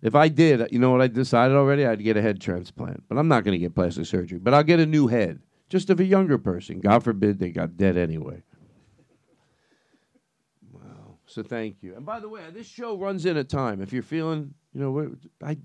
[0.03, 1.85] If I did, you know what I decided already?
[1.85, 3.05] I'd get a head transplant.
[3.09, 4.39] But I'm not going to get plastic surgery.
[4.39, 6.81] But I'll get a new head, just of a younger person.
[6.81, 8.43] God forbid they got dead anyway.
[10.71, 11.19] Wow.
[11.27, 11.97] So thank you.
[11.97, 13.81] And by the way, this show runs in at time.
[13.81, 15.59] If you're feeling, you know, I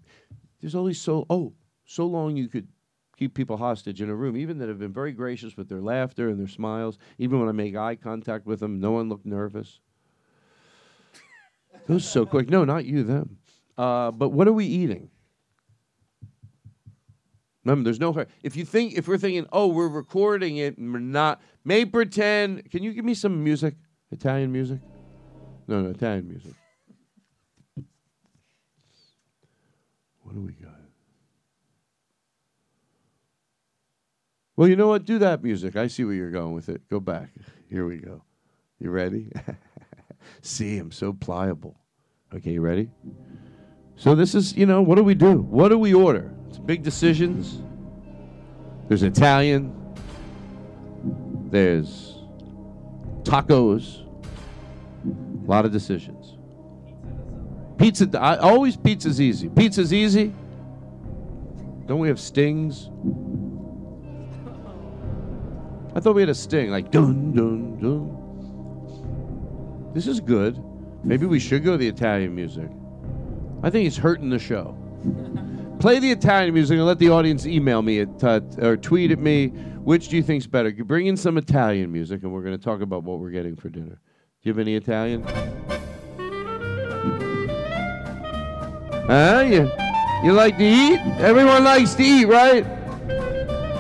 [0.60, 1.54] there's only so oh
[1.86, 2.68] so long you could
[3.18, 6.30] keep people hostage in a room, even that have been very gracious with their laughter
[6.30, 6.98] and their smiles.
[7.20, 9.80] Even when I make eye contact with them, no one looked nervous.
[11.88, 12.50] Goes so quick.
[12.50, 13.38] No, not you, them.
[13.78, 15.10] Uh, but what are we eating?
[17.64, 18.26] Remember, there's no hurry.
[18.44, 22.70] If you think, if we're thinking, oh, we're recording it and we're not, may pretend.
[22.72, 23.76] Can you give me some music?
[24.12, 24.80] Italian music?
[25.68, 26.54] No, no, Italian music.
[30.22, 30.72] What do we got?
[34.56, 35.06] Well, you know what?
[35.06, 35.76] Do that music.
[35.76, 36.88] I see where you're going with it.
[36.90, 37.30] Go back.
[37.70, 38.24] Here we go.
[38.80, 39.32] You ready?
[40.42, 41.78] see, I'm so pliable.
[42.34, 42.90] Okay, you ready?
[43.96, 45.42] So this is, you know, what do we do?
[45.42, 46.34] What do we order?
[46.50, 47.62] It's big decisions.
[48.88, 49.76] There's Italian.
[51.50, 52.16] There's
[53.24, 54.08] tacos.
[55.06, 56.38] A lot of decisions.
[57.78, 58.10] Pizza.
[58.20, 59.50] I, always pizza's easy.
[59.50, 60.34] Pizza's easy.
[61.88, 62.90] Don't we have stings?
[65.94, 68.21] I thought we had a sting like dun dun dun.
[69.94, 70.62] This is good.
[71.04, 72.70] Maybe we should go to the Italian music.
[73.64, 74.78] I think it's hurting the show.
[75.80, 79.20] Play the Italian music and let the audience email me at, uh, or tweet at
[79.20, 79.48] me.
[79.48, 80.72] Which do you think's better?
[80.72, 83.70] Bring in some Italian music, and we're going to talk about what we're getting for
[83.70, 84.00] dinner.
[84.44, 85.24] Do you have any Italian?
[89.08, 89.44] Huh?
[89.48, 89.72] You,
[90.24, 91.00] you like to eat?
[91.20, 92.64] Everyone likes to eat, right?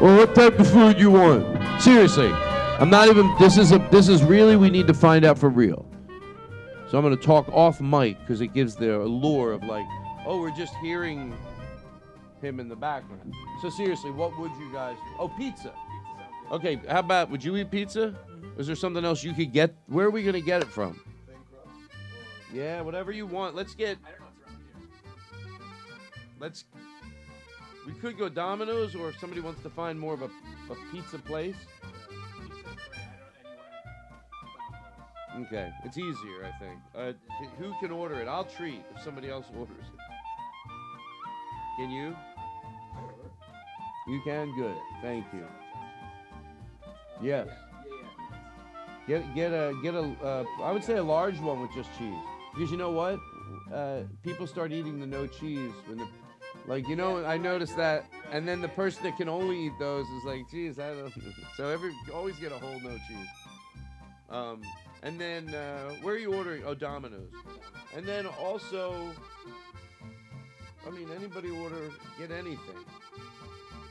[0.01, 1.45] Well, what type of food you want?
[1.79, 3.31] Seriously, I'm not even.
[3.37, 3.77] This is a.
[3.91, 4.55] This is really.
[4.55, 5.90] We need to find out for real.
[6.91, 9.85] So I'm going to talk off mic because it gives the allure of like,
[10.25, 11.33] oh, we're just hearing
[12.41, 13.33] him in the background.
[13.61, 14.97] So seriously, what would you guys?
[15.17, 15.71] Oh, pizza.
[16.51, 18.13] Okay, how about would you eat pizza?
[18.57, 19.73] Is there something else you could get?
[19.87, 20.99] Where are we going to get it from?
[22.53, 23.55] Yeah, whatever you want.
[23.55, 23.97] Let's get.
[26.41, 26.65] Let's.
[27.87, 31.19] We could go Domino's, or if somebody wants to find more of a, a pizza
[31.19, 31.55] place.
[35.39, 36.79] Okay, it's easier, I think.
[36.93, 37.13] Uh,
[37.57, 38.27] who can order it?
[38.27, 39.99] I'll treat if somebody else orders it.
[41.77, 42.15] Can you?
[44.07, 44.53] You can.
[44.55, 44.75] Good.
[45.01, 45.45] Thank you.
[47.21, 47.47] Yes.
[49.07, 50.15] Get get a get a.
[50.23, 52.13] Uh, I would say a large one with just cheese
[52.53, 53.19] because you know what?
[53.73, 56.07] Uh, people start eating the no cheese when the
[56.67, 60.05] like you know I noticed that, and then the person that can only eat those
[60.05, 61.13] is like, geez, I don't.
[61.57, 63.27] So every always get a whole no cheese.
[64.29, 64.61] Um,
[65.03, 66.63] and then uh, where are you ordering?
[66.65, 67.31] Oh, Domino's.
[67.95, 68.95] And then also,
[70.85, 72.59] I mean, anybody order get anything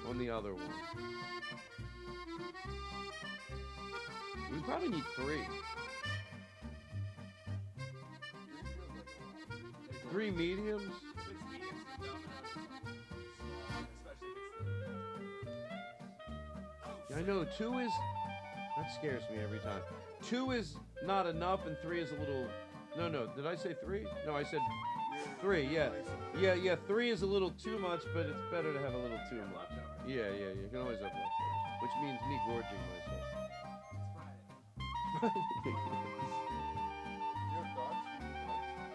[0.09, 0.63] on the other one.
[4.53, 5.43] We probably need three.
[10.11, 10.93] Three mediums.
[17.17, 17.91] I know two is
[18.77, 19.81] that scares me every time.
[20.23, 22.47] Two is not enough, and three is a little.
[22.97, 23.27] No, no.
[23.37, 24.07] Did I say three?
[24.27, 24.61] No, I said
[25.41, 25.65] three.
[25.67, 25.91] Yeah,
[26.39, 26.77] yeah, yeah.
[26.87, 29.69] Three is a little too much, but it's better to have a little too much.
[30.07, 30.53] Yeah, yeah, yeah.
[30.63, 33.21] You can always have leftovers, which means me gorging myself.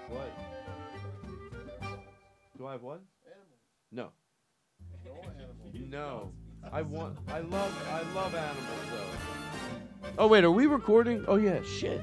[0.10, 0.32] what?
[2.58, 3.02] Do I have what?
[3.92, 4.10] No.
[5.74, 6.32] No.
[6.72, 7.18] I want.
[7.28, 7.88] I love.
[7.92, 10.12] I love animals though.
[10.20, 11.24] Oh wait, are we recording?
[11.28, 11.62] Oh yeah.
[11.64, 12.02] Shit.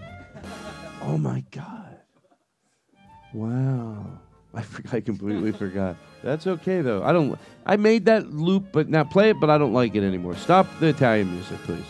[1.02, 1.98] Oh my god.
[3.34, 4.18] Wow.
[4.54, 5.96] I, for- I completely forgot.
[6.22, 7.02] That's okay though.
[7.02, 7.38] I don't.
[7.66, 9.40] I made that loop, but now play it.
[9.40, 10.36] But I don't like it anymore.
[10.36, 11.84] Stop the Italian music, please.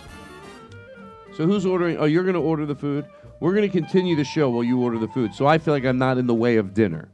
[1.36, 1.97] So who's ordering?
[1.99, 3.07] Oh, you're gonna order the food.
[3.40, 5.35] We're gonna continue the show while you order the food.
[5.35, 7.09] So I feel like I'm not in the way of dinner.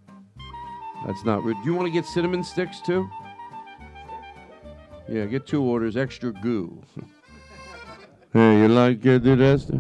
[1.07, 1.57] That's not rude.
[1.63, 3.09] Do you want to get cinnamon sticks too?
[5.09, 6.83] Yeah, get two orders, extra goo.
[8.35, 9.71] hey, you like uh, the rest?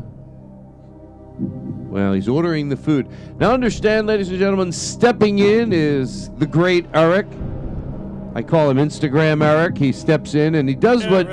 [1.38, 3.08] Well, he's ordering the food.
[3.38, 7.26] Now, understand, ladies and gentlemen, stepping in is the great Eric.
[8.34, 9.76] I call him Instagram Eric.
[9.76, 11.26] He steps in and he does what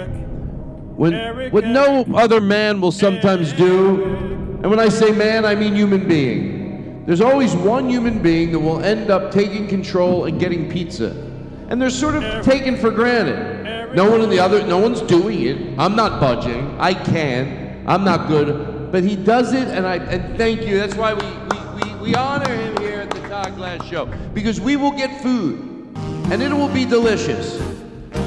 [0.98, 4.04] when, what no other man will sometimes do.
[4.04, 7.06] And when I say man, I mean human being.
[7.06, 11.12] There's always one human being that will end up taking control and getting pizza.
[11.70, 13.66] And they're sort of taken for granted.
[13.96, 15.80] No one in the other, no one's doing it.
[15.80, 16.78] I'm not budging.
[16.82, 17.82] I can.
[17.88, 18.92] I'm not good.
[18.92, 20.78] But he does it, and I and thank you.
[20.78, 24.08] That's why we, we, we, we honor him here at the Todd Glass Show.
[24.34, 25.60] Because we will get food,
[26.30, 27.58] and it will be delicious.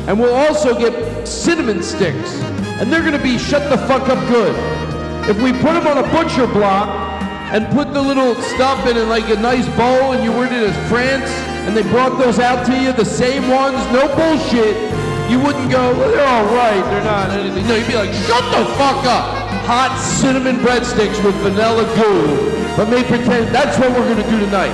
[0.08, 2.40] And we'll also get cinnamon sticks,
[2.80, 4.54] and they're gonna be shut the fuck up good.
[5.28, 6.88] If we put them on a butcher block
[7.52, 10.88] and put the little stuff in it like a nice bowl, and you it as
[10.88, 11.30] France,
[11.68, 15.92] and they brought those out to you, the same ones, no bullshit, you wouldn't go,
[15.92, 17.66] well, they're all right, they're not anything.
[17.68, 19.36] No, you'd be like, shut the fuck up.
[19.68, 24.72] Hot cinnamon breadsticks with vanilla goo, but made pretend that's what we're gonna do tonight.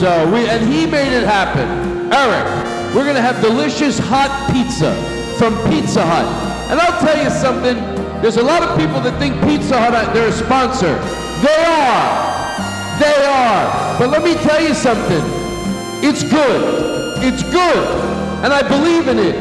[0.00, 2.12] So we and he made it happen.
[2.12, 4.92] Eric, we're gonna have delicious hot pizza
[5.38, 6.26] from Pizza Hut.
[6.70, 7.76] And I'll tell you something.
[8.20, 10.98] There's a lot of people that think Pizza Hut uh, they're a sponsor.
[11.42, 12.34] They are.
[12.98, 13.98] They are.
[13.98, 15.22] But let me tell you something.
[16.02, 17.22] It's good.
[17.22, 18.13] It's good.
[18.44, 19.36] And I believe in it.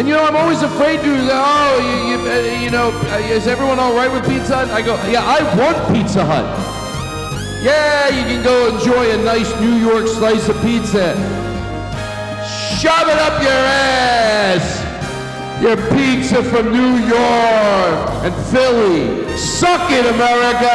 [0.00, 3.46] And you know, I'm always afraid to, oh, you, you, uh, you know, uh, is
[3.46, 4.70] everyone all right with Pizza Hut?
[4.70, 6.48] I go, yeah, I want Pizza Hut.
[7.62, 11.12] Yeah, you can go enjoy a nice New York slice of pizza.
[12.80, 14.64] Shove it up your ass.
[15.60, 19.36] Your pizza from New York and Philly.
[19.36, 20.72] Suck it, America.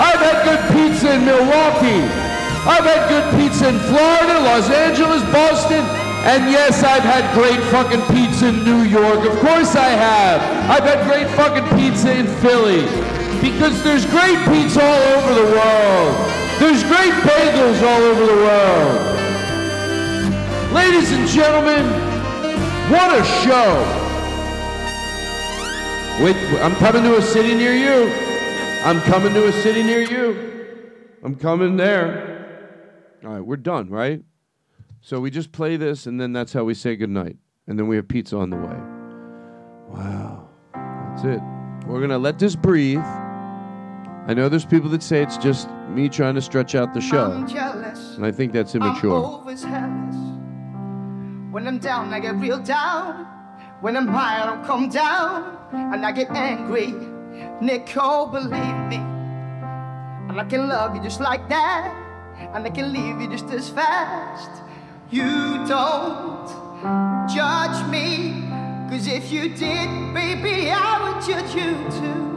[0.00, 2.00] I've had good pizza in Milwaukee.
[2.64, 5.84] I've had good pizza in Florida, Los Angeles, Boston,
[6.28, 9.24] and yes, I've had great fucking pizza in New York.
[9.24, 10.42] Of course I have.
[10.68, 12.84] I've had great fucking pizza in Philly.
[13.40, 16.12] Because there's great pizza all over the world.
[16.60, 19.18] There's great bagels all over the world.
[20.74, 21.86] Ladies and gentlemen,
[22.92, 23.72] what a show.
[26.22, 28.12] Wait, I'm coming to a city near you.
[28.84, 30.36] I'm coming to a city near you.
[31.24, 33.16] I'm coming there.
[33.24, 34.22] All right, we're done, right?
[35.00, 37.36] So we just play this, and then that's how we say goodnight.
[37.66, 38.76] And then we have pizza on the way.
[39.88, 40.48] Wow.
[40.74, 41.40] That's it.
[41.86, 42.98] We're going to let this breathe.
[42.98, 47.32] I know there's people that say it's just me trying to stretch out the show.
[47.32, 48.16] I'm jealous.
[48.16, 49.42] And I think that's I'm immature.
[51.50, 53.24] When I'm down, I get real down.
[53.80, 55.56] When I'm high, I don't come down.
[55.72, 56.92] And I get angry.
[57.62, 58.96] Nicole, believe me.
[58.96, 61.94] And I can love you just like that.
[62.54, 64.50] And I can leave you just as fast.
[65.10, 66.46] You don't
[67.26, 68.44] judge me.
[68.90, 72.28] Cause if you did, baby, I would judge you too.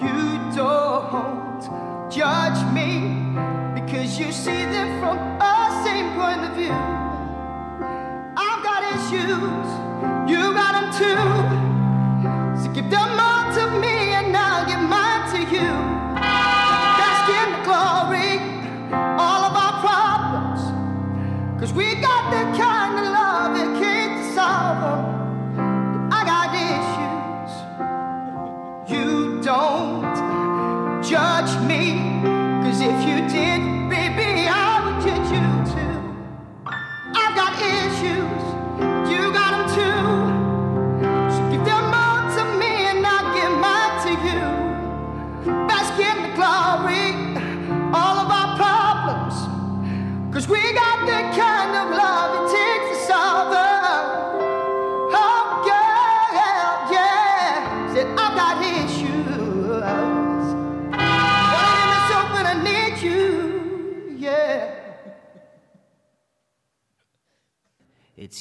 [0.00, 1.60] You don't
[2.10, 3.20] judge me
[3.74, 6.72] because you see them from a same point of view.
[8.36, 9.68] I've got issues,
[10.30, 12.62] you got them too.
[12.62, 13.23] So give them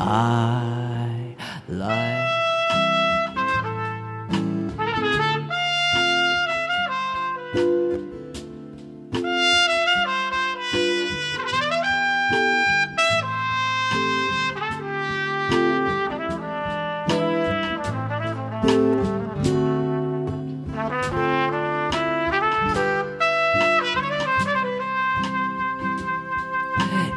[0.00, 1.34] I
[1.68, 2.24] like.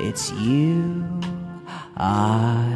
[0.04, 1.08] It's you
[1.96, 2.71] I.